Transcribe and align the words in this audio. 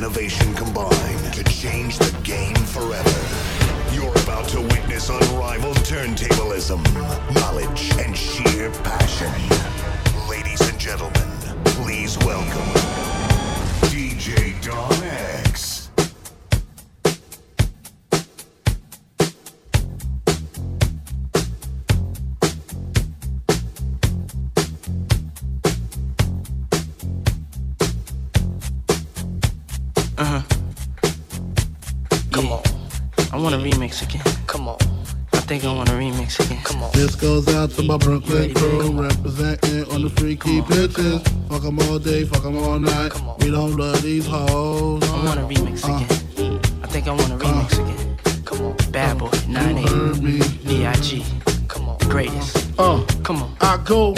innovation 0.00 0.54
combine 0.54 1.30
to 1.30 1.44
change 1.44 1.98
the 1.98 2.10
game 2.22 2.54
forever. 2.54 3.20
You're 3.92 4.16
about 4.22 4.48
to 4.48 4.62
witness 4.62 5.10
unrivaled 5.10 5.76
turntablism, 5.84 6.82
knowledge, 7.34 7.92
and 7.98 8.16
sheer 8.16 8.70
passion. 8.82 9.30
Ladies 10.26 10.62
and 10.66 10.78
gentlemen, 10.78 11.28
please 11.64 12.16
welcome 12.20 12.70
DJ 13.92 14.58
Don 14.62 14.99
remix 34.00 34.02
again. 34.02 34.46
Come 34.46 34.68
on. 34.68 34.76
I 35.32 35.40
think 35.40 35.64
I 35.64 35.72
want 35.72 35.88
a 35.88 35.92
remix 35.92 36.44
again. 36.44 36.62
Come 36.64 36.82
on. 36.82 36.92
This 36.92 37.14
goes 37.14 37.48
out 37.54 37.70
to 37.70 37.82
my 37.82 37.96
Brooklyn 37.96 38.54
crew, 38.54 38.92
representing 38.92 39.84
on 39.92 40.02
the 40.02 40.10
freaky 40.10 40.62
pitches. 40.62 41.22
Fuck 41.48 41.62
them 41.62 41.78
all 41.80 41.98
day, 41.98 42.24
fuck 42.24 42.42
them 42.42 42.58
all 42.58 42.78
night. 42.78 43.12
We 43.40 43.50
don't 43.50 43.76
love 43.76 44.02
these 44.02 44.26
hoes. 44.26 45.02
I 45.04 45.24
want 45.24 45.40
a 45.40 45.42
remix 45.42 45.84
uh, 45.84 45.96
again. 45.96 46.60
I 46.82 46.86
think 46.86 47.08
I 47.08 47.10
want 47.10 47.32
a 47.32 47.36
remix 47.36 47.78
uh, 47.78 47.82
again. 47.82 48.44
Come 48.44 48.66
on. 48.66 48.76
Bad 48.90 49.18
boy, 49.18 49.30
9 49.48 50.20
B.I.G. 50.64 51.24
Come 51.68 51.88
on. 51.88 51.98
Greatest. 52.08 52.72
Uh, 52.78 53.04
come 53.22 53.42
on. 53.42 53.56
I 53.60 53.76
go 53.84 54.14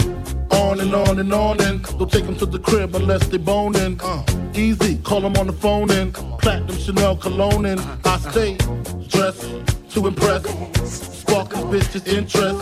on 0.73 0.79
and 0.79 0.95
on 0.95 1.19
and 1.19 1.33
on 1.33 1.61
and 1.61 1.83
don't 1.99 2.11
take 2.11 2.25
them 2.25 2.35
to 2.35 2.47
the 2.47 2.57
crib 2.57 2.95
unless 2.95 3.27
they 3.27 3.37
boning. 3.37 3.99
Uh, 4.01 4.23
easy, 4.55 4.97
call 5.03 5.21
them 5.21 5.35
on 5.37 5.45
the 5.45 5.53
phone 5.53 5.91
and 5.91 6.13
platinum 6.39 6.75
Chanel 6.77 7.15
cologne 7.15 7.65
and 7.67 7.79
I 8.03 8.17
stay 8.17 8.57
dressed 9.07 9.41
to 9.91 10.07
impress, 10.07 10.43
sparking 11.19 11.61
bitches' 11.69 12.07
interest. 12.07 12.59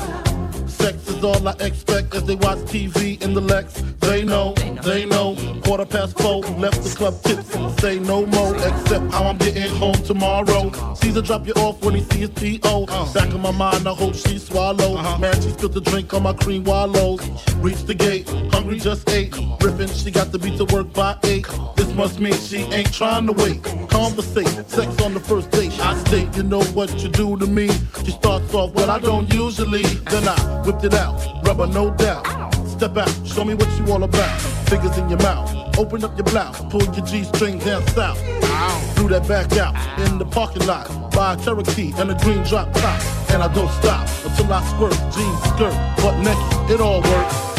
Sex 0.82 1.08
is 1.10 1.24
all 1.24 1.48
I 1.48 1.54
expect 1.60 2.16
as 2.16 2.24
they 2.24 2.34
watch 2.36 2.58
TV 2.74 3.22
in 3.22 3.36
the 3.36 3.42
Lex. 3.42 3.84
They 4.00 4.24
know, 4.24 4.54
they 4.84 5.06
know. 5.06 5.36
Quarter 5.64 5.86
past 5.86 6.18
four, 6.18 6.42
left 6.58 6.84
the 6.84 6.90
club 6.90 7.22
tips. 7.22 7.52
Say 7.82 8.00
no 8.00 8.26
more, 8.26 8.56
except 8.56 9.12
how 9.12 9.26
I'm 9.26 9.38
getting 9.38 9.70
home 9.76 9.94
tomorrow. 9.94 10.72
Caesar 10.96 11.22
drop 11.22 11.46
you 11.46 11.54
off 11.54 11.84
when 11.84 11.96
he 11.96 12.04
sees 12.06 12.30
P.O. 12.30 12.88
Back 13.14 13.32
in 13.32 13.42
my 13.42 13.52
mind, 13.52 13.88
I 13.88 13.94
hope 13.94 14.16
she 14.16 14.40
swallow. 14.40 14.96
Uh-huh. 14.96 15.18
Man, 15.20 15.40
she 15.42 15.50
spilled 15.50 15.74
the 15.74 15.82
drink 15.82 16.14
on 16.16 16.24
my 16.24 16.34
cream 16.34 16.64
wallows. 16.64 17.22
Reach 17.58 17.84
the 17.84 17.94
gate, 17.94 18.28
hungry 18.52 18.80
just 18.80 19.08
ate. 19.10 19.36
Ripping, 19.62 19.88
she 19.88 20.10
got 20.10 20.32
to 20.32 20.40
be 20.40 20.58
to 20.58 20.66
work 20.66 20.92
by 20.94 21.16
eight. 21.26 21.46
This 21.76 21.94
must 21.94 22.20
mean 22.20 22.34
she 22.34 22.58
ain't 22.58 22.92
trying 22.92 23.28
to 23.28 23.34
wait. 23.34 23.64
Conversate, 23.90 24.48
sex 24.68 25.00
on 25.02 25.14
the 25.14 25.20
first 25.20 25.52
date. 25.52 25.80
I 25.80 25.96
state, 26.06 26.36
you 26.36 26.44
know 26.44 26.64
what 26.74 26.90
you 27.04 27.10
do 27.10 27.38
to 27.38 27.46
me. 27.46 27.68
She 28.04 28.12
starts 28.12 28.54
off, 28.54 28.74
well, 28.74 28.90
I 28.90 29.00
don't 29.00 29.32
usually. 29.34 29.84
Then 29.84 30.28
I 30.28 30.64
whipped 30.72 30.86
it 30.86 30.94
out, 30.94 31.16
rubber 31.46 31.68
no 31.68 31.92
doubt. 31.92 32.26
Step 32.66 32.98
out, 32.98 33.10
show 33.26 33.44
me 33.44 33.54
what 33.54 33.70
you 33.78 33.92
all 33.92 34.04
about. 34.04 34.42
Fingers 34.70 34.98
in 34.98 35.10
your 35.10 35.20
mouth, 35.20 35.78
open 35.78 36.04
up 36.04 36.16
your 36.18 36.26
blouse, 36.26 36.62
pull 36.70 36.84
your 36.84 37.06
G-string 37.06 37.60
down 37.60 37.86
south. 37.88 38.20
Threw 38.96 39.10
that 39.10 39.28
back 39.28 39.52
out 39.58 39.76
in 40.08 40.18
the 40.18 40.26
parking 40.26 40.66
lot, 40.66 41.12
buy 41.12 41.34
a 41.34 41.38
Cherokee 41.38 41.94
and 41.98 42.12
a 42.12 42.16
green 42.24 42.44
drop 42.44 42.72
top. 42.74 43.02
And 43.32 43.44
I 43.44 43.54
don't 43.54 43.72
stop 43.72 44.08
until 44.26 44.54
I 44.54 44.64
squirt, 44.72 44.96
jeans, 45.14 45.42
skirt, 45.44 45.76
butt 46.02 46.18
naked, 46.20 46.72
it 46.72 46.82
all 46.82 47.02
works. 47.02 47.51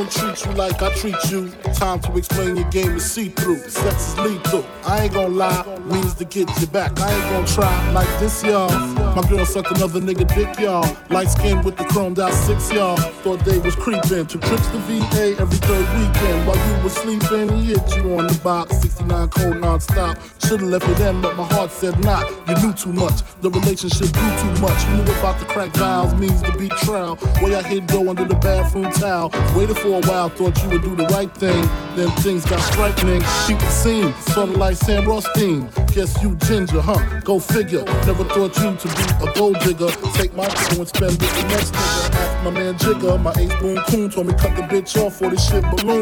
Don't 0.00 0.10
treat 0.10 0.46
you 0.46 0.52
like 0.52 0.82
I 0.82 0.94
treat 0.94 1.30
you. 1.30 1.50
Time 1.74 2.00
to 2.00 2.16
explain 2.16 2.56
your 2.56 2.68
game 2.70 2.96
is 2.96 3.10
see 3.10 3.28
through. 3.28 3.58
Sex 3.58 4.08
is 4.08 4.18
lethal. 4.18 4.64
I 4.86 5.02
ain't 5.02 5.12
gonna 5.12 5.28
lie, 5.28 5.78
means 5.84 6.14
to 6.14 6.24
get 6.24 6.48
you 6.60 6.66
back. 6.68 6.98
I 6.98 7.12
ain't 7.12 7.30
gonna 7.30 7.46
try 7.46 7.92
like 7.92 8.08
this, 8.18 8.42
y'all. 8.42 8.70
My 9.14 9.22
girl 9.28 9.44
sucked 9.44 9.70
another 9.72 10.00
nigga 10.00 10.26
dick, 10.34 10.58
y'all. 10.58 10.86
Light 11.10 11.28
skin 11.28 11.62
with 11.62 11.76
the 11.76 11.84
chromed 11.84 12.18
out 12.18 12.32
six, 12.32 12.72
y'all. 12.72 12.96
Thought 12.96 13.44
they 13.44 13.58
was 13.58 13.74
creeping. 13.74 14.26
Two 14.26 14.38
trips 14.38 14.68
to 14.68 14.78
VA 14.88 15.36
every 15.38 15.58
third 15.58 15.86
weekend. 15.98 16.46
While 16.46 16.56
you 16.56 16.84
was 16.84 16.94
sleeping, 16.94 17.48
he 17.58 17.74
hit 17.74 17.96
you 17.96 18.18
on 18.18 18.26
the 18.26 18.40
box. 18.42 18.78
69 18.80 19.28
cold 19.28 19.60
non-stop. 19.60 20.18
Should've 20.46 20.68
left 20.68 20.88
it 20.88 21.00
in, 21.00 21.20
but 21.20 21.36
my 21.36 21.44
heart 21.44 21.70
said 21.70 21.98
not. 22.02 22.24
You 22.48 22.54
knew 22.62 22.72
too 22.72 22.92
much. 22.92 23.20
The 23.42 23.50
relationship 23.50 24.12
grew 24.12 24.30
too 24.40 24.60
much. 24.62 24.82
You 24.88 24.96
knew 24.96 25.12
about 25.20 25.38
the 25.38 25.46
crack 25.46 25.70
vows 25.76 26.14
means 26.14 26.40
to 26.42 26.56
be 26.56 26.68
trial. 26.68 27.18
Way 27.42 27.54
I 27.54 27.62
hit 27.62 27.86
go 27.86 28.08
under 28.08 28.24
the 28.24 28.36
bathroom 28.36 28.90
towel. 28.92 29.30
Waited 29.54 29.76
for 29.76 29.89
a 29.94 30.00
while, 30.06 30.28
thought 30.28 30.62
you 30.62 30.68
would 30.70 30.82
do 30.82 30.94
the 30.96 31.06
right 31.06 31.32
thing. 31.34 31.62
Then 31.96 32.10
things 32.22 32.44
got 32.44 32.60
frightening. 32.74 33.22
Keep 33.46 33.58
the 33.58 33.70
scene, 33.70 34.14
sorta 34.32 34.52
like 34.52 34.76
Sam 34.76 35.06
Rothstein. 35.06 35.68
Guess 35.92 36.22
you 36.22 36.36
ginger, 36.36 36.80
huh? 36.80 37.20
Go 37.24 37.40
figure. 37.40 37.82
Never 38.06 38.24
thought 38.24 38.56
you 38.58 38.76
to 38.76 38.88
be 38.88 39.26
a 39.26 39.34
gold 39.34 39.58
digger. 39.60 39.90
Take 40.14 40.34
my 40.34 40.46
dough 40.46 40.78
and 40.78 40.88
spend 40.88 41.14
it 41.14 41.18
the 41.18 41.46
next 41.48 41.72
nigga. 41.72 42.10
Ask 42.40 42.44
my 42.44 42.50
man 42.50 42.74
Jigger, 42.78 43.18
my 43.18 43.32
ace 43.38 43.54
boom 43.60 43.76
coon 43.88 44.10
told 44.10 44.26
me 44.28 44.34
cut 44.34 44.54
the 44.56 44.62
bitch 44.62 44.96
off 45.02 45.16
for 45.16 45.28
this 45.28 45.48
shit 45.48 45.62
balloon. 45.62 46.00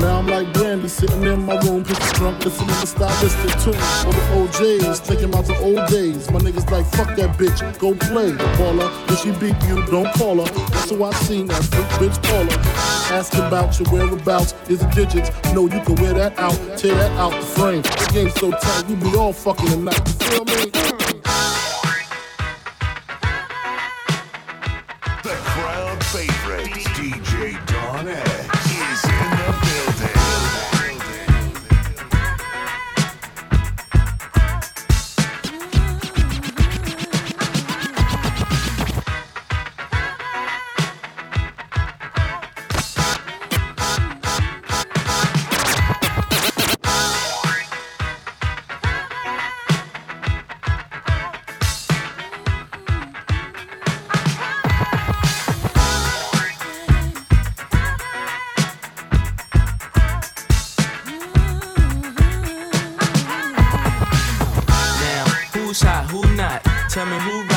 Now 0.00 0.18
I'm 0.18 0.26
like 0.26 0.52
Brandy 0.52 0.88
sitting 0.88 1.22
in 1.22 1.44
my 1.44 1.58
room, 1.60 1.84
pissy 1.84 2.14
drunk, 2.14 2.44
listening 2.44 2.68
to 2.68 2.80
the 2.80 2.86
stylistic 2.86 3.52
tunes. 3.62 4.02
For 4.02 4.12
the 4.12 4.24
OJs, 4.36 4.98
thinking 5.00 5.28
about 5.28 5.46
the 5.46 5.56
old 5.58 5.86
days. 5.88 6.30
My 6.30 6.40
niggas 6.40 6.70
like, 6.70 6.86
fuck 6.86 7.14
that 7.16 7.36
bitch, 7.36 7.78
go 7.78 7.94
play. 7.94 8.32
Baller, 8.56 8.90
if 9.10 9.20
she 9.20 9.30
beat 9.38 9.60
you, 9.68 9.84
don't 9.86 10.12
call 10.14 10.44
her. 10.44 10.52
Who 10.88 11.04
I 11.04 11.12
seen 11.12 11.46
that 11.48 11.62
freak 11.64 12.10
bitch 12.10 12.22
Paula. 12.22 12.52
Ask 13.16 13.34
about 13.34 13.78
your 13.78 13.88
whereabouts, 13.90 14.54
is 14.68 14.80
the 14.80 14.86
digits. 14.86 15.30
No, 15.52 15.62
you 15.62 15.80
can 15.82 15.94
wear 15.96 16.14
that 16.14 16.38
out, 16.38 16.54
tear 16.76 16.94
that 16.94 17.12
out 17.12 17.32
the 17.32 17.46
frame. 17.46 17.82
The 17.82 18.10
game's 18.12 18.34
so 18.34 18.50
tight, 18.50 18.86
we 18.88 18.96
be 18.96 19.16
all 19.16 19.25
fucking 19.32 19.68
tonight. 19.68 20.00
You 20.06 20.44
feel 20.44 20.44
me? 20.44 20.95
Tell 66.96 67.04
me 67.04 67.18
who 67.18 67.55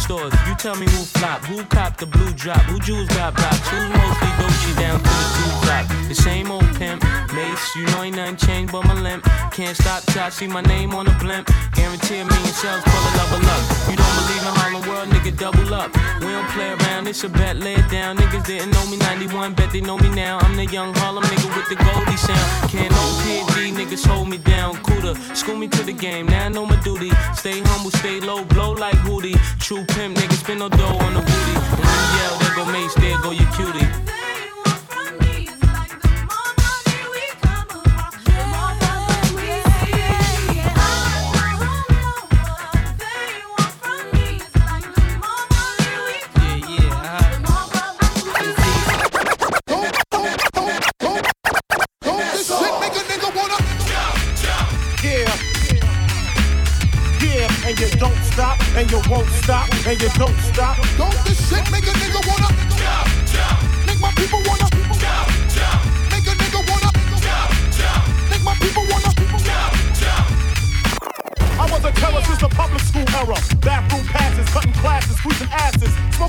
stores. 0.00 0.32
You 0.46 0.54
tell 0.56 0.76
me 0.76 0.86
who 0.86 1.02
flop, 1.04 1.44
who 1.44 1.64
cop 1.64 1.96
the 1.96 2.06
blue 2.06 2.32
drop, 2.32 2.62
who 2.62 2.78
jewels 2.80 3.08
got 3.08 3.34
blocks, 3.34 3.68
who 3.68 3.78
mostly 3.88 4.30
Dolce 4.60 4.80
down 4.80 4.98
to 4.98 5.10
the 5.20 5.26
two 5.36 5.50
drop. 5.66 5.84
The 6.08 6.14
same 6.14 6.50
old 6.50 6.66
pimp, 6.76 7.02
mace, 7.34 7.76
you 7.76 7.86
know 7.86 8.02
ain't 8.02 8.16
nothing 8.16 8.36
changed 8.36 8.72
but 8.72 8.84
my 8.84 8.94
limp. 8.94 9.24
Can't 9.52 9.76
stop 9.76 10.02
till 10.04 10.22
I 10.22 10.30
see 10.30 10.46
my 10.46 10.62
name 10.62 10.94
on 10.94 11.06
a 11.06 11.14
blimp. 11.18 11.48
Guarantee 11.74 12.18
a 12.18 12.24
million 12.24 12.54
sales, 12.54 12.82
pull 12.84 13.02
a 13.08 13.12
level 13.20 13.42
up. 13.54 13.62
You 13.90 13.96
don't 13.96 14.14
believe 14.20 14.42
in 14.42 14.52
Harlem 14.58 14.82
World, 14.88 15.08
nigga, 15.08 15.38
double 15.38 15.74
up. 15.74 15.90
We 16.20 16.28
don't 16.36 16.48
play 16.50 16.70
around, 16.72 17.06
it's 17.06 17.24
a 17.24 17.28
bet, 17.28 17.56
lay 17.56 17.74
it 17.74 17.88
down. 17.90 18.16
Niggas 18.16 18.46
didn't 18.46 18.70
know 18.72 18.84
me 18.90 18.96
91, 18.98 19.54
bet 19.54 19.70
they 19.72 19.80
know 19.80 19.98
me 19.98 20.08
now. 20.10 20.38
I'm 20.38 20.56
the 20.56 20.66
young 20.66 20.94
Harlem 20.94 21.24
nigga 21.24 21.48
with 21.56 21.68
the 21.68 21.76
Goldie 21.76 22.16
sound. 22.16 22.70
Can't 22.70 22.90
no 22.90 23.04
PD, 23.22 23.72
niggas 23.72 24.06
hold 24.06 24.28
me 24.28 24.38
down. 24.38 24.76
Cooler, 24.82 25.14
school 25.34 25.56
me 25.56 25.68
to 25.68 25.82
the 25.82 25.92
game, 25.92 26.26
now 26.26 26.46
I 26.46 26.48
know 26.48 26.66
my 26.66 26.80
duty. 26.82 27.10
Stay 27.34 27.60
humble, 27.60 27.90
stay 27.90 28.20
low, 28.20 28.44
blow 28.44 28.72
like 28.72 28.99
Hootie. 29.00 29.36
True 29.58 29.84
pimp, 29.84 30.16
niggas 30.16 30.40
spin 30.40 30.58
no 30.58 30.68
dough 30.68 30.98
on 31.06 31.14
the 31.14 31.20
booty. 31.20 31.56
When 31.78 31.88
you 31.96 32.06
yell, 32.18 32.38
there 32.38 32.54
go 32.56 32.64
Mace, 32.72 32.94
there 32.94 33.18
go 33.22 33.30
your 33.30 33.50
cutie. 33.52 34.19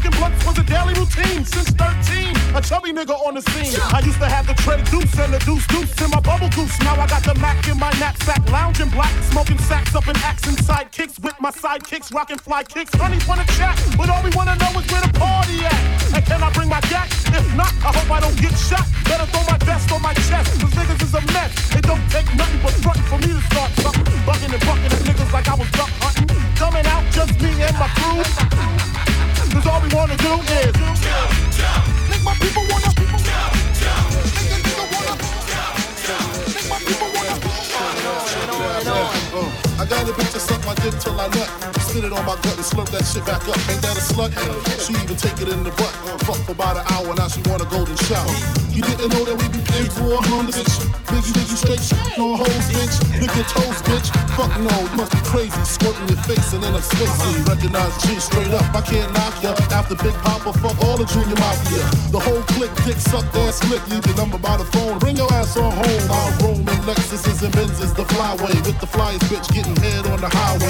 Smoking 0.01 0.19
blunts 0.19 0.45
was 0.47 0.57
a 0.57 0.63
daily 0.63 0.93
routine 0.97 1.45
since 1.45 1.69
13. 1.77 2.33
A 2.57 2.61
chubby 2.61 2.89
nigga 2.89 3.13
on 3.21 3.35
the 3.37 3.41
scene. 3.53 3.77
I 3.93 4.01
used 4.01 4.17
to 4.17 4.25
have 4.25 4.47
the 4.47 4.57
tray 4.57 4.81
deuce 4.89 5.13
and 5.21 5.29
the 5.29 5.37
deuce 5.45 5.67
deuce 5.67 5.93
in 6.01 6.09
my 6.09 6.19
bubble 6.19 6.49
goose. 6.57 6.73
Now 6.81 6.97
I 6.97 7.05
got 7.05 7.21
the 7.21 7.35
Mac 7.37 7.61
in 7.69 7.77
my 7.77 7.93
knapsack, 8.01 8.41
lounging 8.49 8.89
black, 8.89 9.13
smoking 9.29 9.59
sacks 9.59 9.93
up 9.93 10.07
in 10.07 10.17
accent 10.25 10.57
sidekicks 10.57 11.21
with 11.21 11.37
my 11.39 11.51
sidekicks, 11.51 12.11
rocking 12.11 12.39
fly 12.39 12.63
kicks. 12.63 12.89
Honey 12.95 13.19
wanna 13.29 13.45
chat, 13.53 13.77
but 13.95 14.09
all 14.09 14.23
we 14.23 14.31
wanna 14.33 14.55
know 14.57 14.73
is 14.73 14.89
where 14.89 15.05
the 15.05 15.13
party 15.19 15.61
at. 15.69 15.77
And 16.17 16.25
can 16.25 16.41
I 16.41 16.49
bring 16.49 16.69
my 16.69 16.81
gat? 16.89 17.05
If 17.29 17.45
not, 17.53 17.69
I 17.85 17.93
hope 17.93 18.09
I 18.09 18.19
don't 18.21 18.37
get 18.41 18.57
shot. 18.57 18.87
Better 19.05 19.29
throw 19.29 19.45
my 19.45 19.57
vest 19.61 19.91
on 19.91 20.01
my 20.01 20.15
chest, 20.25 20.49
cause 20.57 20.73
niggas 20.73 21.03
is 21.05 21.13
a 21.13 21.21
mess. 21.29 21.53
It 21.77 21.85
don't 21.85 22.01
take 22.09 22.25
nothing 22.33 22.59
but 22.63 22.73
front 22.81 22.97
for 23.05 23.19
me 23.21 23.37
to 23.37 23.41
start 23.53 23.69
something. 23.77 24.17
Bucking 24.25 24.49
and 24.49 24.65
bucking 24.65 24.91
at 24.97 25.01
niggas 25.05 25.31
like 25.31 25.47
I 25.47 25.53
was 25.53 25.69
duck 25.77 25.93
hunting. 26.01 26.50
Coming 26.61 26.85
out 26.85 27.03
just 27.11 27.41
me 27.41 27.49
and 27.63 27.75
my 27.79 27.87
crew. 27.97 28.21
Cause 29.51 29.65
all 29.65 29.81
we 29.81 29.89
wanna 29.95 30.15
do 30.17 30.33
is 30.61 30.75
make 32.07 32.23
my 32.23 32.35
people 32.35 32.61
wanna. 32.69 32.93
Make 32.99 33.20
my 40.71 40.83
dick 40.83 40.99
till 40.99 41.19
I 41.19 41.27
nut. 41.27 41.49
Spit 41.83 42.05
it 42.05 42.13
on 42.13 42.23
my 42.25 42.35
gut 42.39 42.55
and 42.55 42.63
slurp 42.63 42.87
that 42.95 43.03
shit 43.03 43.25
back 43.25 43.43
up. 43.43 43.59
Ain't 43.67 43.81
that 43.83 43.99
a 43.99 44.03
slut? 44.03 44.31
She 44.79 44.95
even 44.95 45.17
take 45.17 45.35
it 45.43 45.49
in 45.51 45.63
the 45.63 45.71
butt. 45.75 45.91
Fuck 46.23 46.39
for 46.47 46.55
about 46.55 46.79
an 46.79 46.85
hour, 46.95 47.11
now 47.15 47.27
she 47.27 47.41
want 47.49 47.61
a 47.61 47.67
golden 47.67 47.97
shower. 48.07 48.31
You 48.71 48.79
didn't 48.87 49.11
know 49.11 49.27
that 49.27 49.35
we 49.35 49.51
be 49.51 49.59
paid 49.67 49.91
for 49.91 50.15
a 50.15 50.21
hundred, 50.31 50.55
bitch. 50.55 50.79
Biggie, 51.11 51.35
biggie, 51.35 51.59
straight 51.59 51.83
shit 51.83 51.99
No 52.15 52.39
hoes, 52.39 52.67
bitch. 52.71 52.95
Lick 53.19 53.33
your 53.35 53.47
toes, 53.51 53.83
bitch. 53.83 54.07
Fuck 54.39 54.55
no, 54.63 54.71
you 54.71 54.95
must 54.95 55.11
be 55.11 55.19
crazy. 55.27 55.59
Squirting 55.67 56.07
your 56.07 56.21
face 56.23 56.55
and 56.55 56.63
then 56.63 56.71
I'm 56.71 56.79
spacey. 56.79 57.43
Recognize 57.43 57.91
G 58.07 58.15
straight 58.23 58.53
up. 58.55 58.63
I 58.71 58.79
can't 58.79 59.11
knock 59.11 59.35
ya. 59.43 59.51
After 59.75 59.99
Big 59.99 60.15
Papa, 60.23 60.55
fuck 60.63 60.77
all 60.87 60.95
the 60.95 61.03
junior 61.03 61.35
mafia. 61.35 61.83
The 62.15 62.19
whole 62.23 62.43
clique, 62.55 62.71
dick 62.87 62.95
suck 62.95 63.27
ass 63.43 63.59
slick. 63.59 63.83
Leave 63.91 64.07
the 64.07 64.15
number 64.15 64.39
by 64.39 64.55
the 64.55 64.67
phone. 64.71 64.99
Bring 65.03 65.19
your 65.19 65.27
ass 65.35 65.57
on 65.57 65.67
home. 65.75 66.05
I'm 66.07 66.31
roaming 66.39 66.81
Lexuses 66.87 67.43
and 67.43 67.51
Benzes, 67.51 67.91
the 67.91 68.07
flyway. 68.15 68.55
With 68.63 68.79
the 68.79 68.87
flyest 68.87 69.27
bitch 69.27 69.51
getting 69.51 69.75
head 69.83 70.07
on 70.07 70.21
the 70.21 70.29
highway. 70.31 70.60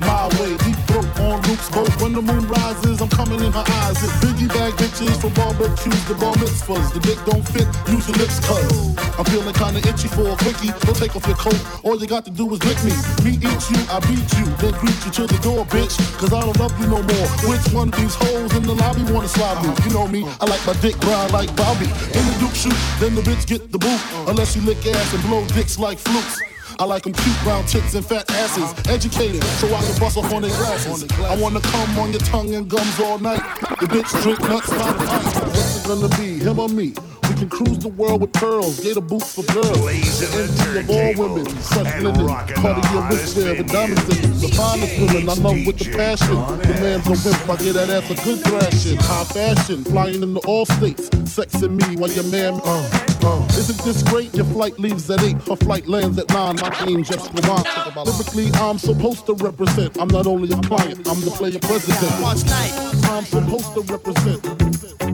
My 0.00 0.28
way, 0.40 0.56
deep 0.64 0.78
throat 0.88 1.08
on 1.20 1.42
Luke's 1.48 1.68
boat. 1.70 1.90
When 2.00 2.12
the 2.12 2.22
moon 2.22 2.46
rises, 2.48 3.00
I'm 3.00 3.08
coming 3.08 3.40
in 3.44 3.52
her 3.52 3.66
eyes. 3.84 4.02
It's 4.02 4.12
biggie 4.24 4.48
bag 4.48 4.72
bitches 4.80 5.20
from 5.20 5.32
barbecues 5.34 6.02
to 6.08 6.14
bar 6.14 6.34
mitzvahs. 6.40 6.92
The 6.94 7.00
dick 7.00 7.18
don't 7.28 7.46
fit, 7.46 7.68
use 7.92 8.08
your 8.08 8.16
lips 8.16 8.40
cuz. 8.40 8.96
I'm 9.18 9.24
feeling 9.26 9.52
kinda 9.52 9.80
itchy 9.84 10.08
for 10.08 10.28
a 10.30 10.36
quickie. 10.36 10.72
Don't 10.86 10.96
take 10.96 11.14
off 11.16 11.26
your 11.26 11.36
coat, 11.36 11.60
all 11.82 11.98
you 11.98 12.06
got 12.06 12.24
to 12.24 12.30
do 12.30 12.48
is 12.54 12.60
lick 12.64 12.78
me. 12.84 12.94
Me 13.24 13.32
eat 13.36 13.62
you, 13.68 13.80
I 13.90 13.98
beat 14.08 14.28
you, 14.38 14.46
then 14.62 14.72
greet 14.80 14.98
you 15.04 15.10
to 15.18 15.24
the 15.26 15.38
door, 15.42 15.66
bitch. 15.66 15.98
Cause 16.18 16.32
I 16.32 16.40
don't 16.40 16.58
love 16.58 16.72
you 16.80 16.86
no 16.86 17.02
more. 17.02 17.28
Which 17.50 17.66
one 17.74 17.88
of 17.88 17.96
these 18.00 18.14
hoes 18.14 18.54
in 18.56 18.62
the 18.62 18.74
lobby 18.74 19.04
wanna 19.12 19.28
slide 19.28 19.60
me? 19.60 19.68
You 19.84 19.90
know 19.92 20.06
me, 20.08 20.24
I 20.40 20.46
like 20.46 20.64
my 20.66 20.74
dick 20.80 20.96
brown 21.00 21.32
like 21.32 21.54
Bobby. 21.56 21.90
In 22.16 22.22
the 22.28 22.34
Duke 22.40 22.54
shoot, 22.54 22.78
then 23.00 23.14
the 23.14 23.22
bitch 23.22 23.46
get 23.46 23.72
the 23.72 23.78
boot. 23.78 24.00
Unless 24.28 24.56
you 24.56 24.62
lick 24.62 24.78
ass 24.86 25.12
and 25.12 25.22
blow 25.24 25.44
dicks 25.48 25.78
like 25.78 25.98
flukes. 25.98 26.40
I 26.80 26.84
like 26.84 27.02
them 27.02 27.12
cute 27.12 27.36
brown 27.42 27.64
tits 27.66 27.94
and 27.94 28.06
fat 28.06 28.30
asses. 28.30 28.72
Educated, 28.88 29.42
so 29.42 29.66
I 29.74 29.82
can 29.82 29.98
bust 29.98 30.16
off 30.16 30.32
on 30.32 30.42
their 30.42 30.50
glasses. 30.52 31.10
I 31.18 31.36
wanna 31.36 31.60
come 31.60 31.98
on 31.98 32.12
your 32.12 32.20
tongue 32.20 32.54
and 32.54 32.68
gums 32.68 33.00
all 33.00 33.18
night. 33.18 33.42
The 33.80 33.86
bitch 33.86 34.22
drink 34.22 34.40
nuts 34.42 34.68
the 34.68 34.76
pint. 34.76 35.46
What's 35.48 35.84
it 35.84 35.88
gonna 35.88 36.08
be, 36.16 36.38
him 36.38 36.58
or 36.60 36.68
me? 36.68 36.94
We 37.38 37.46
can 37.46 37.50
cruise 37.50 37.78
the 37.78 37.88
world 37.90 38.20
with 38.20 38.32
pearls, 38.32 38.80
gator 38.80 39.00
boots 39.00 39.32
for 39.32 39.44
girls. 39.54 39.78
Blazing 39.78 40.28
The 40.28 40.42
the 40.66 40.80
envy 40.80 40.80
of 40.80 40.90
all 40.90 41.28
women, 41.28 41.46
turntables 41.46 41.62
such 41.62 41.86
and 41.86 42.04
linen. 42.04 42.26
rocking 42.26 42.54
Part 42.56 42.78
of 42.78 42.82
the 42.82 42.90
your 42.90 43.02
hottest 43.02 43.36
wrist 43.36 43.46
wear 43.46 43.54
with 43.54 43.70
diamonds 43.70 44.02
in. 44.10 44.30
The 44.40 44.48
finest 44.58 44.98
women 44.98 45.28
I 45.28 45.34
love 45.34 45.66
with 45.66 45.78
the 45.78 45.96
passion. 45.96 46.34
The 46.34 46.74
man's 46.82 47.06
a 47.06 47.14
wimp, 47.14 47.48
I 47.48 47.56
get 47.62 47.74
that 47.74 47.90
ass 47.90 48.10
a 48.10 48.24
good 48.24 48.40
thrashing. 48.42 48.98
High 48.98 49.24
fashion, 49.30 49.84
flying 49.84 50.20
into 50.20 50.40
all 50.48 50.66
states. 50.66 51.08
Sexing 51.30 51.78
me 51.78 51.94
while 51.94 52.10
your 52.10 52.24
man, 52.24 52.54
uh, 52.64 52.90
uh. 53.22 53.46
Isn't 53.54 53.78
this 53.86 54.02
great? 54.02 54.34
Your 54.34 54.46
flight 54.46 54.76
leaves 54.80 55.08
at 55.08 55.22
8, 55.22 55.36
her 55.46 55.54
flight 55.62 55.86
lands 55.86 56.18
at 56.18 56.28
9. 56.30 56.56
My 56.56 56.86
name 56.86 57.04
Jeff 57.04 57.22
Squamant. 57.22 57.62
Lyrically, 58.02 58.50
I'm 58.58 58.78
supposed 58.78 59.26
to 59.26 59.34
represent. 59.34 59.96
I'm 60.00 60.08
not 60.08 60.26
only 60.26 60.50
a 60.50 60.60
client, 60.62 61.06
I'm 61.06 61.20
the 61.20 61.30
player 61.30 61.60
president. 61.62 62.20
Watch 62.20 62.42
night. 62.46 62.74
I'm 63.14 63.24
supposed 63.24 63.74
to 63.74 63.82
represent. 63.82 65.07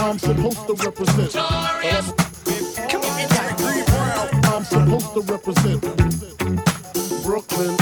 I'm 0.00 0.18
supposed 0.18 0.66
to 0.66 0.74
represent. 0.74 1.36
I'm 4.46 4.64
supposed 4.64 5.12
to 5.14 5.20
represent 5.20 5.80
Brooklyn. 7.22 7.76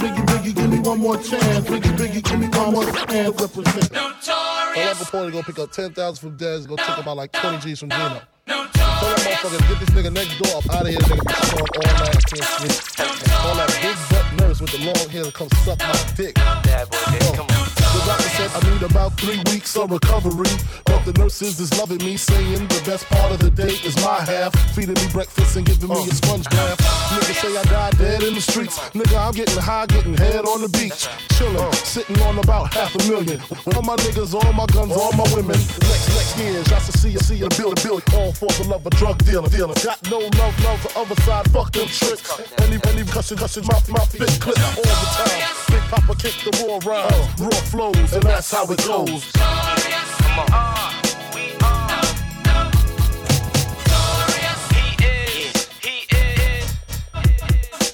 Biggie, 0.00 0.26
Biggie, 0.26 0.54
give 0.54 0.70
me 0.70 0.78
one 0.80 0.98
more 0.98 1.16
chance. 1.16 1.66
Biggie, 1.68 1.96
Biggie, 1.96 2.22
give 2.24 2.40
me 2.40 2.48
one 2.48 2.72
more 2.72 2.84
chance. 2.84 3.40
Represent. 3.40 3.92
Notorious. 3.92 5.10
Party 5.10 5.30
go 5.32 5.42
pick 5.42 5.58
up 5.58 5.70
10,000 5.72 6.16
from 6.16 6.36
Dez, 6.38 6.66
go 6.66 6.76
take 6.76 6.98
about 6.98 7.16
like 7.16 7.32
20 7.32 7.58
G's 7.58 7.80
from 7.80 7.90
Gino. 7.90 8.20
Tell 8.46 8.64
that 8.64 9.38
motherfucker, 9.42 9.68
get 9.68 9.80
this 9.80 9.90
nigga 9.90 10.12
next 10.12 10.38
door 10.38 10.58
up 10.58 10.74
out 10.74 10.82
of 10.82 10.88
here, 10.88 10.98
nigga. 10.98 11.24
Be 11.26 11.34
snoring 11.46 11.68
all 11.76 11.82
night, 11.98 12.16
I 12.16 12.20
can't 12.20 12.44
sleep. 12.44 13.06
And 13.06 13.30
call 13.30 13.54
that 13.56 13.68
big 13.82 13.96
butt 14.10 14.26
nurse 14.40 14.60
with 14.60 14.72
the 14.72 14.78
long 14.86 15.08
hair 15.10 15.24
to 15.24 15.32
come 15.32 15.48
suck 15.64 15.78
my 15.78 16.12
dick. 16.16 16.34
Bad 16.34 16.90
boy, 16.90 16.96
Oh. 16.98 17.32
come 17.36 17.46
on. 17.46 17.66
Oh. 17.78 17.85
The 17.96 18.04
doctor 18.04 18.28
said 18.28 18.50
I 18.52 18.60
need 18.70 18.82
about 18.82 19.18
three 19.18 19.40
weeks 19.50 19.74
of 19.74 19.90
recovery. 19.90 20.52
But 20.84 21.06
the 21.06 21.14
nurses 21.16 21.58
is 21.58 21.72
loving 21.78 22.04
me, 22.04 22.18
saying 22.18 22.68
the 22.68 22.82
best 22.84 23.06
part 23.06 23.32
of 23.32 23.38
the 23.38 23.48
day 23.50 23.72
is 23.88 23.96
my 24.04 24.20
half. 24.20 24.52
Feeding 24.76 25.00
me 25.00 25.08
breakfast 25.12 25.56
and 25.56 25.64
giving 25.64 25.88
me 25.88 26.04
a 26.04 26.12
sponge 26.12 26.44
bath. 26.50 26.76
Niggas 27.16 27.40
say 27.40 27.56
I 27.56 27.62
died 27.64 27.96
dead 27.96 28.22
in 28.22 28.34
the 28.34 28.40
streets. 28.42 28.78
Nigga, 28.92 29.16
I'm 29.16 29.32
getting 29.32 29.56
high, 29.56 29.86
getting 29.86 30.12
head 30.12 30.44
on 30.44 30.60
the 30.60 30.68
beach. 30.68 31.08
Chillin', 31.40 31.72
sitting 31.88 32.20
on 32.20 32.38
about 32.38 32.74
half 32.74 32.94
a 32.94 32.98
million. 33.08 33.40
All 33.74 33.80
my 33.80 33.96
niggas, 33.96 34.34
all 34.34 34.52
my 34.52 34.66
guns, 34.66 34.92
all 34.92 35.12
my 35.12 35.24
women. 35.32 35.56
Next, 35.56 36.12
next 36.12 36.38
year, 36.38 36.62
shots 36.66 36.92
to 36.92 36.98
see 36.98 37.10
you, 37.16 37.20
see 37.20 37.36
you, 37.36 37.48
build, 37.56 37.82
build. 37.82 38.04
All 38.12 38.32
for 38.32 38.52
the 38.60 38.68
love 38.68 38.84
of 38.84 38.92
drug 39.00 39.24
dealer, 39.24 39.48
dealer. 39.48 39.74
Got 39.82 40.04
no 40.10 40.18
love, 40.18 40.54
love 40.64 40.80
for 40.84 40.98
other 41.00 41.16
side, 41.22 41.50
fuck 41.50 41.72
them 41.72 41.88
tricks. 41.88 42.28
Any, 42.60 42.76
any 42.92 43.08
cushion, 43.08 43.38
cushion, 43.38 43.64
mouth, 43.64 43.88
mouth, 43.88 44.12
bitch, 44.12 44.38
clip 44.38 44.60
all 44.76 44.84
the 44.84 45.08
time. 45.16 45.56
Big 45.72 45.82
Papa 45.88 46.14
kick 46.14 46.36
the 46.44 46.52
raw 46.60 46.78
rhymes, 46.84 47.40
raw 47.40 47.60
and 47.94 48.22
that's 48.22 48.50
how 48.52 48.64
it 48.64 48.84
goes. 48.86 49.30
Come 49.32 50.38
on. 50.38 50.46
Uh, 50.52 50.95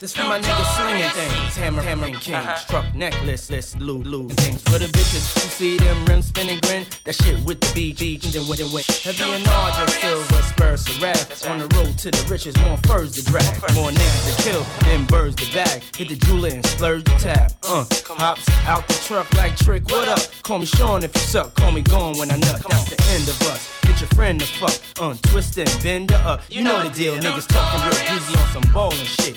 This 0.03 0.17
for 0.17 0.25
my 0.25 0.41
niggas 0.41 0.77
slinging 0.77 1.11
things, 1.11 1.57
hammer, 1.57 1.81
hammering 1.81 2.15
kings, 2.15 2.65
truck 2.65 2.93
necklace, 2.93 3.49
list, 3.53 3.79
loot, 3.79 4.05
loot, 4.05 4.33
things 4.33 4.61
for 4.63 4.77
the 4.77 4.87
bitches. 4.87 5.33
You 5.37 5.49
see 5.49 5.77
them 5.79 6.05
rims 6.07 6.27
spinning, 6.27 6.59
grin, 6.63 6.87
that 7.05 7.15
shit 7.15 7.39
with 7.45 7.61
the 7.61 7.69
BG, 7.69 8.21
then 8.33 8.49
with 8.49 8.59
it 8.59 8.67
went 8.75 8.85
heavy 8.85 9.23
and 9.23 9.47
larger, 9.47 9.93
silver 9.93 10.43
spurs 10.43 10.85
to 10.87 11.01
rap. 11.01 11.17
On 11.49 11.59
the 11.61 11.69
road 11.77 11.97
to 11.99 12.11
the 12.11 12.27
riches, 12.29 12.57
more 12.63 12.79
furs 12.79 13.13
to 13.13 13.23
drag, 13.31 13.47
more 13.75 13.91
niggas 13.91 14.37
to 14.37 14.43
kill, 14.43 14.67
then 14.81 15.07
birds 15.07 15.37
to 15.37 15.55
bag. 15.55 15.85
Hit 15.97 16.09
the 16.09 16.17
jeweler 16.17 16.49
and 16.49 16.67
splurge 16.67 17.05
the 17.05 17.15
tab. 17.21 17.53
Uh, 17.63 17.85
hops 18.19 18.49
out 18.67 18.89
the 18.89 18.95
truck 19.07 19.33
like 19.35 19.55
trick. 19.55 19.89
What 19.89 20.09
up? 20.09 20.19
Call 20.43 20.59
me 20.59 20.67
Sean 20.67 21.05
if 21.05 21.15
you 21.15 21.21
suck. 21.21 21.55
Call 21.55 21.71
me 21.71 21.83
gone 21.83 22.19
when 22.19 22.33
I 22.33 22.39
nut. 22.39 22.61
That's 22.69 22.91
the 22.91 23.01
end 23.15 23.29
of 23.29 23.41
us. 23.43 23.71
Get 23.83 24.01
your 24.01 24.09
friend 24.11 24.41
to 24.41 24.47
fuck, 24.47 24.81
uh, 25.01 25.15
twist 25.31 25.59
and 25.59 25.71
bend 25.83 26.11
her 26.11 26.29
up. 26.29 26.43
You 26.49 26.63
know 26.63 26.83
the 26.83 26.91
deal, 26.91 27.15
niggas 27.17 27.47
talking 27.47 27.81
real 27.87 28.09
greasy 28.09 28.39
on 28.39 28.49
some 28.49 28.73
ballin' 28.73 28.97
shit. 28.97 29.37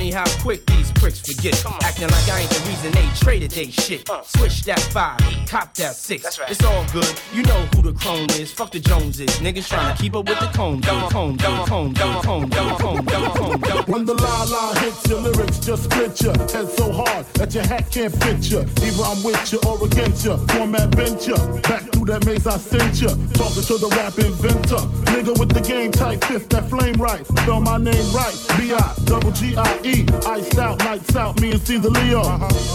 Funny 0.00 0.12
how 0.12 0.24
quick 0.40 0.64
these 0.64 0.90
pricks 0.92 1.20
forget. 1.20 1.62
Acting 1.82 2.08
like 2.08 2.28
I 2.30 2.40
ain't 2.40 2.48
the 2.48 2.60
reason 2.66 2.90
they 2.92 3.06
traded 3.16 3.50
they 3.50 3.66
shit. 3.66 4.08
Uh. 4.08 4.22
Switch 4.22 4.62
that 4.62 4.80
five, 4.80 5.20
cop 5.46 5.74
that 5.74 5.94
six. 5.94 6.38
Right. 6.38 6.50
It's 6.50 6.64
all 6.64 6.86
good. 6.90 7.12
You 7.34 7.42
know 7.42 7.60
who 7.74 7.82
the 7.82 7.92
crone 7.92 8.30
is. 8.40 8.50
Fuck 8.50 8.72
the 8.72 8.80
Joneses. 8.80 9.28
Niggas 9.40 9.68
trying 9.68 9.94
to 9.94 10.02
keep 10.02 10.16
up 10.16 10.26
with 10.26 10.40
the 10.40 10.46
cone. 10.56 10.80
Cone, 10.80 11.10
cone, 11.10 11.36
cone, 11.36 11.66
cone, 11.66 11.92
cone, 11.92 12.50
cone, 12.50 13.06
cone. 13.06 13.60
When 13.92 14.06
the 14.06 14.14
la 14.14 14.44
la 14.44 14.72
hits 14.80 15.06
your 15.06 15.20
lyrics, 15.20 15.58
just 15.58 15.84
split 15.84 16.18
your 16.22 16.32
head 16.32 16.70
so 16.70 16.90
hard 16.92 17.26
that 17.34 17.52
your 17.54 17.66
hat 17.66 17.90
can't 17.90 18.14
fit 18.24 18.50
you. 18.50 18.60
Either 18.60 19.04
I'm 19.04 19.22
with 19.22 19.52
you 19.52 19.60
or 19.68 19.84
against 19.84 20.24
you. 20.24 20.38
Format 20.48 20.94
venture. 20.94 21.36
Back 21.68 21.92
through 21.92 22.06
that 22.06 22.24
maze 22.24 22.46
I 22.46 22.56
sent 22.56 23.02
you. 23.02 23.12
Talking 23.36 23.64
to 23.68 23.76
the 23.76 23.92
rap 24.00 24.16
inventor. 24.16 24.80
Nigga 25.12 25.38
with 25.38 25.52
the 25.52 25.60
game 25.60 25.92
type 25.92 26.24
fifth 26.24 26.48
that 26.48 26.70
flame 26.70 26.94
right. 26.94 27.26
Spell 27.26 27.60
my 27.60 27.76
name 27.76 28.08
right. 28.14 28.34
B 28.56 28.72
I 28.72 28.94
double 29.04 29.32
G 29.32 29.54
I 29.58 29.78
E. 29.84 29.89
G-I-E. 29.90 30.06
Iced 30.26 30.58
out, 30.58 30.78
lights 30.84 31.16
out, 31.16 31.40
me 31.40 31.52
and 31.52 31.60
Cease-A-Leo. 31.60 32.22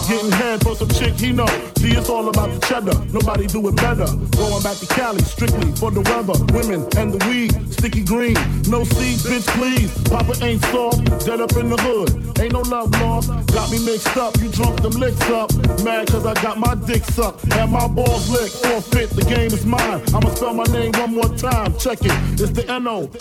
Getting 0.07 0.31
head 0.31 0.61
for 0.63 0.75
some 0.75 0.89
chick 0.89 1.13
he 1.13 1.31
know. 1.31 1.47
See, 1.77 1.91
it's 1.91 2.09
all 2.09 2.27
about 2.29 2.51
the 2.51 2.59
cheddar. 2.67 2.97
Nobody 3.11 3.47
do 3.47 3.67
it 3.67 3.75
better. 3.75 4.07
Going 4.37 4.63
back 4.63 4.77
to 4.77 4.85
Cali, 4.87 5.21
strictly 5.21 5.71
for 5.73 5.91
the 5.91 6.01
weather. 6.01 6.33
Women 6.53 6.87
and 6.97 7.13
the 7.13 7.19
weed, 7.27 7.73
sticky 7.73 8.03
green. 8.03 8.37
No 8.69 8.83
seed 8.83 9.15
beat, 9.23 9.41
bitch, 9.41 9.47
please. 9.55 9.91
Papa 10.09 10.33
ain't 10.43 10.63
soft, 10.65 11.25
dead 11.25 11.41
up 11.41 11.55
in 11.55 11.69
the 11.69 11.77
hood. 11.77 12.39
Ain't 12.39 12.53
no 12.53 12.61
love 12.61 12.91
lost. 13.01 13.29
Got 13.53 13.71
me 13.71 13.79
mixed 13.85 14.17
up, 14.17 14.35
you 14.41 14.49
drunk 14.49 14.81
them 14.81 14.93
licks 14.93 15.29
up. 15.29 15.53
Mad 15.83 16.07
cause 16.07 16.25
I 16.25 16.33
got 16.41 16.57
my 16.57 16.75
dick 16.75 17.03
sucked. 17.03 17.43
And 17.53 17.71
my 17.71 17.87
balls 17.87 18.29
licked. 18.29 18.55
Forfeit, 18.65 19.09
the 19.11 19.23
game 19.23 19.53
is 19.53 19.65
mine. 19.65 20.01
I'ma 20.13 20.29
spell 20.35 20.53
my 20.53 20.65
name 20.65 20.91
one 20.93 21.13
more 21.13 21.29
time. 21.37 21.77
Check 21.77 21.99
it. 22.01 22.11
It's 22.41 22.51
the 22.51 22.69
N-O-T-O-R-I-O-U-S. 22.69 23.19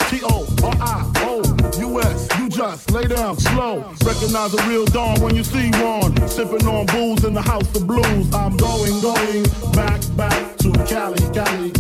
You 2.39 2.44
just 2.55 2.91
lay 2.93 3.07
down 3.07 3.37
slow. 3.37 3.81
Recognize 4.05 4.55
a 4.55 4.69
real 4.69 4.85
dawn 4.87 5.21
when 5.21 5.35
you 5.35 5.43
see 5.43 5.71
one. 5.83 6.17
Sipping 6.29 6.67
on 6.67 6.87
booze 6.87 7.25
in 7.25 7.35
the 7.35 7.43
house 7.43 7.75
of 7.75 7.87
blues. 7.87 8.33
I'm 8.33 8.57
going, 8.57 9.01
going 9.01 9.43
back, 9.73 10.01
back 10.17 10.57
to 10.59 10.71
Cali, 10.87 11.19
Cali. 11.35 11.73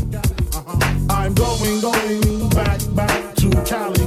Uh-huh. 0.54 1.06
I'm 1.10 1.34
going, 1.34 1.80
going 1.80 2.48
back, 2.50 2.80
back 2.94 3.34
to 3.36 3.50
Cali. 3.64 4.03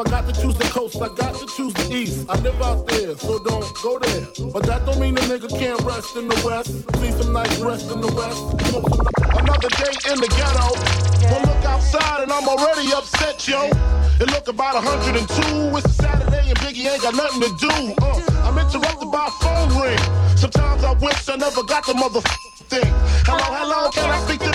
I 0.00 0.04
got 0.04 0.24
to 0.24 0.40
choose 0.40 0.56
the 0.56 0.64
coast, 0.64 0.96
I 0.96 1.08
got 1.08 1.34
to 1.34 1.46
choose 1.46 1.74
the 1.74 1.92
east. 1.92 2.24
I 2.26 2.40
live 2.40 2.56
out 2.62 2.88
there, 2.88 3.14
so 3.18 3.38
don't 3.38 3.68
go 3.82 3.98
there. 3.98 4.24
But 4.50 4.64
that 4.64 4.86
don't 4.86 4.98
mean 4.98 5.12
a 5.18 5.20
nigga 5.28 5.50
can't 5.50 5.78
rest 5.82 6.16
in 6.16 6.26
the 6.26 6.40
west. 6.40 6.72
See 6.96 7.12
some 7.20 7.34
nice 7.34 7.52
rest 7.60 7.90
in 7.92 8.00
the 8.00 8.08
west. 8.16 8.40
Another 8.64 9.68
day 9.76 9.92
in 10.08 10.16
the 10.16 10.30
ghetto. 10.32 10.72
Well, 11.28 11.44
look 11.44 11.64
outside 11.68 12.22
and 12.22 12.32
I'm 12.32 12.48
already 12.48 12.88
upset, 12.96 13.46
yo. 13.46 13.68
It 14.16 14.30
look 14.32 14.48
about 14.48 14.72
102. 14.80 15.20
It's 15.76 15.84
a 15.84 15.92
Saturday 15.92 16.48
and 16.48 16.58
Biggie 16.64 16.88
ain't 16.88 17.02
got 17.02 17.14
nothing 17.14 17.44
to 17.44 17.52
do. 17.60 17.92
Uh, 18.00 18.48
I'm 18.48 18.56
interrupted 18.56 19.12
by 19.12 19.28
a 19.28 19.34
phone 19.44 19.68
ring. 19.84 20.00
Sometimes 20.40 20.82
I 20.82 20.92
wish 20.96 21.28
I 21.28 21.36
never 21.36 21.62
got 21.62 21.84
the 21.84 21.92
mother 21.92 22.22
thing. 22.72 22.88
Hello, 23.28 23.44
hello, 23.52 23.90
can 23.90 24.08
I 24.08 24.16
speak 24.24 24.40
to 24.48 24.49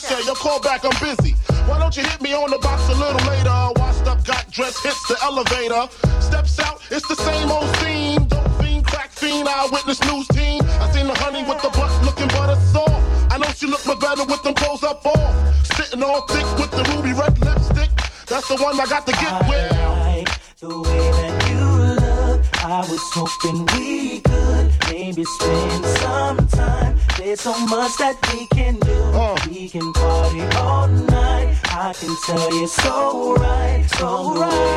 Tanisha, 0.00 0.24
your 0.26 0.34
call 0.34 0.60
back, 0.60 0.84
I'm 0.84 0.98
busy. 1.00 1.32
Why 1.66 1.78
don't 1.78 1.96
you 1.96 2.02
hit 2.02 2.20
me 2.20 2.32
on 2.32 2.50
the 2.50 2.58
box 2.58 2.88
a 2.88 2.94
little 2.94 3.20
later? 3.28 3.72
Washed 3.76 4.06
up, 4.06 4.24
got 4.24 4.50
dressed, 4.50 4.82
hits 4.82 5.08
the 5.08 5.16
elevator. 5.22 5.88
Steps 6.20 6.58
out, 6.60 6.80
it's 6.90 7.06
the 7.06 7.16
same 7.16 7.50
old 7.50 7.68
scene. 7.76 8.26
Dope 8.28 8.48
fiend, 8.60 8.84
crack 8.84 9.10
fiend, 9.10 9.48
eyewitness 9.48 10.02
news 10.04 10.26
team. 10.28 10.62
I 10.80 10.90
seen 10.92 11.06
the 11.06 11.14
honey 11.14 11.42
with 11.44 11.60
the 11.62 11.68
butt 11.70 11.92
looking 12.04 12.28
butter 12.28 12.60
soft. 12.72 13.32
I 13.32 13.38
know 13.38 13.48
she 13.52 13.66
look 13.66 13.84
better 14.00 14.24
with 14.24 14.42
them 14.42 14.54
clothes 14.54 14.82
up 14.84 15.04
off. 15.04 15.66
Sitting 15.76 16.02
all 16.02 16.26
thick 16.26 16.46
with 16.58 16.70
the 16.70 16.82
ruby 16.94 17.12
red 17.12 17.38
lipstick. 17.38 17.90
That's 18.26 18.48
the 18.48 18.56
one 18.56 18.80
I 18.80 18.86
got 18.86 19.06
to 19.06 19.12
get 19.12 19.48
with. 19.48 19.72
I 19.72 20.16
like 20.16 20.58
the 20.58 20.80
way 20.80 21.10
that 21.18 21.48
you 21.50 21.64
look. 22.00 22.64
I 22.64 22.80
was 22.88 23.04
hoping 23.12 23.66
we 23.76 24.20
could 24.20 24.59
maybe 24.90 25.24
spend 25.24 25.84
some 25.84 26.48
time. 26.48 26.96
There's 27.16 27.40
so 27.40 27.52
much 27.66 27.96
that 27.98 28.16
we 28.32 28.46
can 28.48 28.74
do. 28.80 28.92
Uh. 29.14 29.36
We 29.48 29.68
can 29.68 29.92
party 29.92 30.40
all 30.56 30.88
night. 30.88 31.58
I 31.64 31.92
can 31.92 32.16
tell 32.26 32.54
you 32.54 32.66
so 32.66 33.34
right, 33.36 33.86
so 33.96 34.34
right. 34.34 34.70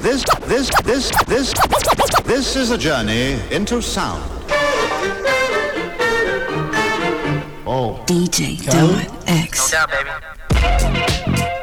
This, 0.00 0.24
this, 0.46 0.70
this, 0.84 1.10
this, 1.26 1.52
this 2.24 2.56
is 2.56 2.70
a 2.70 2.78
journey 2.78 3.40
into 3.50 3.82
sound. 3.82 4.22
Oh. 7.68 8.04
DJ 8.06 8.64
Don 8.70 9.04
X. 9.26 9.72
Can't 10.56 11.36
you 11.36 11.55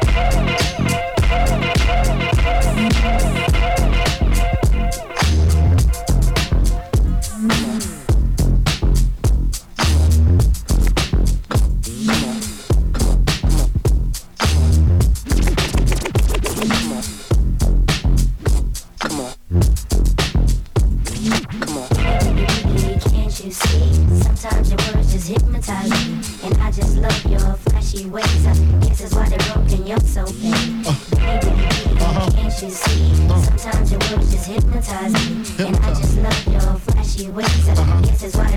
And 32.63 33.43
sometimes 33.43 33.91
your 33.91 33.99
words 33.99 34.31
just 34.31 34.47
hypnotize 34.47 35.13
me, 35.13 35.65
and 35.65 35.75
I 35.77 35.89
just 35.89 36.17
love 36.17 36.47
your 36.47 36.61
flashy 36.79 37.29
ways. 37.29 37.69
I 37.69 38.01
guess 38.01 38.21
that's 38.21 38.35
why. 38.35 38.49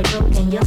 You're 0.51 0.63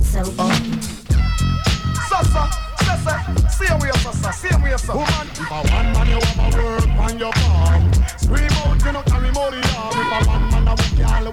sasa, 3.93 4.33
same 4.33 4.61
way, 4.61 4.71
sasa. 4.77 4.93
Woman, 4.93 5.27
if 5.31 5.51
a 5.51 5.53
one 5.55 5.91
man 5.93 6.07
you 6.07 6.19
have 6.19 6.39
a 6.39 6.57
work 6.57 6.89
on 6.99 7.19
your 7.19 7.33
farm, 7.33 7.93
scream 8.17 8.51
out, 8.63 8.85
you 8.85 8.91
know 8.91 9.01
carry 9.03 9.31
money 9.31 9.61
down. 9.61 9.91
If 9.93 10.11
a 10.13 10.29
one 10.29 10.45
man 10.51 10.67
a 10.67 10.71
work 10.71 10.99
all 11.09 11.23
the 11.23 11.31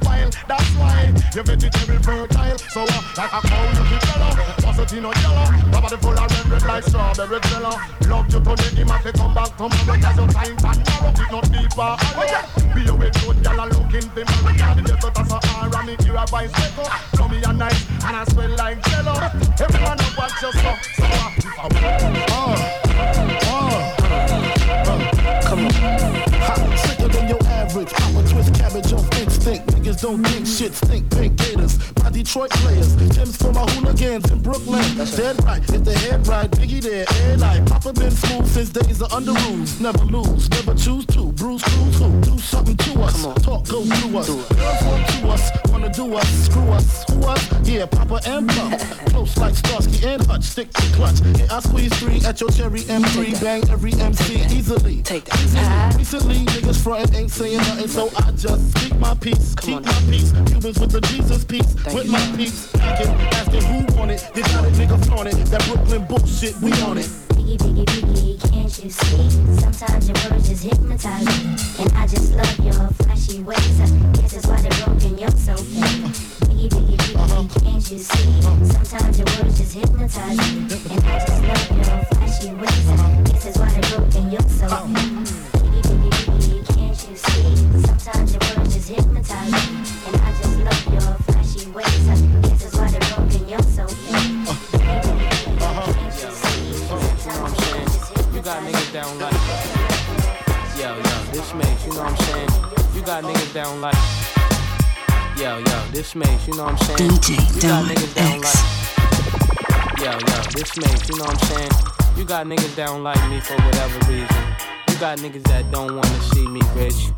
that's 0.48 0.70
why 0.76 1.12
your 1.34 1.44
vegetable 1.44 2.02
fertile. 2.02 2.58
So 2.58 2.82
uh, 2.82 3.02
like 3.16 3.32
a 3.32 3.40
cow 3.40 3.64
you 3.72 3.84
keep 3.90 4.02
yellow, 4.08 4.65
in 4.78 5.04
a 5.04 5.10
yellow? 5.20 5.46
Body 5.70 5.96
full 5.96 6.18
of 6.18 6.30
red, 6.30 6.50
red 6.50 6.62
like 6.66 6.84
strawberry 6.84 7.40
jello. 7.48 7.72
Love 8.08 8.32
you 8.32 8.40
today, 8.40 8.76
him 8.76 8.88
have 8.88 9.02
to 9.02 9.12
come 9.12 9.34
back 9.34 9.56
tomorrow. 9.56 10.00
Cause 10.00 10.16
your 10.16 10.28
time 10.28 10.56
pan 10.56 10.78
narrow, 10.84 11.10
it 11.10 11.30
not 11.32 11.52
deep 11.52 11.72
oh, 11.76 11.82
or 11.82 11.96
hollow. 11.98 12.74
Be 12.74 12.82
away 12.88 13.10
good, 13.10 13.36
gyal 13.44 13.60
a 13.60 13.66
looking 13.72 14.08
for 14.10 14.24
me. 14.24 14.52
The 14.56 14.82
desert 14.86 15.14
that's 15.14 15.32
a 15.32 15.38
R 15.56 15.76
and 15.76 15.86
me 15.86 15.96
hear 16.04 16.16
a 16.16 16.26
voice 16.26 16.52
echo. 16.56 16.84
So 17.16 17.28
me 17.28 17.42
a 17.42 17.52
nice 17.52 17.88
and 18.04 18.16
I 18.16 18.24
smell 18.24 18.50
like 18.56 18.82
jello. 18.88 19.14
Everyone 19.58 20.00
up 20.00 20.18
watch 20.18 20.42
your 20.42 20.52
stuff. 20.52 20.78
So 20.96 21.04
if 21.04 21.58
I 21.58 21.66
Hot, 22.28 23.45
don't 30.06 30.24
think 30.28 30.46
shit 30.46 30.72
stink. 30.72 31.10
Pink 31.10 31.36
gators, 31.36 31.78
my 32.02 32.10
Detroit 32.10 32.50
players. 32.50 32.94
Gems 33.14 33.36
for 33.36 33.52
my 33.52 33.64
hooligans 33.72 34.30
in 34.30 34.40
Brooklyn. 34.40 34.82
Dead 35.16 35.42
right, 35.44 35.62
if 35.68 35.82
the 35.84 35.98
head 35.98 36.26
right, 36.28 36.50
Biggie 36.50 36.80
there, 36.80 37.06
and 37.30 37.42
I. 37.42 37.60
Papa 37.64 37.92
been 37.92 38.10
smooth 38.12 38.46
since 38.46 38.68
days 38.70 39.02
of 39.02 39.10
Underoos. 39.10 39.80
Never 39.80 40.04
lose, 40.04 40.48
never 40.50 40.74
choose 40.74 41.06
to. 41.06 41.32
Bruce 41.32 41.62
Cruz 41.62 41.98
who 41.98 42.20
do 42.20 42.38
something 42.38 42.76
to 42.76 43.02
us. 43.02 43.22
Talk 43.42 43.66
go 43.66 43.82
through 43.82 44.18
us. 44.18 44.28
Girls 44.28 44.82
want 44.84 45.06
to 45.08 45.28
us, 45.28 45.50
wanna 45.70 45.90
do 45.92 46.14
us, 46.14 46.28
screw 46.46 46.68
us, 46.70 47.04
who 47.10 47.24
us? 47.24 47.68
Yeah, 47.68 47.86
Papa 47.86 48.20
and 48.26 48.48
Puff. 48.48 49.06
Close 49.10 49.36
like 49.36 49.54
Starsky 49.54 50.06
and 50.06 50.24
Hutch, 50.26 50.44
stick 50.44 50.72
to 50.72 50.82
clutch. 50.94 51.20
Yeah, 51.38 51.46
I 51.50 51.60
squeeze 51.60 51.92
three 51.98 52.20
at 52.24 52.40
your 52.40 52.50
cherry 52.50 52.80
M3, 52.80 53.40
bang 53.40 53.68
every 53.70 53.92
MC 53.94 54.36
easily. 54.54 55.02
Take 55.02 55.24
that. 55.24 55.94
Recently, 55.96 56.44
niggas 56.54 56.80
frontin' 56.82 57.14
ain't 57.16 57.30
saying 57.30 57.58
nothing, 57.58 57.88
so 57.88 58.10
I 58.18 58.30
just 58.32 58.76
speak 58.78 58.96
my 59.00 59.14
peace, 59.14 59.54
keep 59.56 59.82
my 59.84 59.95
peace. 60.10 60.32
Cubans 60.46 60.78
with 60.78 60.92
the 60.92 61.00
Jesus 61.00 61.44
peace, 61.44 61.74
with 61.94 62.08
my 62.08 62.20
peace. 62.36 62.74
Asking, 62.76 63.14
asking 63.38 63.62
who 63.62 63.96
want 63.96 64.10
it, 64.10 64.22
you 64.34 64.42
got 64.42 64.64
it, 64.64 64.74
nigga 64.74 65.04
flaunt 65.06 65.28
it. 65.28 65.36
That 65.46 65.64
Brooklyn 65.66 66.06
bullshit, 66.06 66.56
we 66.60 66.72
on 66.82 66.98
it. 66.98 67.06
Biggie, 67.36 67.58
biggie, 67.58 67.84
biggie, 67.84 68.50
can't 68.50 68.84
you 68.84 68.90
see? 68.90 69.30
Sometimes 69.60 70.08
your 70.08 70.18
words 70.30 70.48
just 70.48 70.64
hypnotize 70.64 71.26
me, 71.26 71.56
and 71.80 71.92
I 71.94 72.06
just 72.06 72.34
love 72.34 72.58
your 72.60 72.88
flashy 73.02 73.42
ways. 73.42 73.80
I 73.80 73.86
guess 74.18 74.32
that's 74.32 74.46
why 74.46 74.60
they're 74.60 74.84
broken. 74.84 75.18
You're 75.18 75.30
so 75.30 75.56
fake. 75.56 76.02
Biggie, 76.48 76.68
biggie, 76.68 76.96
biggie, 76.96 77.62
can't 77.62 77.90
you 77.90 77.98
see? 77.98 78.42
Sometimes 78.42 79.18
your 79.18 79.28
words 79.38 79.58
just 79.58 79.74
hypnotize 79.74 80.36
me, 80.36 80.66
and 80.90 81.04
I 81.04 81.18
just 81.24 81.42
love 81.42 81.70
your 81.76 82.04
flashy 82.10 82.50
ways. 82.54 82.88
I 82.90 83.22
guess 83.24 83.44
that's 83.44 83.58
why 83.58 83.70
they're 83.70 83.98
broken. 83.98 84.30
You're 84.30 84.48
so 84.48 84.68
fake. 84.68 85.46
Biggie, 85.56 85.82
biggie, 85.82 86.10
biggie, 86.26 86.74
can't 86.74 86.98
you 87.08 87.16
see? 87.16 87.86
Sometimes 87.86 88.35
down 103.56 103.80
like, 103.80 103.96
yo, 105.38 105.56
yo, 105.56 105.86
this 105.90 106.14
makes, 106.14 106.46
you 106.46 106.54
know 106.58 106.64
what 106.64 106.72
I'm 106.72 106.98
saying? 106.98 107.08
DJ 107.08 107.62
Dot 107.62 107.86
niggas 107.88 108.14
down 108.14 108.40
like, 108.44 108.62
yo, 109.96 110.12
yo, 110.12 110.36
this 110.52 110.76
makes, 110.76 111.08
you 111.08 111.16
know 111.16 111.24
what 111.24 111.42
I'm 111.42 111.48
saying? 111.48 111.70
You 112.18 112.26
got 112.26 112.44
niggas 112.44 112.76
down 112.76 113.02
like 113.02 113.30
me 113.30 113.40
for 113.40 113.54
whatever 113.54 113.98
reason. 114.12 114.44
You 114.90 114.98
got 115.00 115.16
niggas 115.20 115.42
that 115.44 115.70
don't 115.70 115.96
wanna 115.96 116.20
see 116.34 116.46
me 116.46 116.60
rich. 116.74 117.08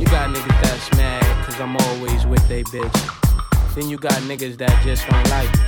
You 0.00 0.06
got 0.06 0.34
niggas 0.34 0.60
that's 0.60 0.90
mad 0.96 1.22
cause 1.46 1.60
I'm 1.60 1.76
always 1.76 2.26
with 2.26 2.42
they 2.48 2.64
bitch. 2.64 3.76
Then 3.76 3.88
you 3.88 3.96
got 3.96 4.18
niggas 4.26 4.56
that 4.56 4.82
just 4.82 5.06
don't 5.06 5.30
like 5.30 5.54
me. 5.54 5.62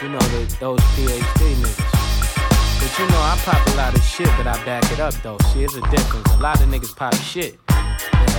You 0.00 0.08
know, 0.10 0.20
the, 0.30 0.56
those 0.60 0.80
PhD 0.94 1.54
niggas. 1.58 2.78
But 2.78 2.98
you 3.00 3.06
know, 3.10 3.18
I 3.18 3.36
pop 3.42 3.66
a 3.66 3.76
lot 3.76 3.98
of 3.98 4.02
shit, 4.04 4.28
but 4.38 4.46
I 4.46 4.64
back 4.64 4.84
it 4.92 5.00
up 5.00 5.14
though. 5.24 5.38
See, 5.52 5.64
it's 5.64 5.74
a 5.74 5.80
difference. 5.90 6.30
A 6.34 6.38
lot 6.38 6.60
of 6.60 6.68
niggas 6.68 6.94
pop 6.94 7.16
shit. 7.16 7.58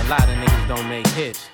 A 0.08 0.12
lot 0.12 0.22
of 0.22 0.36
niggas 0.36 0.68
don't 0.68 0.88
make 0.88 1.06
hits. 1.08 1.50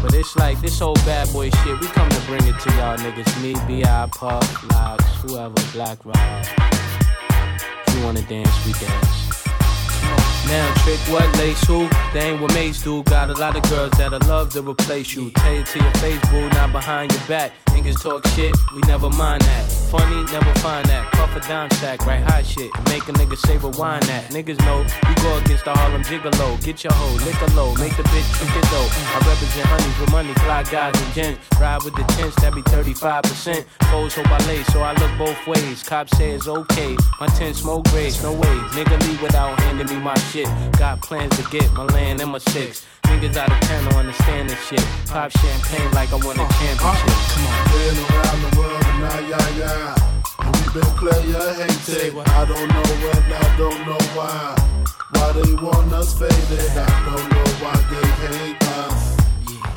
But 0.00 0.14
it's 0.14 0.34
like 0.36 0.58
this 0.62 0.80
old 0.80 0.96
bad 1.04 1.30
boy 1.34 1.50
shit, 1.50 1.78
we 1.78 1.86
come 1.88 2.08
to 2.08 2.20
bring 2.22 2.42
it 2.44 2.58
to 2.60 2.70
y'all 2.76 2.96
niggas. 2.96 3.42
Me, 3.42 3.54
B.I., 3.66 4.08
Puff, 4.10 4.72
Lox, 4.72 5.04
whoever, 5.20 5.54
Black 5.74 6.02
Rob. 6.02 6.16
If 7.86 7.94
you 7.94 8.04
wanna 8.04 8.22
dance, 8.22 8.48
we 8.64 8.72
dance. 8.72 9.46
Now 10.46 10.72
trick 10.82 10.98
what 11.12 11.36
lace 11.36 11.62
who? 11.66 11.90
They 12.14 12.30
ain't 12.30 12.40
what 12.40 12.54
mates 12.54 12.82
do. 12.82 13.02
Got 13.02 13.28
a 13.28 13.34
lot 13.34 13.54
of 13.54 13.68
girls 13.68 13.90
that'll 13.98 14.26
love 14.26 14.50
to 14.54 14.62
replace 14.62 15.14
you. 15.14 15.30
Tell 15.32 15.52
it 15.52 15.66
to 15.66 15.78
your 15.78 15.92
face, 15.96 16.30
boo, 16.30 16.48
not 16.48 16.72
behind 16.72 17.12
your 17.12 17.20
back. 17.28 17.52
Niggas 17.88 18.02
talk 18.02 18.26
shit, 18.28 18.54
we 18.74 18.82
never 18.86 19.08
mind 19.08 19.40
that. 19.40 19.64
Funny, 19.90 20.22
never 20.30 20.52
find 20.60 20.84
that. 20.90 21.10
Puff 21.12 21.34
a 21.34 21.40
down 21.48 21.70
sack, 21.70 22.04
right 22.04 22.20
hot 22.20 22.44
shit. 22.44 22.70
Make 22.92 23.08
a 23.08 23.12
nigga 23.12 23.34
say 23.38 23.56
rewind 23.56 24.02
that. 24.02 24.28
Niggas 24.30 24.60
know 24.66 24.84
we 25.08 25.14
go 25.22 25.38
against 25.38 25.64
the 25.64 25.72
Harlem 25.72 26.02
Gigolo. 26.02 26.62
Get 26.62 26.84
your 26.84 26.92
hoe, 26.92 27.16
lick 27.24 27.40
a 27.40 27.46
low, 27.56 27.72
make 27.76 27.96
the 27.96 28.02
bitch 28.12 28.28
drink 28.36 28.54
it 28.54 28.68
dope. 28.68 28.92
I 28.92 29.24
represent 29.26 29.66
honeys 29.68 29.98
with 29.98 30.10
money, 30.10 30.34
fly 30.44 30.64
guys 30.64 31.00
and 31.00 31.14
gents. 31.14 31.40
Ride 31.58 31.82
with 31.82 31.94
the 31.94 32.04
tents, 32.12 32.36
that 32.42 32.54
be 32.54 32.60
35%. 32.60 33.64
Foes 33.90 34.14
hope 34.14 34.30
I 34.30 34.46
lay, 34.46 34.62
so 34.64 34.82
I 34.82 34.92
look 34.92 35.16
both 35.16 35.46
ways. 35.46 35.82
Cops 35.82 36.14
say 36.18 36.32
it's 36.32 36.46
okay. 36.46 36.94
My 37.18 37.28
tent 37.28 37.56
smoke 37.56 37.88
grace, 37.88 38.22
no 38.22 38.32
way. 38.32 38.56
Nigga 38.76 39.00
leave 39.08 39.22
without 39.22 39.58
handing 39.60 39.88
me 39.88 39.96
my 39.96 40.18
shit. 40.30 40.46
Got 40.78 41.00
plans 41.00 41.34
to 41.38 41.50
get 41.50 41.72
my 41.72 41.84
land 41.84 42.20
and 42.20 42.32
my 42.32 42.38
six. 42.38 42.84
Niggas 43.08 43.36
out 43.36 43.50
of 43.50 43.60
town 43.60 43.84
don't 43.84 43.94
understand 43.96 44.50
this 44.50 44.60
shit. 44.68 44.84
Pop 45.08 45.30
champagne 45.32 45.90
like 45.92 46.12
I 46.12 46.16
won 46.16 46.38
a 46.38 46.46
championship. 46.58 46.78
Come 46.78 47.46
on. 47.46 47.64
Been 47.72 47.98
around 48.04 48.40
the 48.44 48.50
world 48.58 48.84
and 48.84 48.98
now, 49.02 49.18
yeah, 49.32 49.48
yeah. 49.58 50.44
And 50.44 50.52
we 50.54 50.62
been 50.80 50.90
player 51.00 51.48
hated. 51.54 52.16
I 52.16 52.44
don't 52.44 52.68
know 52.68 52.86
when, 53.02 53.22
I 53.32 53.56
don't 53.56 53.80
know 53.86 54.02
why. 54.14 54.54
Why 55.12 55.32
they 55.32 55.54
want 55.54 55.92
us 55.92 56.12
faded. 56.18 56.76
I 56.76 56.80
don't 57.08 57.28
know 57.32 57.48
why 57.62 57.76
they 57.90 58.06
hate 58.22 58.62
us. 58.78 59.00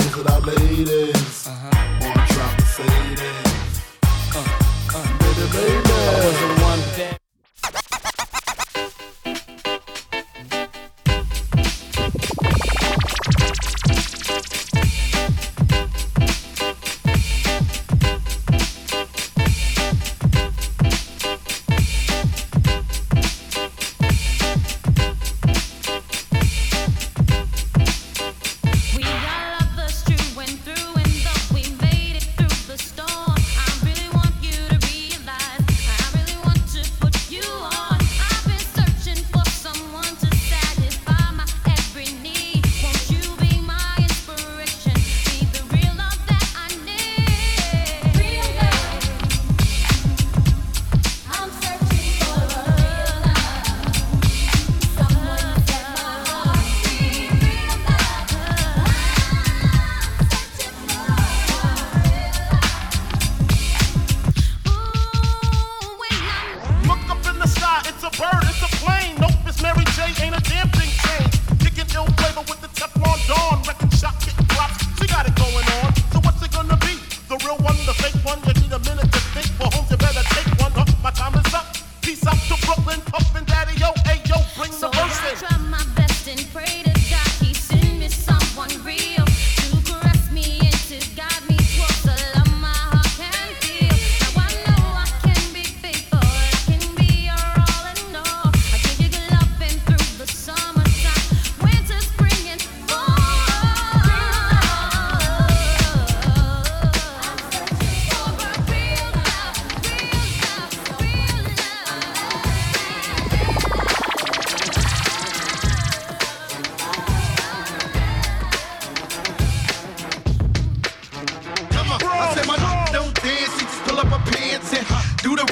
Is 0.01 0.13
it 0.17 0.27
our 0.29 0.41
ladies? 0.41 1.47
Uh-huh. 1.47 2.05
Or 2.05 2.15
trying 2.33 2.57
to 2.57 2.65
say 2.65 3.15
this? 3.15 3.81
Baby, 4.91 5.45
baby. 5.53 5.91
I 5.91 6.19
was 6.25 6.37
the 6.39 6.47
one 6.61 6.81
that. 6.97 7.17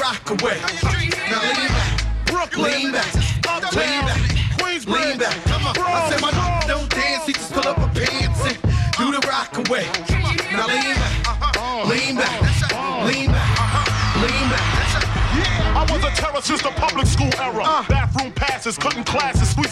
Rock 0.10 0.42
away. 0.42 0.58
Now 1.30 1.42
lean 1.46 1.70
back, 1.70 2.26
Brooklyn, 2.26 2.72
lean 2.72 2.92
back, 2.92 3.16
Uptown, 3.48 3.74
lean 3.78 4.02
back, 4.10 4.22
Queensbridge, 4.58 5.06
lean 5.06 5.18
back. 5.20 5.36
Come 5.46 5.68
on. 5.68 5.76
I 5.78 6.10
said 6.10 6.22
my 6.22 6.32
don't 6.68 6.90
dance, 6.90 7.26
he 7.28 7.34
just 7.34 7.54
pull 7.54 7.68
up 7.68 7.78
her 7.78 7.92
pants 7.94 8.42
and 8.50 8.58
do 8.98 9.12
the 9.14 9.22
rock 9.28 9.54
away. 9.68 9.86
Now 10.52 10.66
lean 10.66 10.96
back, 10.98 11.14
lean 11.86 12.16
back, 12.18 12.42
lean 13.06 13.30
back, 13.30 13.58
lean 14.18 14.50
back. 14.50 14.80
I 15.78 15.86
was 15.92 16.04
a 16.04 16.10
terror 16.18 16.42
since 16.42 16.62
the 16.64 16.72
public 16.72 17.06
school 17.06 17.30
era. 17.40 17.64
Uh. 17.64 17.86
Bathroom 17.88 18.32
passes, 18.34 18.78
cutting 18.78 19.04
classes, 19.04 19.50
squeezing 19.52 19.69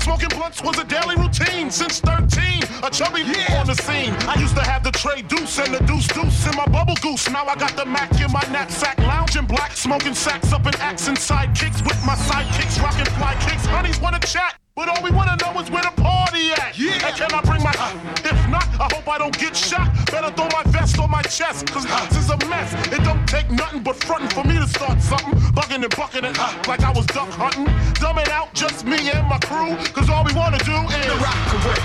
Smoking 0.00 0.28
blunts 0.30 0.62
was 0.62 0.78
a 0.78 0.84
daily 0.84 1.16
routine 1.16 1.70
since 1.70 2.00
13. 2.00 2.62
A 2.82 2.90
chubby 2.90 3.22
on 3.56 3.66
the 3.66 3.74
scene. 3.74 4.14
I 4.26 4.34
used 4.40 4.56
to 4.56 4.62
have 4.62 4.82
the 4.82 4.90
tray 4.90 5.22
deuce 5.22 5.58
and 5.58 5.74
the 5.74 5.84
deuce 5.84 6.06
deuce 6.08 6.46
in 6.46 6.56
my 6.56 6.66
bubble 6.66 6.96
goose. 7.02 7.28
Now 7.30 7.44
I 7.44 7.54
got 7.56 7.76
the 7.76 7.84
Mac 7.84 8.10
in 8.20 8.32
my 8.32 8.44
knapsack, 8.50 8.98
lounging 8.98 9.46
black, 9.46 9.76
smoking 9.76 10.14
sacks 10.14 10.52
up 10.52 10.66
in 10.66 10.74
accent 10.76 11.18
sidekicks 11.18 11.82
with 11.84 12.00
my 12.04 12.14
sidekicks, 12.14 12.82
rocking 12.82 13.10
fly 13.16 13.34
kicks. 13.46 13.66
Honeys 13.66 14.00
wanna 14.00 14.20
chat. 14.20 14.56
But 14.74 14.88
all 14.88 15.02
we 15.04 15.10
wanna 15.10 15.36
know 15.36 15.60
is 15.60 15.70
where 15.70 15.82
the 15.82 15.92
party 16.00 16.52
at. 16.52 16.78
Yeah. 16.78 17.06
And 17.06 17.16
can 17.16 17.32
I 17.32 17.40
bring 17.42 17.62
my? 17.62 17.74
Uh. 17.78 17.94
Not, 18.24 18.39
I 18.80 18.88
hope 18.94 19.06
I 19.08 19.18
don't 19.18 19.36
get 19.36 19.54
shot. 19.54 19.92
Better 20.10 20.30
throw 20.32 20.48
my 20.48 20.62
vest 20.72 20.98
on 20.98 21.10
my 21.10 21.20
chest, 21.22 21.66
cause 21.66 21.84
this 22.08 22.24
is 22.24 22.30
a 22.30 22.38
mess. 22.48 22.72
It 22.88 23.04
don't 23.04 23.26
take 23.28 23.50
nothing 23.50 23.82
but 23.82 23.96
frontin' 24.04 24.30
for 24.30 24.42
me 24.42 24.56
to 24.56 24.66
start 24.66 25.00
something. 25.02 25.34
Bugging 25.52 25.84
and 25.84 25.94
bucking 25.94 26.24
it 26.24 26.38
like 26.66 26.80
I 26.80 26.90
was 26.90 27.04
duck 27.06 27.28
hunting. 27.28 27.66
Dumbing 28.00 28.28
out 28.30 28.54
just 28.54 28.86
me 28.86 29.10
and 29.10 29.28
my 29.28 29.38
crew, 29.40 29.76
cause 29.92 30.08
all 30.08 30.24
we 30.24 30.32
wanna 30.32 30.58
do 30.64 30.72
is 30.72 31.06
the 31.06 31.16
rock 31.20 31.44
away. 31.60 31.76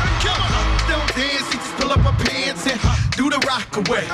Don't 0.88 1.10
dance, 1.20 1.52
he 1.52 1.58
just 1.60 1.76
pull 1.76 1.92
up 1.92 2.00
her 2.00 2.16
pants 2.24 2.66
and 2.66 2.80
do 3.18 3.30
the 3.30 3.44
rock 3.46 3.76
away. 3.76 4.08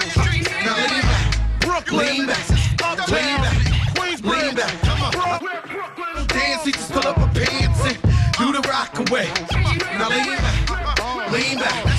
Now 0.65 0.73
lean 0.81 1.05
back, 1.05 1.61
Brooklyn, 1.61 2.17
lean 2.17 2.25
back, 2.25 2.49
Uptown, 2.81 3.13
lean 3.13 3.37
back, 3.45 3.57
Queensbridge, 3.93 4.41
lean 4.41 4.55
back. 4.55 4.73
Come 4.81 5.01
on. 5.05 5.39
Brooklyn, 5.39 6.25
dance, 6.27 6.65
he 6.65 6.71
just 6.71 6.91
pull 6.91 7.05
up 7.07 7.17
her 7.17 7.29
pants 7.29 7.85
and 7.85 7.97
do 8.41 8.51
the 8.57 8.67
rock 8.67 8.97
away. 9.05 9.29
Now 10.01 10.09
lean 10.09 10.33
back, 10.41 11.31
lean 11.31 11.57
back, 11.59 11.90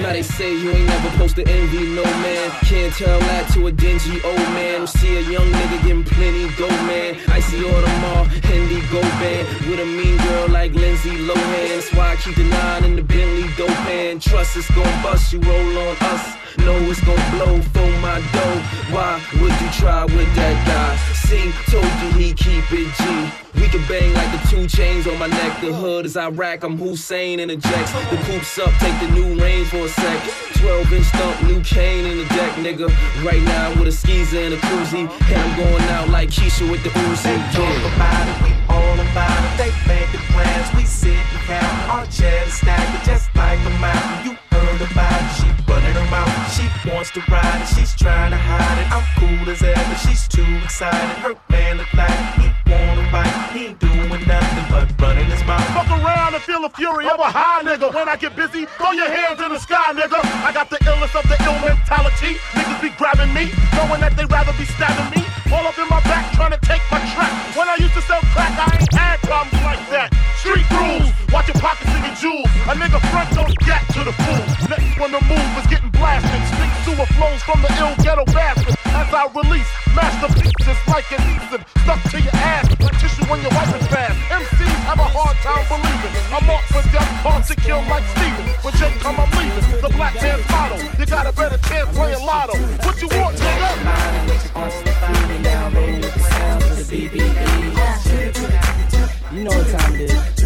Now 0.00 0.12
they 0.14 0.22
say 0.22 0.50
you 0.56 0.70
ain't 0.70 0.86
never 0.86 1.10
supposed 1.10 1.36
to 1.36 1.46
envy 1.46 1.86
no 1.94 2.02
man. 2.02 2.50
Can't 2.62 2.92
tell 2.94 3.18
that 3.20 3.52
to 3.52 3.66
a 3.66 3.72
dingy 3.72 4.22
old 4.22 4.48
man. 4.56 4.86
See 4.86 5.16
a 5.16 5.20
young 5.20 5.46
nigga 5.52 5.82
getting 5.82 6.04
plenty 6.04 6.48
dough, 6.56 6.68
man. 6.88 7.16
Icy 7.28 7.60
Audemars, 7.60 8.50
Indigo 8.50 9.02
band. 9.20 9.46
With 9.68 9.78
a 9.78 9.84
mean 9.84 10.16
girl 10.16 10.48
like 10.48 10.72
Lindsay 10.72 11.10
Lohan. 11.10 11.68
That's 11.68 11.92
why 11.92 12.12
I 12.12 12.16
keep 12.16 12.34
the 12.34 12.44
nine 12.44 12.84
in 12.84 12.96
the 12.96 13.02
Bentley 13.02 13.48
dope 13.58 13.68
pan. 13.84 14.20
Trust 14.20 14.56
it's 14.56 14.70
gon' 14.70 15.02
bust, 15.02 15.34
you 15.34 15.40
roll 15.40 15.78
on 15.78 15.96
us. 16.00 16.39
Know 16.58 16.76
it's 16.90 17.00
gon' 17.04 17.30
blow 17.30 17.60
for 17.72 17.90
my 18.00 18.20
dough. 18.32 18.60
Why 18.90 19.22
would 19.40 19.54
you 19.60 19.70
try 19.78 20.04
with 20.04 20.34
that 20.34 20.56
guy? 20.66 20.96
See, 21.14 21.52
told 21.70 21.84
you 22.02 22.10
he 22.18 22.34
keep 22.34 22.64
it 22.72 22.90
G. 22.98 23.50
We 23.60 23.68
can 23.68 23.86
bang 23.86 24.12
like 24.14 24.30
the 24.32 24.48
two 24.48 24.66
chains 24.66 25.06
on 25.06 25.18
my 25.18 25.28
neck. 25.28 25.60
The 25.60 25.72
hood 25.72 26.06
is 26.06 26.16
Iraq, 26.16 26.64
I'm 26.64 26.76
Hussein 26.76 27.40
in 27.40 27.48
the 27.48 27.56
jacks. 27.56 27.92
The 28.10 28.16
coops 28.24 28.58
up, 28.58 28.72
take 28.80 28.98
the 29.00 29.08
new 29.14 29.40
range 29.40 29.68
for 29.68 29.84
a 29.84 29.88
sec. 29.88 30.22
12 30.54 30.92
inch 30.92 31.06
thump, 31.06 31.42
new 31.44 31.60
cane 31.62 32.04
in 32.04 32.18
the 32.18 32.24
deck, 32.34 32.52
nigga. 32.56 32.88
Right 33.24 33.42
now 33.42 33.70
with 33.78 33.88
a 33.88 33.92
skeezer 33.92 34.40
and 34.40 34.54
a 34.54 34.58
koozie. 34.58 35.08
And 35.30 35.36
I'm 35.36 35.56
going 35.56 35.84
out 35.90 36.08
like 36.08 36.30
Keisha 36.30 36.70
with 36.70 36.82
the 36.82 36.90
Uzi. 36.90 37.22
They 37.22 37.38
talk 37.54 37.94
about 37.94 38.26
it, 38.28 38.42
we 38.42 38.74
all 38.74 38.94
about 38.94 39.40
it. 39.46 39.58
They 39.58 39.70
made 39.86 40.08
the 40.12 40.18
plans, 40.32 40.74
we 40.74 40.84
sit 40.84 41.12
and 41.14 41.40
count. 41.46 41.90
Our 41.90 42.06
cheddar 42.06 42.50
stack 42.50 43.00
it 43.00 43.06
just 43.06 43.34
like 43.36 43.58
a 43.60 43.70
mountain. 43.78 44.32
You 44.32 44.49
heard 44.80 44.92
about 44.92 45.28
she 45.36 45.46
running 45.68 46.10
mouth. 46.10 46.52
She 46.52 46.64
wants 46.90 47.10
to 47.12 47.20
ride 47.30 47.60
it, 47.62 47.68
she's 47.68 47.94
trying 47.94 48.30
to 48.30 48.36
hide 48.36 48.78
it. 48.80 48.88
I'm 48.90 49.04
cool 49.18 49.50
as 49.50 49.62
ever, 49.62 49.94
she's 49.96 50.26
too 50.28 50.44
excited. 50.64 50.98
Her 51.20 51.34
man 51.50 51.78
look 51.78 51.92
like 51.94 52.10
he 52.40 52.48
wanna 52.70 53.08
bite. 53.12 53.50
He 53.52 53.66
ain't 53.66 53.78
doing 53.78 54.08
nothing 54.26 54.66
but 54.70 54.88
running 55.00 55.26
his 55.26 55.44
mouth. 55.44 55.66
Fuck 55.74 55.90
around 55.90 56.34
and 56.34 56.42
feel 56.42 56.62
the 56.62 56.70
fury 56.70 57.06
of 57.08 57.20
a 57.20 57.30
high 57.30 57.62
nigga. 57.62 57.92
When 57.92 58.08
I 58.08 58.16
get 58.16 58.34
busy, 58.36 58.66
throw 58.78 58.92
your 58.92 59.10
hands 59.10 59.40
in 59.40 59.50
the 59.50 59.58
sky, 59.58 59.92
nigga. 59.92 60.20
I 60.44 60.52
got 60.52 60.70
the 60.70 60.78
illness 60.86 61.14
of 61.14 61.24
the 61.28 61.36
ill 61.44 61.58
mentality. 61.60 62.40
Niggas 62.56 62.80
be 62.80 62.90
grabbing 62.96 63.32
me, 63.34 63.52
knowing 63.76 64.00
that 64.00 64.16
they 64.16 64.24
rather 64.26 64.52
be 64.58 64.64
stabbing 64.64 65.20
me. 65.20 65.29
All 65.50 65.66
up 65.66 65.76
in 65.78 65.88
my 65.90 65.98
back, 66.06 66.30
trying 66.32 66.54
to 66.54 66.62
take 66.62 66.82
my 66.94 67.02
track. 67.10 67.32
When 67.58 67.66
I 67.66 67.74
used 67.82 67.94
to 67.94 68.02
sell 68.02 68.22
crack, 68.30 68.54
I 68.54 68.70
ain't 68.70 68.94
had 68.94 69.18
problems 69.26 69.58
like 69.66 69.82
that. 69.90 70.14
Street 70.38 70.62
rules, 70.70 71.10
watch 71.34 71.50
your 71.50 71.58
pockets 71.58 71.90
and 71.90 72.06
your 72.06 72.14
jewels. 72.14 72.50
A 72.70 72.74
nigga 72.78 73.02
front 73.10 73.34
don't 73.34 73.58
get 73.66 73.82
to 73.98 74.06
the 74.06 74.14
fool. 74.14 74.46
Next 74.70 74.94
one 74.94 75.10
to 75.10 75.18
move 75.26 75.50
is 75.58 75.66
getting 75.66 75.90
blasted. 75.90 76.38
Street 76.54 76.74
sewer 76.86 77.08
flows 77.18 77.42
from 77.42 77.58
the 77.66 77.70
ill 77.82 77.98
ghetto 77.98 78.24
bastard. 78.30 78.78
As 78.94 79.10
I 79.10 79.26
release, 79.34 79.66
masterpieces 79.90 80.78
like 80.86 81.10
adhesive 81.10 81.66
stuck 81.82 82.00
to 82.14 82.18
your 82.22 82.36
ass 82.46 82.70
like 82.78 82.98
tissue 83.02 83.26
when 83.26 83.42
your 83.42 83.50
wife 83.50 83.74
is 83.74 83.86
fast. 83.90 84.14
MCs 84.30 84.59
have 84.90 84.98
a 84.98 85.06
hard 85.06 85.36
time 85.38 85.62
believing. 85.70 86.14
I'm 86.34 86.50
off 86.50 86.66
for 86.66 86.82
death, 86.90 87.06
hard 87.22 87.44
to 87.46 87.54
kill 87.54 87.78
like 87.86 88.02
Steven. 88.10 88.44
When 88.62 88.74
Jake 88.74 88.98
come, 88.98 89.20
I'm 89.20 89.30
leaving. 89.38 89.80
The 89.80 89.88
black 89.94 90.14
man's 90.16 90.42
motto. 90.50 90.76
You 90.98 91.06
got 91.06 91.26
a 91.26 91.32
better 91.32 91.58
chance 91.68 91.88
playing 91.96 92.26
lotto. 92.26 92.58
What 92.58 93.00
you 93.00 93.08
want, 93.14 93.36
nigga? 93.36 93.70
You 99.32 99.44
know 99.44 99.50
what 99.50 99.68
time 99.78 99.94
it 99.94 100.10
is. 100.10 100.39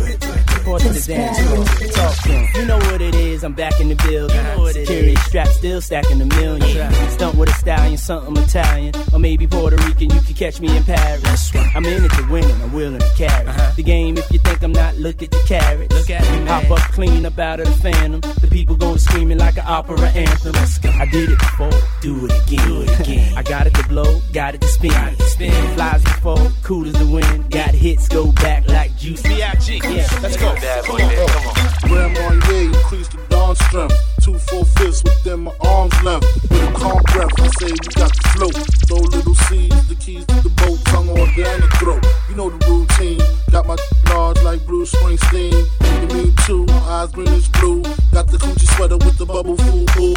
Report 0.75 0.95
to 0.95 1.01
the 1.01 1.15
dance 1.15 1.39
floor. 1.39 1.65
Talk 1.93 2.23
to 2.25 2.33
'em. 2.33 2.49
You 2.57 2.67
know 2.67 2.79
what 2.79 3.01
it 3.01 3.15
is. 3.15 3.45
I'm 3.45 3.53
back 3.53 3.81
in 3.81 3.91
the 3.91 3.95
building. 3.95 4.37
Security 4.73 5.15
strap 5.27 5.47
still 5.49 5.81
stacking 5.81 6.21
a 6.21 6.25
million. 6.25 6.93
Stunt 7.11 7.37
with 7.37 7.49
a 7.49 7.53
stallion, 7.53 7.97
something 7.97 8.37
Italian. 8.43 8.93
Or 9.13 9.21
maybe 9.21 9.47
Puerto 9.47 9.77
Rican, 9.77 10.11
you 10.11 10.21
can 10.21 10.35
catch 10.35 10.61
me 10.61 10.77
in 10.77 10.83
Paris. 10.83 11.53
I'm 11.77 11.85
in 11.85 12.05
it 12.05 12.13
to 12.13 12.27
win 12.29 12.51
and 12.51 12.61
I'm 12.61 12.73
willing 12.73 12.99
to 12.99 13.11
carry. 13.17 13.47
Uh-huh. 13.47 13.73
The 13.77 13.85
game, 13.85 14.19
if 14.19 14.29
you 14.33 14.41
think 14.41 14.63
I'm 14.63 14.73
not, 14.73 14.97
look 14.97 15.23
at 15.23 15.31
the 15.31 15.43
carrots. 15.47 15.95
Look 15.95 16.11
at 16.11 16.23
me, 16.33 16.47
Hop 16.49 16.69
up 16.71 16.81
clean 16.93 17.25
up 17.25 17.39
out 17.39 17.61
of 17.61 17.67
the 17.67 17.73
phantom. 17.75 18.21
The 18.41 18.49
people 18.49 18.75
going 18.75 18.99
screaming 18.99 19.39
like 19.39 19.57
an 19.57 19.67
opera 19.67 20.01
anthem. 20.09 20.57
I 20.99 21.07
did 21.07 21.31
it 21.31 21.39
before, 21.39 21.71
do 22.01 22.27
it 22.27 22.33
again. 22.33 22.69
Do 22.69 22.83
it 22.83 23.01
again. 23.01 23.35
I 23.37 23.43
got 23.43 23.67
it 23.69 23.75
to 23.75 23.87
blow, 23.87 24.21
got 24.33 24.55
it 24.57 24.61
to 24.61 24.69
spin. 24.69 24.91
spin. 25.21 25.53
Flies 25.75 26.03
before, 26.03 26.51
cool 26.63 26.87
as 26.87 26.95
the 26.95 27.07
wind. 27.07 27.51
Got 27.51 27.75
hits, 27.75 28.09
go 28.09 28.33
back 28.33 28.69
like 28.69 28.97
juice. 28.97 29.23
B.I.G. 29.23 29.81
Yeah, 29.85 30.09
let's 30.23 30.37
go. 30.37 30.55
Come 30.65 30.97
on. 30.97 31.91
Grandma, 31.91 32.33
yeah, 32.49 32.73
increase 32.73 33.09
the 33.09 33.21
dawn 33.29 33.55
strength. 33.55 33.95
Two 34.23 34.39
full 34.39 34.65
fists 34.65 35.05
within 35.05 35.41
my 35.41 35.53
arms 35.61 35.93
length. 36.03 36.25
With 36.51 36.63
a 36.63 36.73
calm 36.73 37.03
breath, 37.13 37.39
I 37.39 37.49
say 37.61 37.73
we 37.73 37.89
got 37.93 38.09
the 38.17 38.29
float. 38.33 38.57
Throw 38.89 38.97
little 39.13 39.35
seeds, 39.35 39.89
the 39.89 39.95
keys 39.95 40.25
to 40.25 40.35
the 40.41 40.49
boat, 40.49 40.81
tongue 40.87 41.13
the 41.13 41.69
throat. 41.79 42.03
You 42.31 42.37
know 42.37 42.49
the 42.49 42.65
routine. 42.65 43.21
Got 43.51 43.67
my 43.67 43.77
large 44.09 44.41
like 44.43 44.65
Bruce 44.65 44.95
Springsteen. 44.95 45.53
You 46.01 46.17
mean 46.17 46.35
too, 46.47 46.65
eyes 46.89 47.13
greenish 47.13 47.49
blue. 47.61 47.83
Got 48.13 48.29
the 48.29 48.39
coochie 48.39 48.67
sweater 48.75 48.97
with 48.97 49.19
the 49.19 49.27
bubble 49.27 49.59
fool. 49.59 49.85
Ooh, 50.01 50.15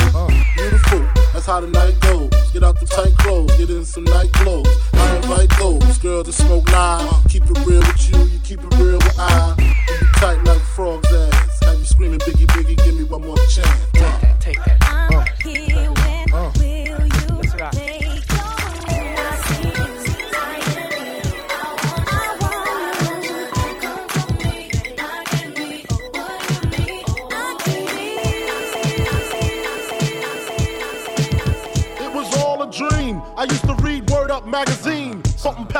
beautiful, 0.55 1.05
that's 1.33 1.45
how 1.45 1.59
the 1.59 1.67
night 1.67 1.99
goes. 1.99 2.31
Get 2.53 2.63
out 2.63 2.79
the 2.79 2.85
tight 2.85 3.15
clothes, 3.17 3.55
get 3.57 3.69
in 3.69 3.83
some 3.83 4.05
night 4.05 4.31
clothes. 4.31 4.69
I 4.93 5.17
invite 5.17 5.49
those 5.59 5.97
girls 5.97 6.27
to 6.27 6.31
smoke 6.31 6.71
live. 6.71 7.11
Keep 7.27 7.43
it 7.51 7.65
real 7.65 7.81
with 7.81 8.09
you, 8.09 8.17
you 8.31 8.39
keep 8.39 8.59
it 8.63 8.73
real 8.79 8.97
with 8.97 9.19
I. 9.19 10.06
Keep 10.17 10.23
it 10.23 10.35
tight 10.35 10.43
like 10.45 10.61
frog's 10.61 11.13
ass. 11.13 11.59
Have 11.63 11.79
you 11.79 11.85
screaming, 11.85 12.19
Biggie, 12.19 12.47
Biggie, 12.47 12.77
give 12.83 12.95
me 12.95 13.03
one 13.03 13.21
more 13.21 13.37
chance. 13.37 13.67
Take 13.93 14.01
that, 14.21 14.39
take 14.39 14.57
that. 14.65 14.77
Uh, 14.89 15.23
uh, 16.33 16.51
Let's 17.35 17.53
rock. 17.59 17.73
It 31.99 32.13
was 32.13 32.35
all 32.37 32.63
a 32.63 32.71
dream. 32.71 33.21
I 33.37 33.43
used 33.43 33.65
to 33.65 33.75
read 33.75 34.09
Word 34.09 34.31
Up 34.31 34.45
magazine. 34.47 34.86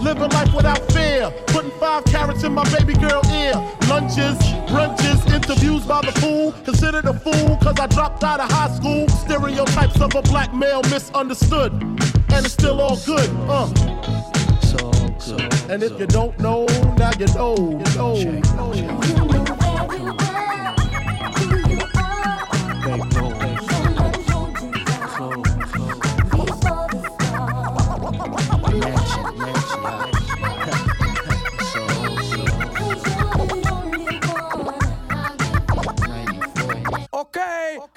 Living 0.00 0.30
life 0.30 0.54
without 0.54 0.80
fear. 0.92 1.30
Putting 1.48 1.70
five 1.72 2.04
carrots 2.04 2.44
in 2.44 2.52
my 2.52 2.64
baby 2.76 2.94
girl 2.94 3.22
ear. 3.32 3.54
Lunches, 3.88 4.38
brunches, 4.70 5.20
interviews 5.32 5.84
by 5.84 6.00
the 6.02 6.12
fool. 6.20 6.52
Considered 6.64 7.04
a 7.06 7.14
fool 7.14 7.56
cause 7.58 7.78
I 7.78 7.86
dropped 7.86 8.24
out 8.24 8.40
of 8.40 8.50
high 8.50 8.74
school. 8.74 9.08
Stereotypes 9.08 10.00
of 10.00 10.14
a 10.14 10.22
black 10.22 10.54
male 10.54 10.82
misunderstood. 10.82 11.72
And 11.72 12.44
it's 12.46 12.52
still 12.52 12.80
all 12.80 12.96
good. 13.04 13.28
Uh. 13.48 13.68
And 15.68 15.82
if 15.82 15.98
you 15.98 16.06
don't 16.06 16.38
know, 16.38 16.66
now 16.98 17.12
you 17.18 17.26
know. 17.34 17.56
You 17.56 17.96
know. 17.96 18.14
You 18.16 18.86
know. 20.16 20.31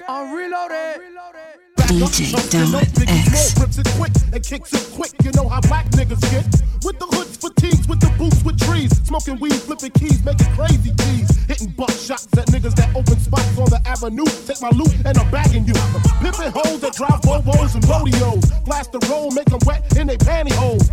I'm 0.08 0.32
reloaded. 0.32 1.02
DJ 1.76 2.30
Don 2.50 2.74
X. 2.74 3.58
rips 3.58 3.78
it 3.78 3.88
quick 3.98 4.12
and 4.32 4.44
kicks 4.44 4.72
it 4.72 4.94
quick. 4.94 5.12
You 5.24 5.32
know 5.32 5.48
how 5.48 5.60
black 5.62 5.86
niggas 5.90 6.20
get. 6.30 6.46
With 6.84 6.98
the 7.00 7.06
hoods, 7.06 7.36
fatigues, 7.36 7.88
with 7.88 7.98
the 7.98 8.10
boots, 8.18 8.42
with 8.44 8.58
trees. 8.58 8.90
Smoking 9.02 9.38
weed, 9.40 9.54
flipping 9.54 9.90
keys, 9.92 10.24
making 10.24 10.46
crazy 10.54 10.94
keys. 10.98 11.46
Hitting 11.46 11.70
buck 11.70 11.90
shots 11.90 12.26
at 12.38 12.46
niggas 12.54 12.74
that 12.76 12.94
open 12.94 13.18
spots 13.18 13.58
on 13.58 13.66
the 13.70 13.80
avenue. 13.86 14.26
Take 14.46 14.62
my 14.62 14.70
loot 14.70 14.94
and 15.04 15.18
I'm 15.18 15.30
bagging 15.30 15.66
you. 15.66 15.74
Pimping 16.22 16.52
hoes 16.54 16.80
that 16.80 16.94
drive 16.94 17.20
Bobos 17.22 17.74
and 17.74 17.84
rodeos. 17.90 18.46
Blast 18.62 18.92
the 18.92 19.00
roll, 19.10 19.30
make 19.30 19.46
them 19.46 19.60
wet 19.66 19.82
in 19.96 20.06
they 20.06 20.18
pantyhose. 20.18 20.86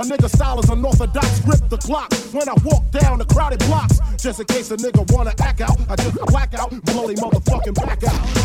A 0.00 0.02
nigga 0.02 0.34
style 0.34 0.58
is 0.58 0.70
unorthodox. 0.70 1.40
Grip 1.40 1.60
the 1.68 1.76
clock 1.76 2.10
when 2.32 2.48
I 2.48 2.54
walk 2.64 2.90
down 2.90 3.18
the 3.18 3.26
crowded 3.26 3.58
blocks. 3.58 4.00
Just 4.16 4.40
in 4.40 4.46
case 4.46 4.70
a 4.70 4.76
nigga 4.78 5.04
wanna 5.12 5.34
act 5.42 5.60
out, 5.60 5.78
I 5.90 5.96
just 5.96 6.14
black 6.28 6.54
out, 6.54 6.70
blow 6.86 7.06
they 7.06 7.14
motherfucking 7.16 7.74
back 7.74 8.02
out. 8.04 8.40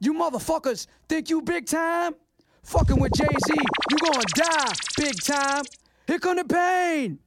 You 0.00 0.14
motherfuckers 0.14 0.86
think 1.10 1.28
you 1.28 1.42
big 1.42 1.66
time? 1.66 2.14
Fucking 2.64 3.00
with 3.00 3.12
Jay 3.12 3.26
Z, 3.46 3.54
you 3.90 3.96
gonna 3.98 4.24
die 4.34 4.72
big 4.96 5.22
time. 5.22 5.64
Here 6.06 6.18
come 6.18 6.36
the 6.36 6.44
pain. 6.44 7.18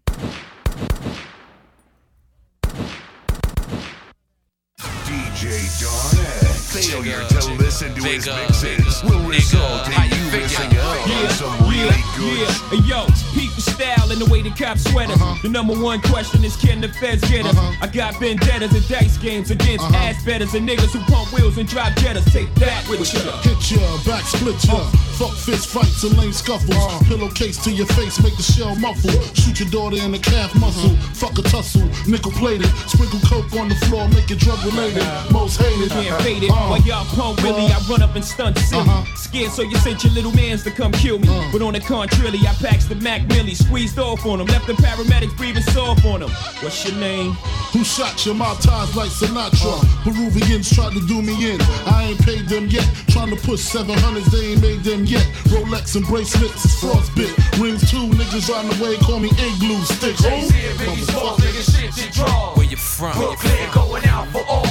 DJ 5.05 5.81
Don 5.81 6.25
X. 6.25 6.44
Failure 6.75 7.23
to 7.29 7.53
listen 7.53 7.95
to 7.95 8.03
his 8.03 8.27
mixes 8.27 9.01
will 9.03 9.23
result 9.29 9.87
in 9.87 9.93
you 10.11 10.31
missing 10.31 10.77
out 10.77 11.09
on 11.09 11.29
some 11.29 11.69
really 11.69 12.03
good 12.17 12.65
hey, 12.69 12.83
yo, 12.83 13.05
peep 13.33 13.53
the 13.55 13.61
style 13.61 14.11
and 14.11 14.19
the 14.19 14.25
way 14.25 14.41
the 14.41 14.49
cops 14.51 14.83
sweat 14.91 15.09
us. 15.09 15.21
Uh-huh. 15.21 15.39
The 15.41 15.49
number 15.49 15.73
one 15.73 16.01
question 16.01 16.43
is 16.43 16.55
can 16.55 16.81
the 16.81 16.89
feds 16.89 17.21
get 17.29 17.45
us? 17.45 17.55
Uh-huh. 17.55 17.77
I 17.81 17.87
got 17.87 18.19
vendettas 18.19 18.73
and 18.73 18.87
dice 18.87 19.17
games 19.17 19.51
against 19.51 19.85
uh-huh. 19.85 19.95
ass 19.95 20.23
betters 20.25 20.53
and 20.53 20.67
niggas 20.67 20.91
who 20.91 20.99
pump 21.11 21.31
wheels 21.33 21.57
and 21.57 21.67
drop 21.67 21.93
jettas. 21.93 22.31
Take 22.31 22.53
that 22.55 22.87
with 22.89 23.13
you. 23.13 23.19
Hit 23.47 23.71
ya, 23.71 23.79
back 24.05 24.23
split 24.23 24.61
ya. 24.65 24.83
Fuck 25.15 25.31
fist 25.31 25.69
fights 25.69 26.03
and 26.03 26.17
lame 26.17 26.33
scuffles. 26.33 26.75
Pillowcase 27.07 27.63
to 27.63 27.71
your 27.71 27.87
face, 27.95 28.21
make 28.21 28.35
the 28.35 28.43
shell 28.43 28.75
muffle. 28.75 29.11
Shoot 29.33 29.59
your 29.59 29.69
daughter 29.69 29.97
in 29.97 30.11
the 30.11 30.19
calf 30.19 30.53
muscle. 30.55 30.95
Fuck 31.15 31.37
a 31.39 31.41
tussle, 31.41 31.87
nickel 32.07 32.31
plated. 32.31 32.67
Sprinkle 32.87 33.19
coke 33.23 33.53
on 33.55 33.69
the 33.69 33.75
floor, 33.87 34.07
make 34.09 34.29
it 34.29 34.39
drug 34.39 34.59
related. 34.65 35.05
Most 35.31 35.61
hated. 35.61 35.89
Can't 35.91 36.21
fade 36.21 36.43
it. 36.43 36.51
Uh-huh. 36.65 36.73
Uh, 36.73 36.77
While 36.77 36.81
y'all 36.87 37.05
pump 37.05 37.41
Willie, 37.43 37.67
I 37.71 37.79
run 37.89 38.01
up 38.01 38.15
and 38.15 38.25
stunt 38.25 38.57
silly. 38.57 38.81
Uh-huh. 38.81 39.15
Scared, 39.15 39.51
so 39.51 39.61
you 39.61 39.75
sent 39.77 40.03
your 40.03 40.13
little 40.13 40.31
mans 40.31 40.63
to 40.63 40.71
come 40.71 40.91
kill 40.91 41.19
me. 41.19 41.27
Uh. 41.29 41.49
But 41.51 41.61
on 41.61 41.73
the 41.73 41.79
contrary, 41.79 42.39
I 42.47 42.53
packs 42.55 42.85
the 42.85 42.95
Mac 42.95 43.27
Millie, 43.27 43.53
squeezed 43.55 43.99
off 43.99 44.25
on 44.25 44.39
him, 44.41 44.47
left 44.47 44.65
the 44.67 44.73
paramedics 44.73 45.35
breathing 45.37 45.63
soft 45.63 46.03
on 46.05 46.21
him. 46.23 46.29
What's 46.61 46.83
your 46.85 46.95
name? 46.99 47.33
Who 47.73 47.83
shot 47.83 48.25
your 48.25 48.35
mouth 48.35 48.61
ties 48.61 48.95
like 48.95 49.09
Sinatra? 49.09 49.81
Uh. 49.81 50.03
Peruvians 50.03 50.69
tried 50.73 50.93
to 50.93 51.01
do 51.07 51.21
me 51.21 51.51
in. 51.53 51.61
I 51.85 52.05
ain't 52.09 52.19
paid 52.21 52.47
them 52.47 52.67
yet. 52.67 52.87
Trying 53.09 53.29
to 53.29 53.35
push 53.37 53.61
700s, 53.61 54.25
they 54.31 54.51
ain't 54.53 54.61
made 54.61 54.83
them 54.83 55.05
yet. 55.05 55.23
Rolex 55.53 55.95
and 55.95 56.05
bracelets 56.05 56.65
is 56.65 56.71
frostbit. 56.81 57.31
Rings 57.61 57.89
two, 57.89 58.07
niggas 58.17 58.49
on 58.53 58.67
the 58.69 58.83
way, 58.83 58.97
call 58.97 59.19
me 59.19 59.29
igloo 59.29 59.81
sticks. 59.85 60.21
Motherfucker. 60.21 62.57
Where 62.57 62.65
you 62.65 62.77
from? 62.77 63.13
Brooklyn 63.17 63.69
going 63.73 64.05
out 64.05 64.27
for 64.29 64.43
all. 64.47 64.64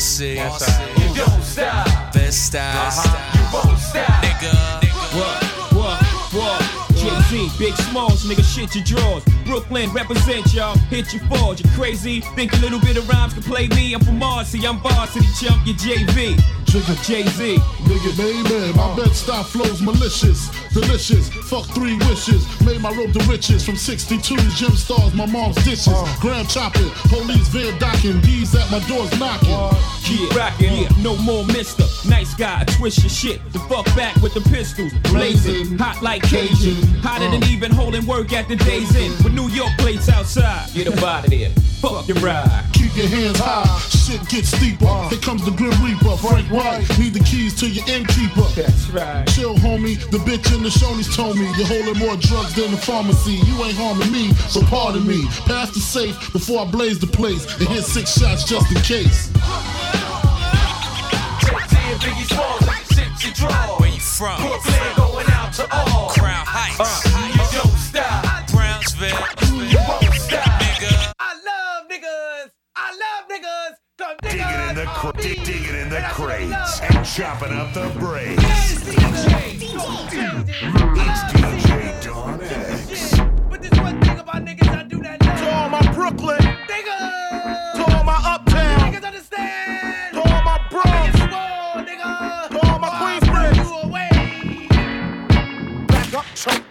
Marcy. 0.00 0.38
You 0.96 1.14
don't 1.14 1.42
stop. 1.42 2.14
Best 2.14 2.46
style. 2.46 2.88
Uh-huh. 2.88 3.36
You 3.36 3.68
won't 3.68 3.78
stop. 3.78 4.24
Nigga. 4.24 4.80
What? 5.12 5.44
What? 5.76 6.02
What? 6.32 6.96
Jay-Z, 6.96 7.50
Big 7.58 7.74
Smalls, 7.74 8.24
nigga, 8.24 8.42
shit 8.42 8.74
your 8.74 8.84
drawers. 8.84 9.24
Brooklyn, 9.44 9.92
represent 9.92 10.54
y'all, 10.54 10.76
hit 10.88 11.12
your 11.12 11.22
falls. 11.24 11.62
You 11.62 11.68
crazy? 11.76 12.20
Think 12.34 12.54
a 12.54 12.56
little 12.56 12.80
bit 12.80 12.96
of 12.96 13.08
rhymes 13.10 13.34
can 13.34 13.42
play 13.42 13.68
me? 13.68 13.92
I'm 13.92 14.00
from 14.00 14.18
Marcy, 14.18 14.66
I'm 14.66 14.78
varsity 14.80 15.26
chump, 15.38 15.66
you 15.66 15.74
JV. 15.74 16.38
Jigga 16.70 16.94
Jay-Z. 17.04 17.56
Nigga, 17.82 18.12
amen. 18.20 18.76
My 18.76 18.94
bed 18.94 19.12
style 19.12 19.42
flows 19.42 19.82
malicious, 19.82 20.50
delicious. 20.72 21.28
Fuck 21.50 21.66
three 21.74 21.96
wishes. 22.06 22.46
Made 22.64 22.80
my 22.80 22.92
road 22.92 23.12
to 23.12 23.18
riches 23.28 23.64
from 23.64 23.74
62's 23.74 24.54
gem 24.56 24.76
stars, 24.76 25.12
my 25.12 25.26
mom's 25.26 25.56
dishes. 25.64 25.88
Uh. 25.88 26.16
Gram 26.20 26.46
chopping, 26.46 26.88
police 27.08 27.48
van 27.48 27.76
docking, 27.80 28.20
D's 28.20 28.54
at 28.54 28.70
my 28.70 28.78
doors 28.86 29.10
knocking. 29.18 29.50
Uh. 29.50 29.99
Yeah, 30.10 30.36
rockin', 30.36 30.74
yeah, 30.74 30.88
no 31.02 31.16
more 31.18 31.46
mister. 31.46 31.84
Nice 32.08 32.34
guy, 32.34 32.64
twist 32.64 32.98
your 33.00 33.10
shit. 33.10 33.52
The 33.52 33.60
fuck 33.60 33.86
back 33.94 34.16
with 34.16 34.34
the 34.34 34.40
pistols. 34.40 34.92
Blazing, 35.04 35.78
hot 35.78 36.02
like 36.02 36.22
Cajun. 36.22 36.74
Hotter 36.98 37.30
than 37.30 37.44
uh. 37.44 37.46
even 37.46 37.70
holding 37.70 38.04
work 38.06 38.32
at 38.32 38.48
the 38.48 38.56
day's 38.56 38.94
end. 38.96 39.14
With 39.22 39.34
New 39.34 39.48
York 39.48 39.70
plates 39.78 40.08
outside. 40.08 40.68
Get 40.74 40.88
up 40.88 41.02
out 41.02 41.24
of 41.24 41.30
there. 41.30 41.50
Fuck 41.80 42.08
your 42.08 42.18
ride. 42.18 42.66
Keep 42.72 42.96
your 42.96 43.06
hands 43.06 43.38
high, 43.38 43.64
shit 43.88 44.20
gets 44.28 44.48
steeper. 44.48 44.86
Uh. 44.86 45.08
Here 45.10 45.20
comes 45.20 45.44
the 45.44 45.52
Grim 45.52 45.72
Reaper, 45.82 46.16
Frank 46.16 46.50
White. 46.50 46.84
Need 46.98 47.14
the 47.14 47.24
keys 47.24 47.54
to 47.60 47.68
your 47.68 47.86
innkeeper. 47.88 48.48
That's 48.56 48.90
right. 48.90 49.26
Chill, 49.28 49.54
homie. 49.56 49.94
The 50.10 50.18
bitch 50.18 50.52
in 50.54 50.62
the 50.62 50.70
Shoney's 50.70 51.14
told 51.14 51.36
me 51.36 51.46
you're 51.56 51.66
holding 51.66 51.98
more 51.98 52.16
drugs 52.16 52.54
than 52.54 52.72
the 52.72 52.76
pharmacy. 52.76 53.38
You 53.46 53.64
ain't 53.64 53.76
harming 53.76 54.10
me, 54.10 54.34
so 54.50 54.60
pardon 54.62 55.06
me. 55.06 55.24
Pass 55.46 55.70
the 55.70 55.80
safe 55.80 56.16
before 56.32 56.66
I 56.66 56.70
blaze 56.70 56.98
the 56.98 57.06
place 57.06 57.44
and 57.60 57.68
hit 57.68 57.84
six 57.84 58.18
shots 58.18 58.44
just 58.44 58.70
in 58.72 58.82
case. 58.82 59.30
Where 62.02 63.88
you 63.90 64.00
from? 64.00 64.40
Brooklyn 64.40 64.96
going 64.96 65.26
out 65.30 65.52
to 65.54 65.68
all. 65.70 66.08
Crown 66.08 66.46
Heights. 66.46 67.04
You 67.04 67.58
don't 67.58 67.76
stop. 67.76 68.46
Brownsville. 68.50 69.08
You 69.68 69.78
won't 69.86 70.14
stop. 70.14 70.60
Nigga. 70.62 71.12
I 71.18 71.34
love 71.44 71.88
niggas. 71.90 72.50
I 72.74 72.90
love 72.92 73.28
niggas. 73.28 73.74
Come 73.98 74.16
Digging 74.22 74.40
in 74.40 74.74
the 74.76 74.82
niggas. 74.84 74.94
cr- 74.94 75.20
dig- 75.20 75.44
digging 75.44 75.76
in 75.76 75.88
the 75.90 76.00
crates 76.10 76.80
and 76.80 77.04
chopping 77.04 77.52
up 77.52 77.74
the 77.74 77.88
braids. 77.98 78.42
It's 78.46 78.80
DJ. 78.84 79.60
It's 80.96 81.22
DJ 81.34 82.02
Don 82.04 82.40
X. 82.42 83.20
But 83.50 83.60
this 83.60 83.78
one 83.78 84.00
thing 84.00 84.18
about 84.18 84.44
niggas, 84.46 84.68
I 84.74 84.82
do 84.84 85.02
that 85.02 85.20
now. 85.20 85.36
To 85.36 85.54
all 85.54 85.68
my 85.68 85.92
Brooklyn, 85.92 86.38
Niggas. 86.40 87.09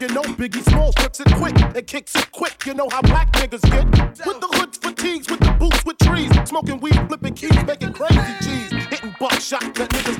You 0.02 0.08
know 0.10 0.22
Biggie 0.22 0.64
Smalls 0.70 0.96
rips 1.02 1.20
it 1.20 1.34
quick 1.36 1.60
and 1.60 1.88
kicks 1.88 2.16
it 2.16 2.32
quick. 2.32 2.66
You 2.66 2.74
know 2.74 2.88
how 2.90 3.02
black 3.02 3.32
niggas 3.34 3.62
get. 3.70 3.86
With 4.26 4.40
the 4.40 4.48
hoods, 4.54 4.78
fatigues, 4.78 5.30
with 5.30 5.40
the 5.40 5.52
boots, 5.52 5.84
with 5.86 5.98
trees. 5.98 6.32
Smoking 6.46 6.80
weed, 6.80 7.00
flipping 7.08 7.34
keys, 7.34 7.64
making 7.66 7.94
crazy 7.94 8.34
G's. 8.42 8.72
Hitting 8.86 9.16
buck 9.20 9.40
shots 9.40 9.66
at 9.80 9.90
niggas 9.90 10.19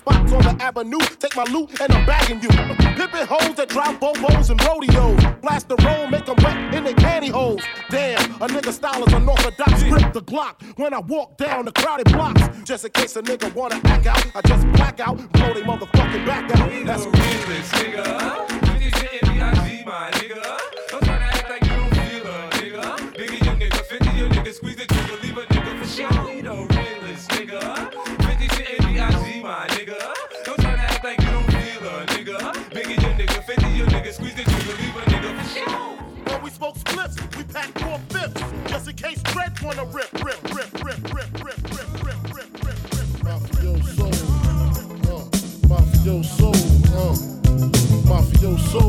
spots 0.00 0.32
on 0.32 0.42
the 0.42 0.62
avenue. 0.62 0.98
Take 1.18 1.36
my 1.36 1.44
loot 1.44 1.68
and 1.80 1.92
I'm 1.92 2.06
bagging 2.06 2.40
you. 2.40 2.48
Pimping 2.48 3.26
hoes 3.26 3.54
that 3.56 3.68
drive 3.68 4.00
Bobos 4.00 4.50
and 4.50 4.60
rodeos. 4.64 5.20
Blast 5.42 5.68
the 5.68 5.76
roll, 5.84 6.06
make 6.08 6.24
them 6.26 6.36
wet 6.42 6.74
in 6.74 6.84
their 6.84 6.94
pantyhose. 6.94 7.62
Damn, 7.90 8.18
a 8.42 8.46
nigga 8.48 8.72
style 8.72 9.04
is 9.04 9.12
unorthodox. 9.12 9.82
Grip 9.84 10.12
the 10.12 10.22
Glock 10.22 10.54
when 10.76 10.94
I 10.94 11.00
walk 11.00 11.36
down 11.36 11.64
the 11.66 11.72
crowded 11.72 12.10
blocks. 12.12 12.42
Just 12.64 12.84
in 12.84 12.90
case 12.92 13.16
a 13.16 13.22
nigga 13.22 13.54
wanna 13.54 13.80
act 13.84 14.06
out, 14.06 14.24
I 14.34 14.40
just 14.48 14.66
black 14.72 15.00
out, 15.00 15.16
blow 15.32 15.52
they 15.54 15.62
motherfucking 15.62 16.26
back 16.26 16.50
out. 16.56 16.70
That's 16.86 17.04
nigga. 17.06 18.04
50 18.48 18.90
cent 18.98 19.12
NBIG, 19.22 19.86
my 19.86 20.10
nigga. 20.12 20.42
Don't 20.90 21.04
try 21.04 21.18
to 21.18 21.24
act 21.24 21.50
like 21.50 21.62
you 21.62 21.76
don't 21.76 21.94
feel 21.94 22.24
her, 22.32 22.50
nigga. 22.58 22.82
Biggie 23.18 23.44
your 23.44 23.54
nigga, 23.54 23.80
50 23.84 24.18
your 24.18 24.28
nigga, 24.28 24.52
squeeze 24.54 24.76
the 24.76 24.99
case 39.00 39.22
Dread 39.22 39.58
wanna 39.62 39.84
rip, 39.86 40.12
rip, 40.22 40.42
rip, 40.54 40.84
rip, 40.84 40.84
rip, 40.84 41.14
rip, 41.14 41.32
rip, 41.42 41.62
rip, 41.72 41.90
rip, 42.04 42.24
rip, 42.34 42.64
rip. 42.64 42.78
Mafioso, 43.24 44.08
uh, 45.08 45.24
mafioso, 45.68 46.50
uh, 46.92 47.14
mafioso. 48.04 48.84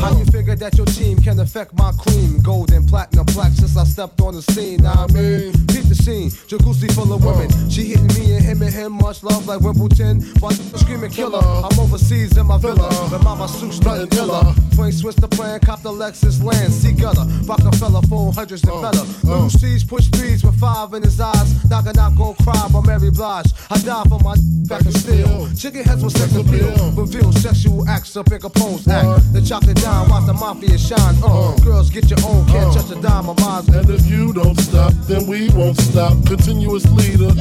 How 0.00 0.18
you 0.18 0.24
figure 0.42 0.56
that 0.56 0.76
your 0.76 0.86
team 0.86 1.18
can 1.18 1.38
affect 1.38 1.72
my 1.74 1.92
cream? 1.92 2.40
Gold 2.42 2.72
and 2.72 2.88
platinum 2.88 3.26
complex 3.26 3.56
since 3.56 3.76
I 3.76 3.84
stepped 3.84 4.20
on 4.20 4.34
the 4.34 4.42
scene. 4.42 4.84
I 4.84 5.06
mean, 5.12 5.52
keep 5.68 5.86
the 5.86 5.94
scene, 5.94 6.30
jacuzzi 6.50 6.90
full 6.92 7.12
of 7.12 7.24
women. 7.24 7.48
She 7.70 7.84
hitting 7.84 8.10
me 8.18 8.34
and 8.34 8.44
him 8.44 8.62
and 8.62 8.72
him, 8.72 8.92
much 8.92 9.22
love 9.22 9.46
like 9.46 9.60
Wimbledon. 9.60 10.24
But 10.40 10.52
screaming 10.82 11.10
killer, 11.10 11.38
I'm 11.38 11.78
overseas 11.78 12.36
in 12.36 12.46
my 12.46 12.58
villa. 12.58 12.88
With 13.10 13.22
my 13.22 13.46
suits 13.46 13.80
nothing 13.82 14.10
iller. 14.18 14.54
Twin 14.74 14.90
switch 14.90 15.16
the 15.16 15.28
plan, 15.28 15.60
cop 15.60 15.82
the 15.82 15.92
Lexus 15.92 16.42
land, 16.42 16.72
see 16.72 16.92
gutter. 16.92 17.24
Rockefeller, 17.46 18.00
400s 18.02 18.62
and 18.64 18.72
uh, 18.72 18.82
better. 18.82 19.06
Uh. 19.26 19.30
Little 19.30 19.50
C's 19.50 19.84
push 19.84 20.06
speeds 20.06 20.42
with 20.44 20.58
five 20.58 20.92
in 20.94 21.02
his 21.02 21.20
eyes. 21.20 21.48
Knock 21.70 21.86
a 21.86 21.92
knock, 21.92 22.16
gon' 22.16 22.34
cry 22.42 22.68
by 22.72 22.80
Mary 22.80 23.10
Blige. 23.10 23.52
I 23.70 23.78
die 23.78 24.04
for 24.08 24.18
my 24.20 24.34
back 24.68 24.82
and 24.82 24.96
steel. 24.96 25.48
Chicken 25.54 25.84
heads 25.84 26.02
with 26.02 26.16
sex 26.16 26.34
appeal. 26.34 26.72
Reveal 26.92 27.32
sexual 27.32 27.86
acts 27.88 28.16
up 28.16 28.30
in 28.32 28.40
compose 28.40 28.88
act. 28.88 29.32
The 29.32 29.40
chocolate 29.40 29.76
down, 29.76 30.08
watch 30.08 30.26
the 30.26 30.31
mafia 30.32 30.78
shine. 30.78 31.16
Uh, 31.22 31.56
girls 31.64 31.90
get 31.90 32.10
your 32.10 32.18
own, 32.24 32.46
can't 32.46 32.74
touch 32.74 32.90
a 32.90 33.00
dime 33.00 33.28
of 33.28 33.38
mine. 33.40 33.64
And 33.74 33.88
if 33.90 34.06
you 34.06 34.32
don't 34.32 34.58
stop, 34.58 34.92
then 35.08 35.26
we 35.26 35.50
won't 35.50 35.78
stop. 35.78 36.12
Continuous 36.26 36.84
leader. 36.92 37.32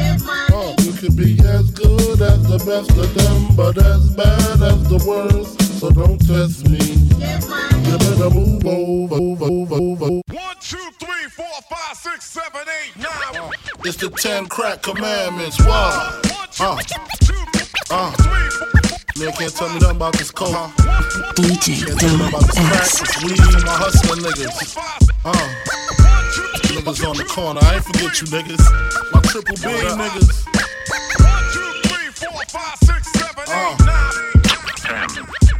Uh, 0.54 0.76
you 0.82 0.94
can 0.94 1.16
be 1.16 1.40
as 1.46 1.70
good 1.72 2.22
as 2.22 2.44
the 2.44 2.58
best 2.66 2.92
of 2.92 3.14
them, 3.14 3.56
but 3.56 3.78
as 3.78 4.16
bad 4.16 4.62
as 4.62 4.84
the 4.90 5.04
worst. 5.08 5.62
So 5.80 5.90
don't 5.90 6.20
test 6.20 6.70
me. 6.70 6.78
You 6.78 7.98
better 7.98 8.30
move 8.30 8.66
over, 8.66 9.16
over, 9.16 9.46
over, 9.46 9.76
over. 9.76 10.22
One, 10.30 10.56
two, 10.60 10.78
three, 11.00 11.28
four, 11.36 11.46
five, 11.70 11.98
six, 11.98 12.26
seven, 12.26 12.62
eight, 12.62 12.96
nine. 12.98 13.52
It's 13.84 13.98
the 13.98 14.10
ten 14.10 14.48
crack 14.48 14.82
commandments. 14.84 15.60
Wow. 15.60 16.22
Uh, 16.60 16.78
uh. 17.90 18.81
Man 19.18 19.32
can't 19.34 19.54
tell 19.54 19.70
me 19.70 19.80
nothing 19.80 19.98
about 19.98 20.14
this 20.14 20.32
coke. 20.32 20.56
DJ 21.36 21.86
Can't 21.86 22.00
tell 22.00 22.18
me 22.18 22.28
about 22.28 22.42
this 22.42 22.56
crack, 22.56 23.24
weed, 23.24 23.40
my 23.66 23.76
hustling 23.76 24.24
niggas. 24.24 24.78
Uh. 25.26 25.32
Niggas 26.72 27.08
on 27.08 27.18
the 27.18 27.26
corner. 27.26 27.60
I 27.64 27.76
ain't 27.76 27.84
forget 27.86 28.22
you 28.22 28.28
niggas. 28.28 28.64
My 29.12 29.22
triple 29.22 29.56
B 29.56 29.64
niggas. 29.98 30.48
Uh. 33.48 35.38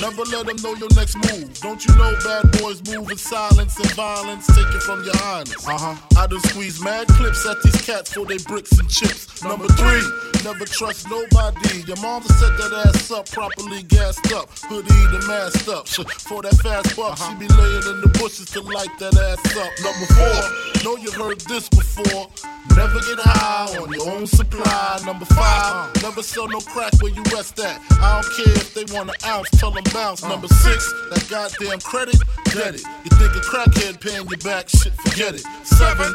never 0.00 0.22
let 0.24 0.46
them 0.46 0.56
know 0.62 0.74
your 0.74 0.88
next 0.94 1.16
move. 1.16 1.52
Don't 1.60 1.84
you 1.84 1.94
know 1.96 2.12
bad 2.24 2.50
boys 2.60 2.82
move 2.88 3.10
in 3.10 3.16
silence 3.16 3.78
and 3.78 3.90
violence? 3.92 4.46
Take 4.46 4.68
it 4.74 4.82
from 4.82 5.02
your 5.04 5.16
highness. 5.16 5.66
Uh 5.66 5.78
huh. 5.78 5.96
I 6.16 6.26
done 6.26 6.40
squeeze 6.40 6.82
mad 6.82 7.08
clips 7.08 7.46
at 7.46 7.62
these 7.62 7.80
cats 7.82 8.12
for 8.12 8.24
they 8.26 8.38
bricks 8.38 8.78
and 8.78 8.88
chips. 8.88 9.42
Number 9.42 9.68
three, 9.68 10.02
never 10.44 10.64
trust 10.64 11.08
nobody. 11.08 11.82
Your 11.86 11.96
mom 12.02 12.22
set 12.22 12.56
that 12.58 12.72
ass 12.86 13.10
up 13.10 13.30
properly 13.30 13.82
gassed 13.84 14.32
up, 14.32 14.50
hoodie 14.50 15.06
the 15.12 15.24
masked 15.28 15.68
up. 15.68 15.88
For 16.28 16.42
that 16.42 16.54
fast 16.56 16.96
buck, 16.96 17.16
she 17.16 17.34
be 17.36 17.48
laying 17.48 17.86
in 17.88 18.00
the 18.00 18.10
bushes 18.18 18.50
to 18.50 18.60
light 18.60 18.90
that 18.98 19.16
ass 19.16 19.40
up. 19.56 19.72
Number 19.82 20.06
four, 20.14 20.84
know 20.84 20.96
you 20.96 21.10
heard 21.12 21.40
this 21.42 21.68
before. 21.68 22.28
Never 22.76 23.00
get 23.00 23.18
high 23.18 23.76
on 23.78 23.92
your 23.92 24.10
own 24.10 24.26
supply. 24.26 25.00
Number 25.04 25.24
five, 25.24 25.90
never 26.02 26.22
sell 26.22 26.48
no 26.48 26.60
crack 26.60 26.92
where 27.00 27.12
you 27.12 27.22
rest 27.32 27.58
at. 27.60 27.80
I 27.90 28.20
don't 28.20 28.34
care 28.36 28.54
if 28.54 28.74
they 28.74 28.84
want 28.94 29.10
an 29.10 29.16
ounce, 29.24 29.50
tell 29.50 29.70
them 29.70 29.84
bounce. 29.92 30.22
Uh. 30.22 30.28
Number 30.28 30.48
six, 30.48 30.92
that 31.10 31.26
goddamn 31.28 31.80
credit, 31.80 32.20
get 32.46 32.74
it. 32.74 32.82
You 33.04 33.10
think 33.16 33.32
a 33.36 33.40
crackhead 33.40 34.00
paying 34.00 34.26
you 34.26 34.36
back, 34.38 34.68
shit, 34.68 34.92
forget 34.94 35.34
it. 35.34 35.44
Seven, 35.64 36.14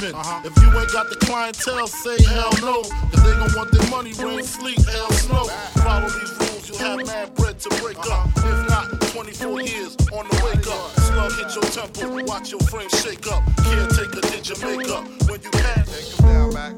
Uh-huh. 0.09 0.41
If 0.43 0.57
you 0.57 0.79
ain't 0.79 0.91
got 0.91 1.09
the 1.11 1.15
clientele, 1.15 1.85
say 1.85 2.17
hell 2.23 2.49
no. 2.59 2.81
If 3.13 3.23
they 3.23 3.37
gon' 3.37 3.53
want 3.55 3.71
their 3.71 3.87
money, 3.91 4.13
rain, 4.13 4.43
sleep, 4.43 4.81
hell 4.89 5.11
snow. 5.11 5.45
Follow 5.77 6.09
these 6.09 6.33
rules, 6.39 6.69
you'll 6.69 6.77
have 6.79 7.05
mad 7.05 7.35
bread 7.35 7.59
to 7.59 7.69
break 7.81 7.99
up. 8.09 8.27
If 8.37 8.69
not, 8.69 8.99
24 9.13 9.61
years 9.61 9.95
on 10.11 10.27
the 10.27 10.41
wake 10.43 10.65
up. 10.65 10.89
Slug 11.05 11.31
hit 11.37 11.53
your 11.53 11.63
temple, 11.69 12.25
watch 12.25 12.49
your 12.49 12.61
frame 12.61 12.89
shake 12.89 13.27
up. 13.27 13.43
Caretaker 13.63 14.21
did 14.21 14.49
your 14.49 14.57
makeup 14.65 15.05
when 15.29 15.39
you 15.43 15.51
had. 15.53 15.85
Take 15.85 16.17
him 16.17 16.25
down, 16.25 16.51
back. 16.51 16.75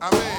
I 0.00 0.38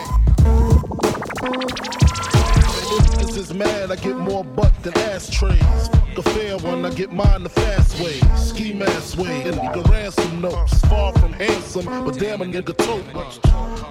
Niggas 2.90 3.38
is 3.38 3.54
mad, 3.54 3.92
I 3.92 3.96
get 3.96 4.18
more 4.18 4.44
butt 4.44 4.74
than 4.84 4.98
ashtrays. 4.98 5.88
Fuck 5.90 6.18
a 6.18 6.24
fair 6.24 6.58
one, 6.58 6.86
I 6.86 6.90
get 6.90 7.12
mine 7.12 7.44
the 7.44 7.50
fast 7.50 8.00
way. 8.00 8.20
Ski 8.36 8.74
mask 8.74 9.18
way, 9.18 9.44
and 9.44 9.56
nigga 9.58 9.88
ransom 9.90 10.42
notes. 10.42 10.80
Far 10.86 11.14
from 11.14 11.34
handsome, 11.34 11.86
but 11.86 12.18
damn 12.18 12.42
a 12.42 12.46
nigga 12.46 12.76
tote. 12.76 13.06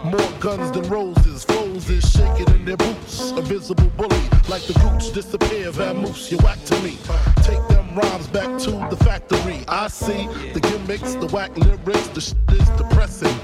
More 0.05 0.41
guns 0.41 0.73
than 0.73 0.89
roses, 0.89 1.45
foes 1.45 1.89
is 1.89 2.11
shaking 2.11 2.53
in 2.55 2.65
their 2.65 2.77
boots. 2.77 3.31
A 3.33 3.43
visible 3.43 3.91
bully, 3.97 4.23
like 4.49 4.63
the 4.63 4.75
roots 4.85 5.11
disappear, 5.11 5.71
vamoose, 5.71 6.31
you 6.31 6.39
whack 6.39 6.63
to 6.65 6.79
me. 6.83 6.99
Take 7.43 7.67
them 7.69 7.95
rhymes 7.95 8.27
back 8.29 8.59
to 8.63 8.71
the 8.91 8.97
factory. 9.05 9.65
I 9.69 9.89
see 9.89 10.27
the 10.55 10.61
gimmicks, 10.61 11.15
the 11.15 11.27
whack 11.29 11.57
lyrics, 11.57 12.09
the 12.09 12.21
shit 12.21 12.37
is 12.53 12.69
depressing. 12.71 13.35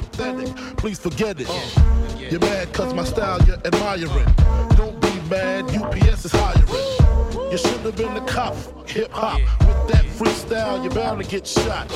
Please 0.77 0.99
forget 0.99 1.41
it. 1.41 1.49
You're 2.31 2.41
mad 2.41 2.73
cause 2.73 2.93
my 2.93 3.05
style 3.05 3.41
you're 3.47 3.61
admiring. 3.65 4.74
Mad, 5.31 5.65
UPS 5.75 6.27
is 6.27 6.33
hiring. 6.33 7.51
You 7.51 7.57
should 7.57 7.81
have 7.81 7.97
been 7.97 8.17
a 8.17 8.21
cop, 8.27 8.55
hip 8.89 9.11
hop. 9.11 9.41
With 9.61 9.89
that 9.93 10.05
freestyle, 10.05 10.83
you're 10.83 10.93
bound 10.93 11.23
to 11.23 11.29
get 11.29 11.47
shot. 11.47 11.89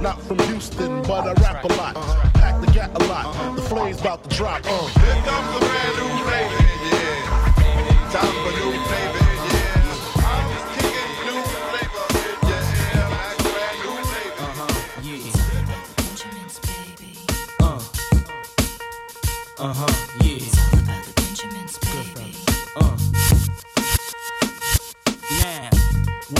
Not 0.00 0.20
from 0.22 0.38
Houston, 0.40 1.00
but 1.02 1.26
I 1.26 1.32
rap 1.40 1.64
a 1.64 1.68
lot. 1.68 1.94
Pack 2.34 2.60
the 2.60 2.70
gat 2.72 2.90
a 3.00 3.04
lot. 3.06 3.56
The 3.56 3.62
flame's 3.62 4.00
about 4.00 4.28
to 4.28 4.36
drop. 4.36 4.60
Uh. 4.64 4.86
Here 4.88 5.22
comes 5.24 5.54
the 5.54 5.66
brand 5.66 5.96
new 5.96 6.24
flavor. 6.24 6.65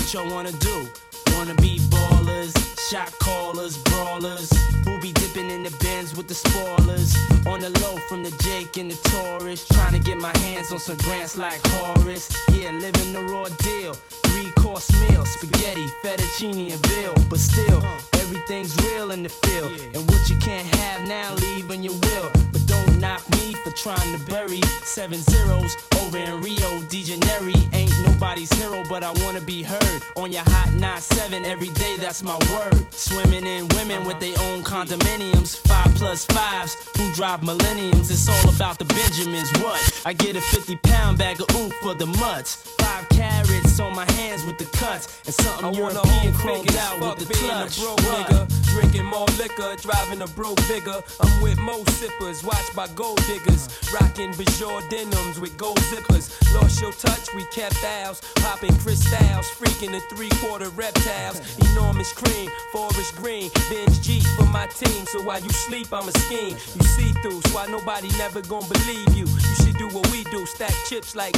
What 0.06 0.14
y'all 0.14 0.32
wanna 0.32 0.52
do? 0.52 0.88
Wanna 1.34 1.54
be 1.56 1.80
ballers, 1.90 2.54
shot 2.88 3.10
callers, 3.18 3.76
brawlers, 3.76 4.52
who 4.84 5.00
be 5.00 5.10
dipping 5.10 5.50
in 5.50 5.64
the 5.64 5.76
bins 5.80 6.16
with 6.16 6.28
the 6.28 6.34
spoilers. 6.34 7.16
On 7.44 7.58
the 7.58 7.70
low 7.80 7.96
from 8.08 8.22
the 8.22 8.30
Jake 8.44 8.76
and 8.76 8.88
the 8.88 8.96
Taurus, 9.08 9.66
trying 9.66 9.94
to 9.94 9.98
get 9.98 10.18
my 10.18 10.36
hands 10.38 10.70
on 10.70 10.78
some 10.78 10.96
grants 10.98 11.36
like 11.36 11.60
Horace. 11.66 12.30
Yeah, 12.52 12.70
living 12.70 13.14
the 13.14 13.24
raw 13.24 13.46
deal. 13.58 13.94
Three 14.26 14.52
course 14.52 14.88
meal, 15.10 15.24
spaghetti, 15.24 15.86
fettuccine, 16.04 16.70
and 16.72 16.82
bill. 16.82 17.14
But 17.28 17.40
still, 17.40 17.82
everything's 18.26 18.74
real 18.82 19.12
in 19.12 19.22
the 19.22 19.28
field. 19.28 19.70
And 19.94 20.10
what 20.10 20.28
you 20.28 20.36
can't 20.38 20.66
have 20.76 21.06
now, 21.06 21.34
leave 21.34 21.68
when 21.68 21.82
you 21.82 21.92
will. 21.92 22.30
But 22.52 22.66
don't 22.66 22.98
knock 22.98 23.22
me 23.30 23.54
for 23.54 23.70
trying 23.70 24.18
to 24.18 24.24
bury 24.26 24.60
seven 24.82 25.18
zeros 25.20 25.76
over 26.00 26.18
in 26.18 26.40
Rio 26.40 26.82
de 26.88 27.02
Janeiro. 27.04 27.52
Ain't 27.72 27.92
nobody's 28.04 28.52
hero, 28.54 28.82
but 28.88 29.04
I 29.04 29.12
wanna 29.22 29.40
be 29.40 29.62
heard 29.62 30.00
on 30.16 30.32
your 30.32 30.42
hot 30.42 30.70
9-7 30.74 31.44
every 31.44 31.68
day. 31.68 31.96
That's 31.98 32.22
my 32.22 32.36
word. 32.52 32.92
Swimming 32.92 33.46
in 33.46 33.68
women 33.68 34.04
with 34.04 34.18
their 34.18 34.36
own 34.48 34.64
condominiums, 34.64 35.56
five 35.68 35.94
plus 35.94 36.24
fives 36.24 36.76
who 36.96 37.12
drive 37.12 37.42
millenniums. 37.44 38.10
It's 38.10 38.28
all 38.28 38.54
about 38.54 38.78
the 38.78 38.86
Benjamins. 38.86 39.50
What? 39.62 40.02
I 40.04 40.12
get 40.12 40.34
a 40.34 40.40
50 40.40 40.76
pound 40.76 41.18
bag 41.18 41.40
of 41.40 41.48
oof 41.56 41.72
for 41.74 41.94
the 41.94 42.06
mutts. 42.06 42.56
Five 42.80 43.08
carats 43.10 43.78
on 43.78 43.94
my 43.94 44.10
hands 44.12 44.44
with 44.44 44.58
the 44.58 44.64
cuts, 44.76 45.06
and 45.26 45.34
something 45.34 45.64
I 45.66 45.80
wanna 45.80 45.94
European 45.94 46.32
chromed 46.34 46.76
out 46.76 47.00
with 47.00 47.28
the 47.28 47.34
clutch. 47.34 47.80
broke 47.80 48.15
What? 48.16 48.26
nigga. 48.26 48.46
nigga. 48.46 48.56
Drinking 48.72 49.06
more 49.06 49.26
liquor, 49.38 49.74
driving 49.80 50.22
a 50.22 50.26
broke 50.28 50.60
bigger. 50.68 51.00
I'm 51.20 51.42
with 51.42 51.58
most 51.58 51.88
sippers, 51.98 52.44
watched 52.44 52.74
by 52.74 52.88
gold 52.88 53.18
diggers. 53.26 53.68
Rocking 53.92 54.32
Bajor 54.32 54.88
denims 54.90 55.40
with 55.40 55.56
gold 55.56 55.78
zippers. 55.78 56.30
Lost 56.54 56.80
your 56.80 56.92
touch, 56.92 57.34
we 57.34 57.44
kept 57.44 57.82
ours. 57.84 58.20
Popping 58.36 58.76
crystals, 58.78 59.48
freaking 59.48 59.92
the 59.92 60.00
three 60.14 60.30
quarter 60.40 60.68
reptiles. 60.70 61.40
Enormous 61.72 62.12
cream, 62.12 62.50
forest 62.72 63.16
green. 63.16 63.50
Bench 63.70 64.00
G 64.02 64.20
for 64.36 64.46
my 64.46 64.66
team, 64.66 65.06
so 65.06 65.22
while 65.22 65.40
you 65.40 65.50
sleep, 65.50 65.88
I'm 65.92 66.08
a 66.08 66.12
scheme. 66.12 66.56
You 66.74 66.84
see 66.84 67.12
through, 67.22 67.40
so 67.42 67.54
why 67.54 67.66
nobody 67.66 68.08
never 68.18 68.42
gonna 68.42 68.68
believe 68.68 69.14
you. 69.16 69.26
You 69.26 69.54
should 69.64 69.76
do 69.78 69.88
what 69.88 70.10
we 70.10 70.24
do, 70.24 70.44
stack 70.46 70.74
chips 70.88 71.16
like. 71.16 71.36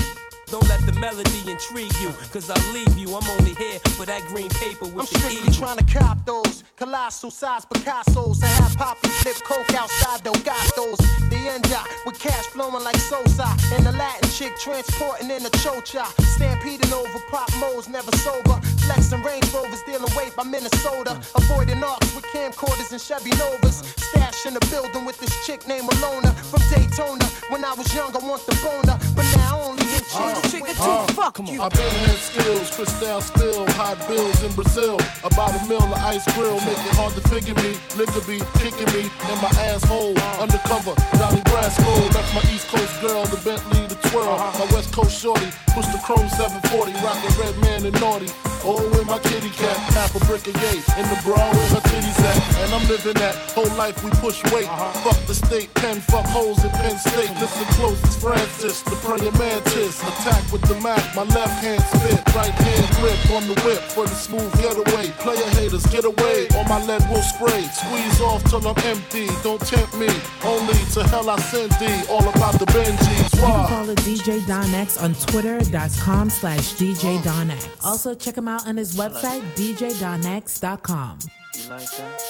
Don't 0.51 0.67
let 0.69 0.81
the 0.87 0.93
melody 0.99 1.45
intrigue 1.51 1.93
you, 2.01 2.09
cause 2.33 2.49
I'll 2.49 2.73
leave 2.73 2.97
you. 2.97 3.15
I'm 3.15 3.29
only 3.39 3.55
here 3.55 3.79
for 3.97 4.07
that 4.07 4.23
green 4.29 4.49
paper 4.49 4.87
with 4.87 5.05
I'm 5.05 5.09
the 5.13 5.19
strictly 5.19 5.41
evil. 5.41 5.53
trying 5.53 5.77
to 5.77 5.85
cop 5.85 6.25
those 6.25 6.65
colossal 6.77 7.31
size 7.31 7.67
Picassos 7.67 8.43
I 8.43 8.47
have 8.47 8.77
Poppy 8.77 9.09
flip 9.21 9.37
coke 9.45 9.75
outside 9.75 10.25
Delgados. 10.25 10.97
The 11.29 11.37
end 11.37 11.69
yacht 11.69 11.87
with 12.07 12.19
cash 12.19 12.47
flowing 12.47 12.83
like 12.83 12.97
Sosa 12.97 13.45
and 13.75 13.85
the 13.85 13.93
Latin 13.93 14.31
chick 14.31 14.57
transporting 14.59 15.31
in 15.31 15.45
a 15.45 15.51
chocha. 15.61 16.07
Stampeding 16.37 16.93
over 16.93 17.19
pop 17.31 17.51
modes, 17.61 17.89
never 17.89 18.13
sober. 18.19 18.57
Flexing 18.87 19.23
Range 19.23 19.45
Rovers, 19.53 19.83
dealing 19.83 20.13
weight 20.17 20.35
by 20.35 20.45
Minnesota. 20.45 21.21
Avoiding 21.35 21.83
arcs 21.83 22.15
with 22.15 22.25
camcorders 22.33 22.93
and 22.93 23.01
Chevy 23.01 23.37
Novas. 23.37 23.83
Stash 23.97 24.47
in 24.47 24.55
the 24.55 24.65
building 24.71 25.05
with 25.05 25.19
this 25.19 25.35
chick 25.45 25.67
named 25.69 25.89
Alona 25.91 26.33
from 26.49 26.63
Daytona. 26.73 27.27
When 27.51 27.65
I 27.65 27.75
was 27.75 27.93
young, 27.95 28.15
I 28.17 28.21
want 28.25 28.47
the 28.47 28.57
boner, 28.65 28.97
but 29.17 29.27
now 29.37 29.59
I 29.59 29.69
only 29.69 29.88
chicks. 30.09 30.51
Trigger 30.51 30.75
Uh, 30.81 31.07
to 31.07 31.13
fuck 31.15 31.39
you. 31.49 31.61
I've 31.63 31.73
been 31.73 31.95
had 32.07 32.17
skills, 32.19 32.71
crystal 32.75 33.21
spill, 33.21 33.67
hot 33.77 33.99
bills 34.09 34.43
in 34.43 34.53
Brazil. 34.55 34.99
About 35.25 35.55
a 35.55 35.65
mill 35.69 35.83
of 35.83 35.93
ice 35.93 36.25
grill, 36.35 36.59
make 36.67 36.79
it 36.89 36.95
hard 36.97 37.15
to 37.15 37.21
figure 37.29 37.55
me. 37.63 37.77
Liquor 37.97 38.21
be 38.27 38.39
kicking 38.59 38.91
me 38.97 39.11
in 39.31 39.37
my 39.43 39.53
asshole. 39.69 40.17
Undercover, 40.41 40.95
Donnie 41.19 41.43
Brasco. 41.51 41.93
Left 42.15 42.31
my 42.35 42.45
East 42.53 42.69
Coast 42.69 43.01
girl, 43.01 43.25
the 43.27 43.41
Bentley, 43.45 43.87
the 43.87 43.97
twirl. 44.09 44.39
My 44.59 44.67
West 44.73 44.93
Coast 44.93 45.21
shorty, 45.21 45.51
push 45.75 45.87
the 45.93 46.01
chrome 46.05 46.29
740, 46.31 46.93
rockin' 47.05 47.35
red 47.41 47.55
man 47.59 47.85
and 47.87 48.01
naughty. 48.01 48.29
Oh, 48.65 48.83
with 48.91 49.07
my 49.07 49.19
kitty 49.19 49.51
cat, 49.51 49.77
half 49.95 50.15
a 50.15 50.21
brick 50.27 50.47
of 50.47 50.57
yay. 50.57 50.79
In 50.99 51.07
the 51.09 51.19
bra 51.25 51.39
with 51.51 51.71
her 51.73 51.83
titties 51.89 52.19
at. 52.21 52.39
And 52.65 52.75
I'm 52.75 52.87
living 52.89 53.15
that 53.15 53.35
whole 53.55 53.71
life 53.79 54.03
we 54.03 54.11
push 54.19 54.43
weight. 54.53 54.67
Uh-huh. 54.67 54.93
Fuck 55.07 55.21
the 55.27 55.35
state, 55.35 55.73
pen, 55.75 56.01
fuck 56.01 56.27
holes 56.27 56.63
in 56.65 56.71
Penn 56.71 56.99
State. 56.99 57.31
Listen 57.39 57.65
close, 57.79 58.01
it's 58.05 58.17
Francis, 58.17 58.83
the 58.83 58.97
praying 59.07 59.37
mantis. 59.39 60.03
Attack 60.03 60.53
with 60.53 60.63
the 60.63 60.75
Mac, 60.81 61.03
my 61.15 61.23
left 61.23 61.63
hand 61.63 61.83
spit, 61.83 62.21
right 62.35 62.51
hand 62.51 62.87
grip 62.99 63.19
on 63.31 63.47
the 63.47 63.55
whip 63.63 63.81
for 63.95 64.05
the 64.05 64.15
smooth 64.15 64.51
getaway. 64.59 65.11
Player 65.23 65.49
haters, 65.59 65.87
get 65.87 66.05
away, 66.05 66.49
or 66.57 66.65
my 66.65 66.83
lead 66.85 67.03
will 67.09 67.23
spray. 67.23 67.63
Squeeze 67.71 68.21
off 68.21 68.43
till 68.51 68.67
I'm 68.67 68.77
empty, 68.85 69.29
don't 69.43 69.61
tempt 69.63 69.95
me. 69.97 70.11
Only 70.45 70.79
to 70.95 71.07
hell 71.09 71.31
I 71.31 71.39
send 71.39 71.73
thee, 71.79 72.03
all 72.11 72.27
about 72.29 72.59
the 72.59 72.67
Benjis. 72.67 73.33
You 73.35 73.41
can 73.41 73.69
follow 73.69 73.95
DJ 73.95 74.45
Don 74.47 74.75
X 74.75 74.99
on 74.99 75.15
twitter.com 75.15 76.31
slash 76.31 76.75
DJ 76.75 77.23
Don 77.23 77.51
X. 77.51 77.69
Also 77.85 78.15
check 78.15 78.37
him 78.37 78.48
out 78.49 78.67
on 78.67 78.77
his 78.79 78.97
website, 78.97 79.43
djdonx.com. 79.55 81.19
You 81.55 81.69
like 81.69 81.91
that? 81.91 82.23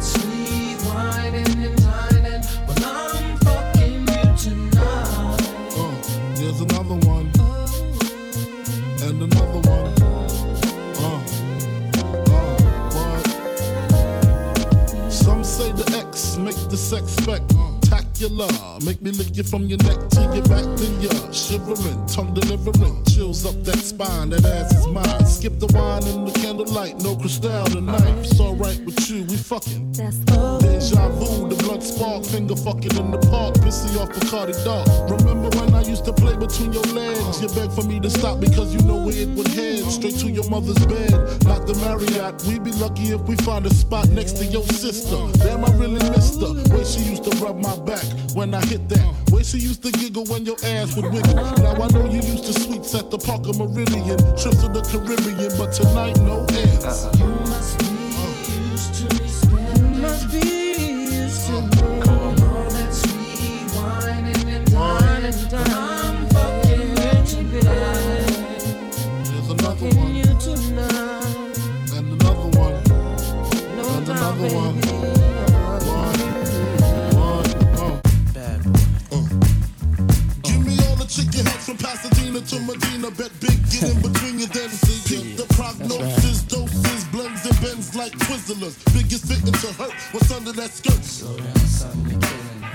Here's 6.38 6.60
another 6.60 6.96
one. 7.08 7.41
Another 9.22 9.62
one. 9.70 9.94
Uh, 10.98 11.22
uh? 12.18 13.20
Some 15.12 15.44
say 15.44 15.72
the 15.74 15.86
X 16.04 16.38
make 16.38 16.56
the 16.70 16.76
sex 16.78 17.12
spectacular. 17.12 18.50
Make 18.84 19.00
me 19.04 19.12
lick 19.12 19.38
you 19.38 19.44
from 19.44 19.68
your 19.68 19.78
neck 19.84 20.10
to 20.10 20.22
your 20.34 20.44
back 20.50 20.66
to 20.66 20.86
your 21.00 21.32
shivering, 21.32 22.04
tongue 22.08 22.34
delivering, 22.34 23.04
chills 23.06 23.46
up 23.46 23.64
that 23.64 23.78
spine. 23.78 24.32
That 24.32 24.44
ass 24.44 24.74
is 24.74 24.88
mine. 24.88 25.26
Skip 25.28 25.60
the 25.60 25.68
wine 25.68 26.04
and 26.06 26.28
the 26.28 26.32
candlelight, 26.40 27.00
no 27.04 27.16
crystal 27.16 27.66
tonight. 27.66 28.18
It's 28.26 28.40
alright 28.40 28.84
with 28.84 29.08
you, 29.08 29.24
we 29.26 29.38
fucking. 29.38 29.94
Deja 30.82 31.10
vu, 31.10 31.48
the 31.48 31.56
blood 31.64 31.84
spark, 31.84 32.26
finger 32.26 32.56
fucking 32.56 32.98
in 32.98 33.12
the 33.12 33.20
park, 33.30 33.54
pissy 33.62 34.02
off 34.02 34.10
Bacardi 34.10 34.58
Dark. 34.66 34.88
Remember 35.12 35.56
when 35.60 35.76
I 35.76 35.84
used 35.84 36.06
to 36.06 36.14
play 36.14 36.36
between 36.36 36.74
your 36.74 36.84
legs? 36.98 37.40
You 37.40 37.50
begged 37.50 37.74
for 37.74 37.84
me 37.84 38.00
to 38.00 38.10
stop 38.10 38.40
because 38.40 38.74
you 38.74 38.82
know 38.82 39.06
where 39.06 39.16
it 39.16 39.30
would 39.30 39.48
head. 39.50 39.86
Straight 39.86 40.18
to 40.26 40.32
your 40.32 40.50
mother's 40.50 40.84
bed, 40.88 41.12
not 41.46 41.68
the 41.68 41.78
Marriott. 41.86 42.44
We'd 42.46 42.64
be 42.64 42.72
lucky 42.72 43.14
if 43.14 43.22
we 43.30 43.36
find 43.46 43.68
a 43.68 43.70
spot 43.70 44.10
next 44.10 44.38
to 44.38 44.46
your 44.46 44.64
sister. 44.64 45.22
Damn, 45.46 45.64
I 45.64 45.72
really 45.78 46.02
missed 46.10 46.42
her. 46.42 46.50
Way 46.74 46.84
she 46.84 47.02
used 47.02 47.26
to 47.30 47.32
rub 47.38 47.62
my 47.62 47.78
back 47.86 48.04
when 48.34 48.56
I 48.56 48.66
hit 48.66 48.90
that. 48.90 49.06
Way 49.30 49.44
she 49.44 49.60
used 49.60 49.84
to 49.84 49.92
giggle 49.92 50.26
when 50.26 50.46
your 50.46 50.58
ass 50.66 50.96
would 50.96 51.14
wiggle. 51.14 51.36
Now 51.62 51.78
I 51.78 51.88
know 51.94 52.10
you 52.10 52.26
used 52.26 52.46
to 52.46 52.60
sweets 52.60 52.96
at 52.96 53.12
the 53.12 53.20
Parker 53.20 53.54
Meridien, 53.54 54.18
trips 54.42 54.62
to 54.66 54.68
the 54.74 54.82
Caribbean, 54.90 55.54
but 55.62 55.74
tonight 55.74 56.18
no 56.26 56.42
ends. 56.58 57.31
Bet 83.18 83.32
big, 83.41 83.59
get 83.70 83.84
in 83.84 84.01
between 84.01 84.39
you 84.39 84.47
then 84.47 84.70
get 85.03 85.36
the 85.36 85.45
prognosis, 85.55 86.43
doses, 86.43 87.03
blends 87.12 87.45
and 87.45 87.59
bends 87.59 87.93
like 87.93 88.14
Twizzlers. 88.14 88.80
Biggest 88.93 89.28
fitting 89.28 89.51
to 89.51 89.74
hurt. 89.74 89.91
What's 90.14 90.32
under 90.32 90.53
that 90.53 90.72
skirt? 90.72 91.03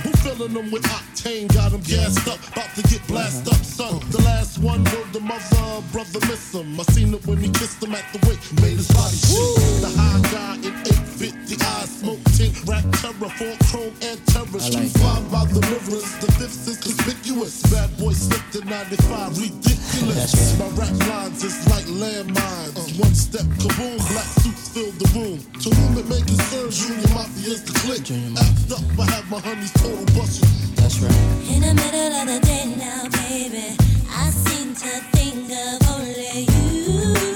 Who 0.03 0.12
filling 0.20 0.53
them 0.53 0.70
with 0.70 0.82
octane? 0.84 1.49
Got 1.55 1.72
them 1.72 1.80
gassed 1.80 2.28
up, 2.28 2.39
about 2.53 2.68
to 2.76 2.82
get 2.82 3.01
blasted 3.09 3.49
up, 3.49 3.64
son. 3.64 4.01
The 4.11 4.20
last 4.22 4.59
one 4.59 4.84
word 4.84 5.09
the 5.12 5.20
mother, 5.20 5.82
brother 5.91 6.20
miss 6.28 6.53
him. 6.53 6.78
I 6.78 6.82
seen 6.93 7.14
it 7.14 7.26
when 7.26 7.39
he 7.39 7.49
kissed 7.49 7.82
him 7.82 7.95
at 7.95 8.05
the 8.12 8.20
wake, 8.28 8.45
made 8.61 8.76
his 8.76 8.93
body 8.93 9.16
shake. 9.16 9.80
The 9.80 9.93
high 9.97 10.20
guy 10.30 10.55
in 10.68 10.74
850 10.84 11.64
eyes, 11.64 11.91
smoke 11.97 12.22
tint, 12.37 12.55
rap 12.68 12.84
terror, 13.01 13.32
four 13.41 13.57
chrome 13.72 13.95
and 14.05 14.20
terror. 14.28 14.61
Street 14.61 14.93
five 15.01 15.24
by 15.32 15.47
the 15.49 15.64
rivers, 15.72 16.05
the 16.20 16.28
fifth 16.37 16.68
is 16.68 16.76
conspicuous. 16.76 17.62
Bad 17.72 17.97
boy 17.97 18.12
slipped 18.12 18.55
in 18.55 18.68
95, 18.68 19.39
ridiculous. 19.39 19.76
My 19.97 20.69
rap 20.77 20.93
lines 21.09 21.43
is 21.43 21.67
like 21.71 21.87
landmines. 21.87 23.01
One 23.01 23.15
step, 23.15 23.47
kaboom, 23.57 23.97
black 24.13 24.27
suits 24.45 24.69
fill 24.69 24.93
the 24.93 25.09
room. 25.17 25.39
To 25.63 25.71
whom 25.71 25.99
it 25.99 26.07
may 26.09 26.21
concern, 26.21 26.71
Junior 26.71 27.09
Mafia's 27.17 27.65
the 27.65 27.73
click. 27.81 28.05
Act 28.37 28.73
up, 28.73 28.99
I 29.01 29.11
have 29.13 29.31
my 29.31 29.41
honeys 29.41 29.73
total 29.73 30.05
busted. 30.15 30.49
That's 30.77 31.01
right. 31.01 31.13
In 31.49 31.63
the 31.63 31.75
middle 31.75 32.13
of 32.13 32.27
the 32.27 32.41
day 32.47 32.75
now, 32.77 33.09
baby, 33.25 33.75
I 34.11 34.29
seem 34.31 34.75
to 34.75 35.01
think 35.17 35.51
of 35.51 35.89
only 35.89 36.45
you. 36.45 37.36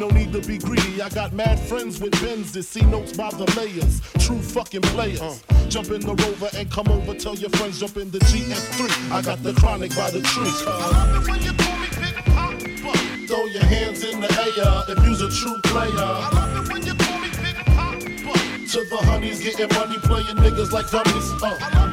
No 0.00 0.08
need 0.08 0.32
to 0.32 0.40
be 0.40 0.56
greedy. 0.56 1.02
I 1.02 1.10
got 1.10 1.34
mad 1.34 1.58
friends 1.58 2.00
with 2.00 2.12
Benzes. 2.22 2.64
See 2.64 2.80
notes 2.80 3.14
by 3.14 3.28
the 3.32 3.44
layers. 3.54 4.00
True 4.24 4.40
fucking 4.40 4.80
players. 4.80 5.44
Jump 5.68 5.90
in 5.90 6.00
the 6.00 6.14
rover 6.14 6.48
and 6.56 6.70
come 6.70 6.88
over. 6.88 7.12
Tell 7.12 7.34
your 7.34 7.50
friends 7.50 7.80
jump 7.80 7.98
in 7.98 8.10
the 8.10 8.18
GS3. 8.20 9.12
I 9.12 9.20
got 9.20 9.42
the 9.42 9.52
chronic 9.52 9.94
by 9.94 10.10
the 10.10 10.22
tree. 10.22 10.48
I 10.66 10.90
love 10.90 11.22
it 11.22 11.30
when 11.30 11.42
you 11.42 11.52
call 11.52 11.76
me 11.76 11.88
Big 12.00 12.14
Papa. 12.32 13.26
Throw 13.28 13.44
your 13.44 13.64
hands 13.64 14.02
in 14.02 14.22
the 14.22 14.32
air 14.40 14.96
if 14.96 15.06
you's 15.06 15.20
a 15.20 15.28
true 15.28 15.60
player. 15.64 15.92
I 15.92 16.30
love 16.32 16.66
it 16.66 16.72
when 16.72 16.86
you 16.86 16.94
call 16.94 17.20
me 17.20 17.28
Big 17.42 17.56
Papa. 17.66 18.00
To 18.00 18.84
the 18.88 18.96
honeys 19.04 19.42
getting 19.42 19.68
money, 19.76 19.98
playing 19.98 20.34
niggas 20.38 20.72
like 20.72 20.90
dummies. 20.90 21.42
Uh. 21.42 21.89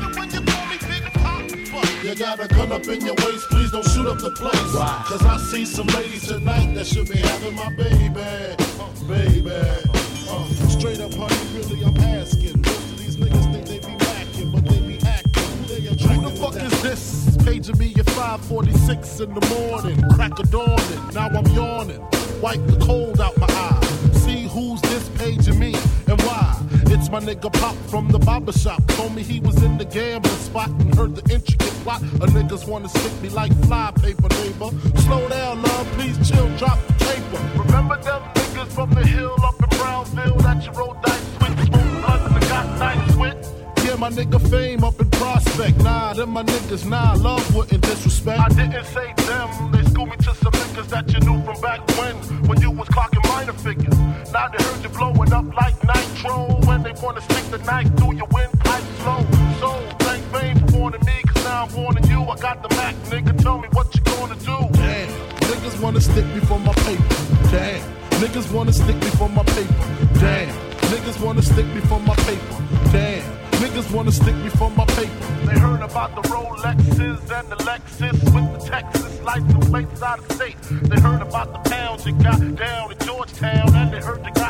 You 2.03 2.15
got 2.15 2.39
a 2.39 2.47
gun 2.47 2.71
up 2.71 2.87
in 2.87 3.05
your 3.05 3.15
waist, 3.15 3.49
please 3.49 3.71
don't 3.71 3.85
shoot 3.89 4.07
up 4.07 4.17
the 4.19 4.31
place. 4.31 4.73
Why? 4.73 5.03
Cause 5.07 5.23
I 5.25 5.37
see 5.37 5.65
some 5.65 5.87
ladies 5.87 6.27
tonight 6.27 6.73
that 6.73 6.87
should 6.87 7.09
be 7.09 7.17
having 7.17 7.55
my 7.55 7.69
baby. 7.73 8.19
Uh, 8.19 8.55
baby. 9.07 9.51
Uh, 10.29 10.45
straight 10.69 10.99
up, 10.99 11.13
honey, 11.13 11.35
really, 11.53 11.83
I'm 11.83 11.97
asking. 11.97 12.61
Most 12.61 12.91
of 12.91 12.97
these 12.99 13.17
niggas 13.17 13.51
think 13.51 13.65
they 13.67 13.79
be 13.79 13.95
lacking, 14.05 14.51
but 14.51 14.65
they 14.65 14.79
be 14.79 14.99
acting. 15.05 15.65
They 15.67 15.81
Who 16.15 16.29
the 16.29 16.35
fuck 16.39 16.55
is 16.55 16.81
this? 16.81 17.37
Paging 17.43 17.77
me 17.77 17.93
at 17.97 18.09
546 18.11 19.19
in 19.19 19.33
the 19.33 19.45
morning. 19.47 20.01
Crack 20.15 20.39
of 20.39 20.49
dawning, 20.49 21.13
now 21.13 21.27
I'm 21.27 21.45
yawning. 21.47 22.01
Wipe 22.41 22.65
the 22.67 22.77
cold 22.85 23.21
out 23.21 23.37
my 23.37 23.47
eye. 23.47 23.81
See 24.13 24.47
who's 24.47 24.81
this 24.81 25.09
paging 25.17 25.59
me 25.59 25.75
and 26.07 26.21
why. 26.21 26.56
My 27.09 27.21
nigga 27.21 27.51
Pop 27.53 27.75
from 27.89 28.09
the 28.09 28.19
barber 28.19 28.51
shop. 28.51 28.85
Told 28.89 29.15
me 29.15 29.23
he 29.23 29.39
was 29.39 29.63
in 29.63 29.77
the 29.77 29.85
gambling 29.85 30.35
spot 30.35 30.67
and 30.67 30.93
heard 30.93 31.15
the 31.15 31.33
intricate 31.33 31.73
plot. 31.83 32.01
A 32.01 32.27
niggas 32.35 32.67
wanna 32.67 32.89
stick 32.89 33.21
me 33.21 33.29
like 33.29 33.53
fly 33.65 33.91
paper, 34.01 34.27
neighbor. 34.27 34.69
Slow 35.05 35.27
down, 35.29 35.61
love, 35.61 35.87
please 35.93 36.17
chill, 36.29 36.49
drop 36.57 36.77
the 36.85 36.93
paper. 37.05 37.63
Remember 37.63 37.95
them 38.03 38.21
niggas 38.35 38.67
from 38.67 38.89
the 38.91 39.05
hill 39.07 39.35
up 39.41 39.55
in 39.63 39.69
Brownsville 39.79 40.37
that 40.39 40.65
you 40.65 40.71
rolled 40.73 41.01
dice 41.01 41.23
with, 41.39 41.71
blunts 41.71 42.35
and 42.35 42.41
got 42.49 42.77
nice 42.77 43.15
with? 43.15 43.37
Yeah, 43.85 43.95
my 43.95 44.09
nigga 44.09 44.39
fame 44.49 44.83
up 44.83 44.99
in 44.99 45.09
Prospect. 45.11 45.77
Nah, 45.79 46.13
them 46.13 46.31
my 46.31 46.43
niggas, 46.43 46.85
nah, 46.85 47.13
love 47.13 47.55
wouldn't 47.55 47.83
disrespect. 47.83 48.39
I 48.41 48.49
didn't 48.49 48.85
say 48.85 49.13
them, 49.25 49.71
they 49.71 49.83
schooled 49.89 50.09
me 50.09 50.17
to 50.17 50.35
some 50.35 50.51
niggas 50.51 50.87
that 50.89 51.13
you 51.13 51.19
knew 51.21 51.41
from 51.45 51.59
back 51.61 51.87
when, 51.97 52.15
when 52.47 52.59
you 52.61 52.69
was 52.71 52.87
clocking 52.89 53.25
minor 53.29 53.53
figures. 53.53 53.97
Now 54.33 54.49
they 54.49 54.61
heard 54.61 54.83
you 54.83 54.89
blowing 54.89 55.31
up 55.31 55.45
like 55.55 55.75
nitro, 55.85 56.56
wanna 57.01 57.21
stick 57.21 57.45
the 57.51 57.57
knife 57.59 57.89
through 57.97 58.15
your 58.15 58.27
windpipe 58.31 58.83
slow. 59.01 59.25
So, 59.59 59.69
thank 59.99 60.23
fame 60.33 60.59
for 60.59 60.77
warning 60.77 61.01
me, 61.05 61.21
cause 61.27 61.43
now 61.43 61.65
I'm 61.65 61.73
warning 61.75 62.03
you. 62.05 62.21
I 62.23 62.35
got 62.37 62.63
the 62.63 62.69
Mac, 62.75 62.95
nigga, 63.11 63.37
tell 63.41 63.59
me 63.59 63.67
what 63.73 63.93
you 63.95 64.01
gonna 64.01 64.35
do. 64.35 64.57
Damn, 64.73 65.09
niggas 65.49 65.81
wanna 65.81 66.01
stick 66.01 66.25
me 66.27 66.39
for 66.41 66.59
my 66.59 66.73
paper. 66.73 67.15
Damn, 67.51 67.81
niggas 68.21 68.51
wanna 68.51 68.73
stick 68.73 68.95
me 68.95 69.09
for 69.19 69.29
my 69.29 69.43
paper. 69.43 69.87
Damn, 70.19 70.55
niggas 70.91 71.21
wanna 71.21 71.41
stick 71.41 71.65
me 71.67 71.81
for 71.81 71.99
my 71.99 72.15
paper. 72.15 72.57
Damn. 72.91 73.37
Niggas 73.57 73.91
wanna 73.91 74.11
stick 74.11 74.35
me 74.35 74.49
for 74.49 74.69
my 74.69 74.85
paper. 74.85 75.11
They 75.47 75.57
heard 75.59 75.81
about 75.81 76.13
the 76.13 76.21
Rolexes 76.29 77.21
and 77.39 77.49
the 77.49 77.55
Lexus 77.65 78.13
with 78.31 78.53
the 78.53 78.69
Texas 78.69 79.19
license 79.21 79.69
plates 79.69 80.01
out 80.03 80.19
of 80.19 80.31
state. 80.33 80.55
They 80.83 81.01
heard 81.01 81.23
about 81.23 81.51
the 81.53 81.69
pounds 81.69 82.05
you 82.05 82.11
got 82.21 82.39
down 82.55 82.91
in 82.91 82.97
Georgetown, 82.99 83.73
and 83.73 83.91
they 83.91 83.99
heard 83.99 84.23
they 84.23 84.29
got 84.29 84.46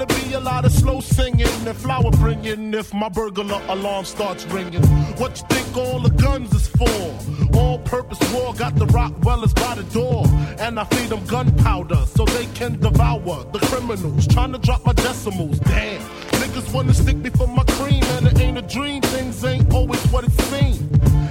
gonna 0.00 0.24
be 0.24 0.32
a 0.32 0.40
lot 0.40 0.64
of 0.64 0.72
slow 0.72 1.00
singing 1.00 1.46
and 1.66 1.76
flower 1.76 2.10
bringing 2.12 2.72
if 2.72 2.94
my 2.94 3.08
burglar 3.08 3.60
alarm 3.68 4.04
starts 4.04 4.46
ringing. 4.46 4.82
What 5.18 5.38
you 5.38 5.46
think 5.48 5.76
all 5.76 6.00
the 6.00 6.10
guns 6.10 6.52
is 6.54 6.68
for? 6.68 7.58
All 7.58 7.78
purpose 7.80 8.18
war 8.32 8.54
got 8.54 8.74
the 8.76 8.86
Rottweilers 8.86 9.54
by 9.54 9.74
the 9.74 9.82
door. 9.92 10.24
And 10.58 10.80
I 10.80 10.84
feed 10.84 11.10
them 11.10 11.24
gunpowder 11.26 12.06
so 12.06 12.24
they 12.24 12.46
can 12.54 12.80
devour 12.80 13.44
the 13.52 13.58
criminals. 13.58 14.26
Trying 14.26 14.52
to 14.52 14.58
drop 14.58 14.86
my 14.86 14.94
decimals. 14.94 15.58
Damn. 15.60 16.00
Niggas 16.40 16.72
wanna 16.72 16.94
stick 16.94 17.16
me 17.16 17.28
for 17.30 17.46
my 17.46 17.64
cream, 17.64 18.02
and 18.16 18.26
it 18.26 18.40
ain't 18.40 18.56
a 18.56 18.62
dream. 18.62 19.02
Things 19.02 19.44
ain't 19.44 19.72
always 19.74 20.02
what 20.12 20.24
it 20.24 20.32
seems. 20.32 20.89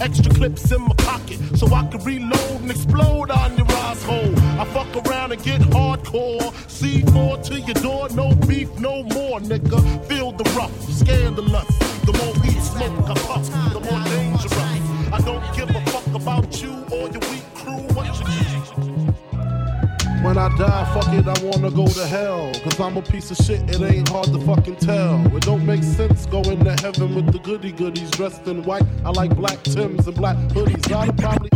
Extra 0.00 0.32
clips 0.34 0.70
in 0.72 0.82
my 0.82 0.94
pocket 0.98 1.38
so 1.56 1.66
I 1.72 1.86
can 1.86 2.02
reload 2.04 2.60
and 2.60 2.70
explode 2.70 3.30
on 3.30 3.56
your 3.56 3.70
asshole. 3.70 4.38
I 4.60 4.64
fuck 4.66 5.06
around 5.06 5.32
and 5.32 5.42
get 5.42 5.60
hardcore. 5.60 6.52
C4 6.68 7.44
to 7.46 7.60
your 7.60 7.74
door, 7.74 8.08
no 8.10 8.34
beef, 8.46 8.68
no 8.78 9.02
more, 9.04 9.40
nigga. 9.40 10.06
Feel 10.06 10.32
the 10.32 10.44
rough, 10.56 10.90
scandalous. 10.90 11.83
When 20.24 20.38
I 20.38 20.48
die, 20.56 20.84
fuck 20.94 21.12
it, 21.12 21.28
I 21.28 21.44
wanna 21.44 21.70
go 21.70 21.86
to 21.86 22.06
hell. 22.06 22.52
Cause 22.62 22.80
I'm 22.80 22.96
a 22.96 23.02
piece 23.02 23.30
of 23.30 23.36
shit, 23.36 23.60
it 23.68 23.82
ain't 23.82 24.08
hard 24.08 24.26
to 24.28 24.40
fucking 24.40 24.76
tell. 24.76 25.24
It 25.36 25.42
don't 25.42 25.64
make 25.66 25.82
sense 25.82 26.26
going 26.26 26.64
to 26.64 26.72
heaven 26.82 27.14
with 27.14 27.30
the 27.32 27.38
goody 27.38 27.72
goodies 27.72 28.10
dressed 28.10 28.46
in 28.46 28.62
white. 28.64 28.84
I 29.04 29.10
like 29.10 29.36
black 29.36 29.62
Tims 29.62 30.06
and 30.06 30.16
black 30.16 30.36
hoodies. 30.54 30.92
I'd 30.92 31.16
probably. 31.18 31.50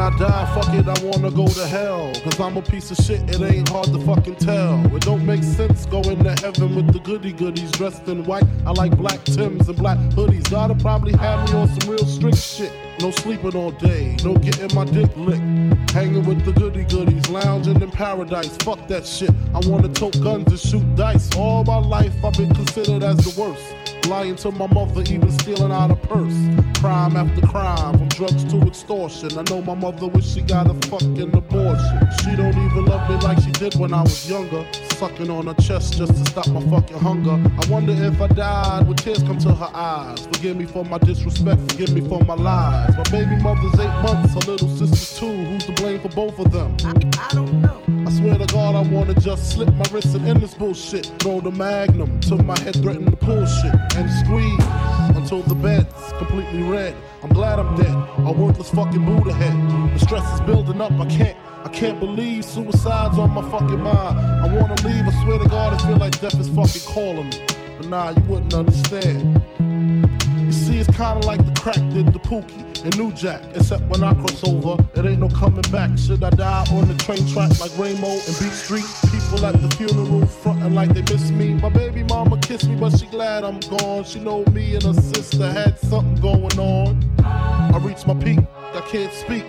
I 0.00 0.08
die, 0.16 0.54
fuck 0.54 0.74
it, 0.74 0.88
I 0.88 1.04
wanna 1.04 1.30
go 1.30 1.46
to 1.46 1.66
hell. 1.66 2.10
Cause 2.24 2.40
I'm 2.40 2.56
a 2.56 2.62
piece 2.62 2.90
of 2.90 2.96
shit, 3.04 3.20
it 3.28 3.42
ain't 3.42 3.68
hard 3.68 3.88
to 3.88 3.98
fucking 4.00 4.36
tell. 4.36 4.82
It 4.96 5.02
don't 5.02 5.26
make 5.26 5.42
sense 5.42 5.84
going 5.84 6.24
to 6.24 6.30
heaven 6.40 6.74
with 6.74 6.90
the 6.94 7.00
goody 7.00 7.32
goodies 7.32 7.70
dressed 7.72 8.08
in 8.08 8.24
white. 8.24 8.44
I 8.64 8.70
like 8.70 8.96
black 8.96 9.22
Tims 9.24 9.68
and 9.68 9.76
black 9.76 9.98
hoodies. 10.16 10.50
Gotta 10.50 10.74
probably 10.74 11.12
have 11.18 11.46
me 11.50 11.58
on 11.58 11.68
some 11.68 11.90
real 11.90 12.06
strict 12.06 12.38
shit. 12.38 12.72
No 13.00 13.10
sleeping 13.10 13.54
all 13.54 13.72
day, 13.72 14.16
no 14.24 14.34
getting 14.36 14.74
my 14.74 14.86
dick 14.86 15.14
licked. 15.18 15.90
Hanging 15.90 16.24
with 16.24 16.46
the 16.46 16.52
goody 16.52 16.84
goodies, 16.84 17.28
lounging 17.28 17.82
in 17.82 17.90
paradise. 17.90 18.56
Fuck 18.58 18.88
that 18.88 19.06
shit. 19.06 19.30
I 19.54 19.60
wanna 19.68 19.88
tote 19.90 20.18
guns 20.22 20.48
and 20.48 20.58
shoot 20.58 20.96
dice. 20.96 21.36
All 21.36 21.62
my 21.64 21.78
life 21.78 22.14
I've 22.24 22.32
been 22.32 22.54
considered 22.54 23.02
as 23.02 23.18
the 23.18 23.38
worst. 23.38 24.08
Lying 24.08 24.36
to 24.36 24.50
my 24.50 24.66
mother, 24.66 25.02
even 25.02 25.30
stealing 25.30 25.70
out 25.70 25.90
a 25.90 25.96
purse. 25.96 26.34
Crime 26.80 27.14
after 27.14 27.46
crime, 27.46 27.98
from 27.98 28.08
drugs 28.08 28.42
to 28.44 28.58
extortion. 28.62 29.36
I 29.36 29.42
know 29.50 29.60
my 29.60 29.74
mother 29.74 30.06
wish 30.06 30.32
she 30.32 30.40
got 30.40 30.66
a 30.66 30.72
fucking 30.88 31.36
abortion. 31.36 32.08
She 32.22 32.34
don't 32.34 32.56
even 32.56 32.86
love 32.86 33.06
me 33.10 33.16
like 33.16 33.38
she 33.38 33.50
did 33.50 33.74
when 33.74 33.92
I 33.92 34.00
was 34.00 34.30
younger. 34.30 34.64
Sucking 34.94 35.28
on 35.28 35.48
her 35.48 35.54
chest 35.60 35.98
just 35.98 36.16
to 36.16 36.24
stop 36.30 36.48
my 36.48 36.62
fucking 36.70 36.96
hunger. 36.96 37.32
I 37.32 37.70
wonder 37.70 37.92
if 37.92 38.18
I 38.22 38.28
died, 38.28 38.88
would 38.88 38.96
tears 38.96 39.22
come 39.22 39.36
to 39.40 39.54
her 39.54 39.70
eyes? 39.74 40.24
Forgive 40.28 40.56
me 40.56 40.64
for 40.64 40.82
my 40.86 40.96
disrespect, 40.96 41.60
forgive 41.70 41.92
me 41.92 42.00
for 42.08 42.24
my 42.24 42.32
lies. 42.32 42.96
My 42.96 43.02
baby 43.10 43.36
mother's 43.42 43.78
eight 43.78 44.02
months, 44.02 44.32
her 44.32 44.50
little 44.50 44.68
sister's 44.70 45.18
two. 45.18 45.26
Who's 45.26 45.66
to 45.66 45.72
blame 45.72 46.00
for 46.00 46.08
both 46.08 46.38
of 46.38 46.50
them? 46.50 46.74
I, 46.82 46.92
I 47.26 47.34
don't 47.34 47.60
know. 47.60 47.82
I 48.08 48.10
swear 48.10 48.38
to 48.38 48.46
God, 48.46 48.74
I 48.74 48.90
wanna 48.90 49.12
just 49.20 49.52
slip 49.52 49.68
my 49.74 49.84
wrist 49.92 50.14
and 50.14 50.26
end 50.26 50.40
this 50.40 50.54
bullshit. 50.54 51.04
Throw 51.18 51.42
the 51.42 51.50
magnum 51.50 52.20
till 52.20 52.38
my 52.38 52.58
head 52.60 52.76
threaten 52.76 53.04
to 53.04 53.16
pull 53.18 53.44
shit 53.44 53.74
and 53.96 54.10
squeeze 54.24 54.89
until 55.30 55.48
the 55.48 55.62
bed's 55.62 56.12
completely 56.18 56.62
red. 56.64 56.96
I'm 57.22 57.28
glad 57.28 57.60
I'm 57.60 57.76
dead. 57.76 57.94
A 58.26 58.32
worthless 58.32 58.70
fucking 58.70 59.04
Buddha 59.04 59.32
head. 59.32 59.54
The 59.94 59.98
stress 60.00 60.34
is 60.34 60.40
building 60.40 60.80
up. 60.80 60.90
I 60.92 61.06
can't 61.06 61.36
I 61.64 61.68
can't 61.68 62.00
believe 62.00 62.44
suicide's 62.44 63.16
on 63.16 63.30
my 63.30 63.48
fucking 63.48 63.80
mind. 63.80 64.18
I 64.18 64.46
wanna 64.52 64.74
leave, 64.82 65.06
I 65.06 65.22
swear 65.22 65.38
to 65.38 65.48
God, 65.48 65.74
I 65.74 65.86
feel 65.86 65.98
like 65.98 66.20
death 66.20 66.40
is 66.40 66.48
fucking 66.48 66.92
calling 66.92 67.28
me. 67.28 67.46
But 67.76 67.88
nah, 67.88 68.10
you 68.10 68.22
wouldn't 68.22 68.54
understand. 68.54 69.40
You 69.60 70.52
see, 70.52 70.78
it's 70.78 70.96
kinda 70.96 71.24
like 71.24 71.44
the 71.44 71.60
crack 71.60 71.76
did 71.90 72.12
the 72.12 72.18
Pookie 72.18 72.69
and 72.84 72.96
New 72.98 73.12
Jack. 73.12 73.42
Except 73.54 73.82
when 73.84 74.02
I 74.02 74.14
cross 74.14 74.42
over, 74.44 74.82
it 74.94 75.04
ain't 75.04 75.20
no 75.20 75.28
coming 75.28 75.62
back. 75.70 75.96
Should 75.98 76.22
I 76.22 76.30
die 76.30 76.66
on 76.72 76.88
the 76.88 76.94
train 76.94 77.26
track 77.28 77.58
like 77.60 77.76
Ramo 77.78 78.08
and 78.08 78.36
Beat 78.38 78.52
Street? 78.52 78.84
People 79.10 79.44
at 79.46 79.60
the 79.60 79.68
funeral 79.76 80.26
frontin' 80.26 80.74
like 80.74 80.94
they 80.94 81.02
miss 81.02 81.30
me. 81.30 81.54
My 81.54 81.68
baby 81.68 82.02
mama 82.04 82.38
kissed 82.38 82.68
me, 82.68 82.76
but 82.76 82.98
she 82.98 83.06
glad 83.06 83.44
I'm 83.44 83.60
gone. 83.60 84.04
She 84.04 84.20
know 84.20 84.44
me 84.52 84.74
and 84.74 84.82
her 84.82 84.94
sister 84.94 85.50
had 85.50 85.78
something 85.78 86.16
going 86.16 86.58
on. 86.58 87.14
I 87.24 87.78
reached 87.78 88.06
my 88.06 88.14
peak, 88.14 88.40
I 88.74 88.80
can't 88.88 89.12
speak. 89.12 89.44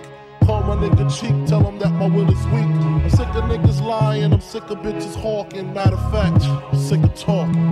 Call 0.45 0.63
my 0.63 0.75
nigga 0.75 1.07
cheek, 1.19 1.35
tell 1.47 1.63
him 1.63 1.77
that 1.79 1.91
my 1.91 2.07
will 2.07 2.29
is 2.29 2.45
weak. 2.47 2.63
I'm 2.63 3.09
sick 3.09 3.27
of 3.29 3.45
niggas 3.45 3.81
lying, 3.81 4.33
I'm 4.33 4.41
sick 4.41 4.63
of 4.69 4.79
bitches 4.79 5.15
hawking. 5.15 5.73
Matter 5.73 5.95
of 5.95 6.11
fact, 6.11 6.43
I'm 6.43 6.79
sick 6.79 7.03
of 7.03 7.13
talking. 7.15 7.69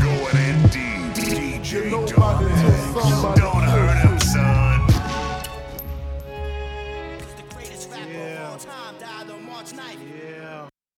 Going 0.00 0.36
in 0.36 0.62
deep, 0.68 0.90
DJ 1.14 1.90
hurt 1.90 3.69
Yeah. 9.60 9.66
Time 9.66 9.76
March 9.76 9.96
9th. 9.96 9.98
Yeah. 10.18 10.69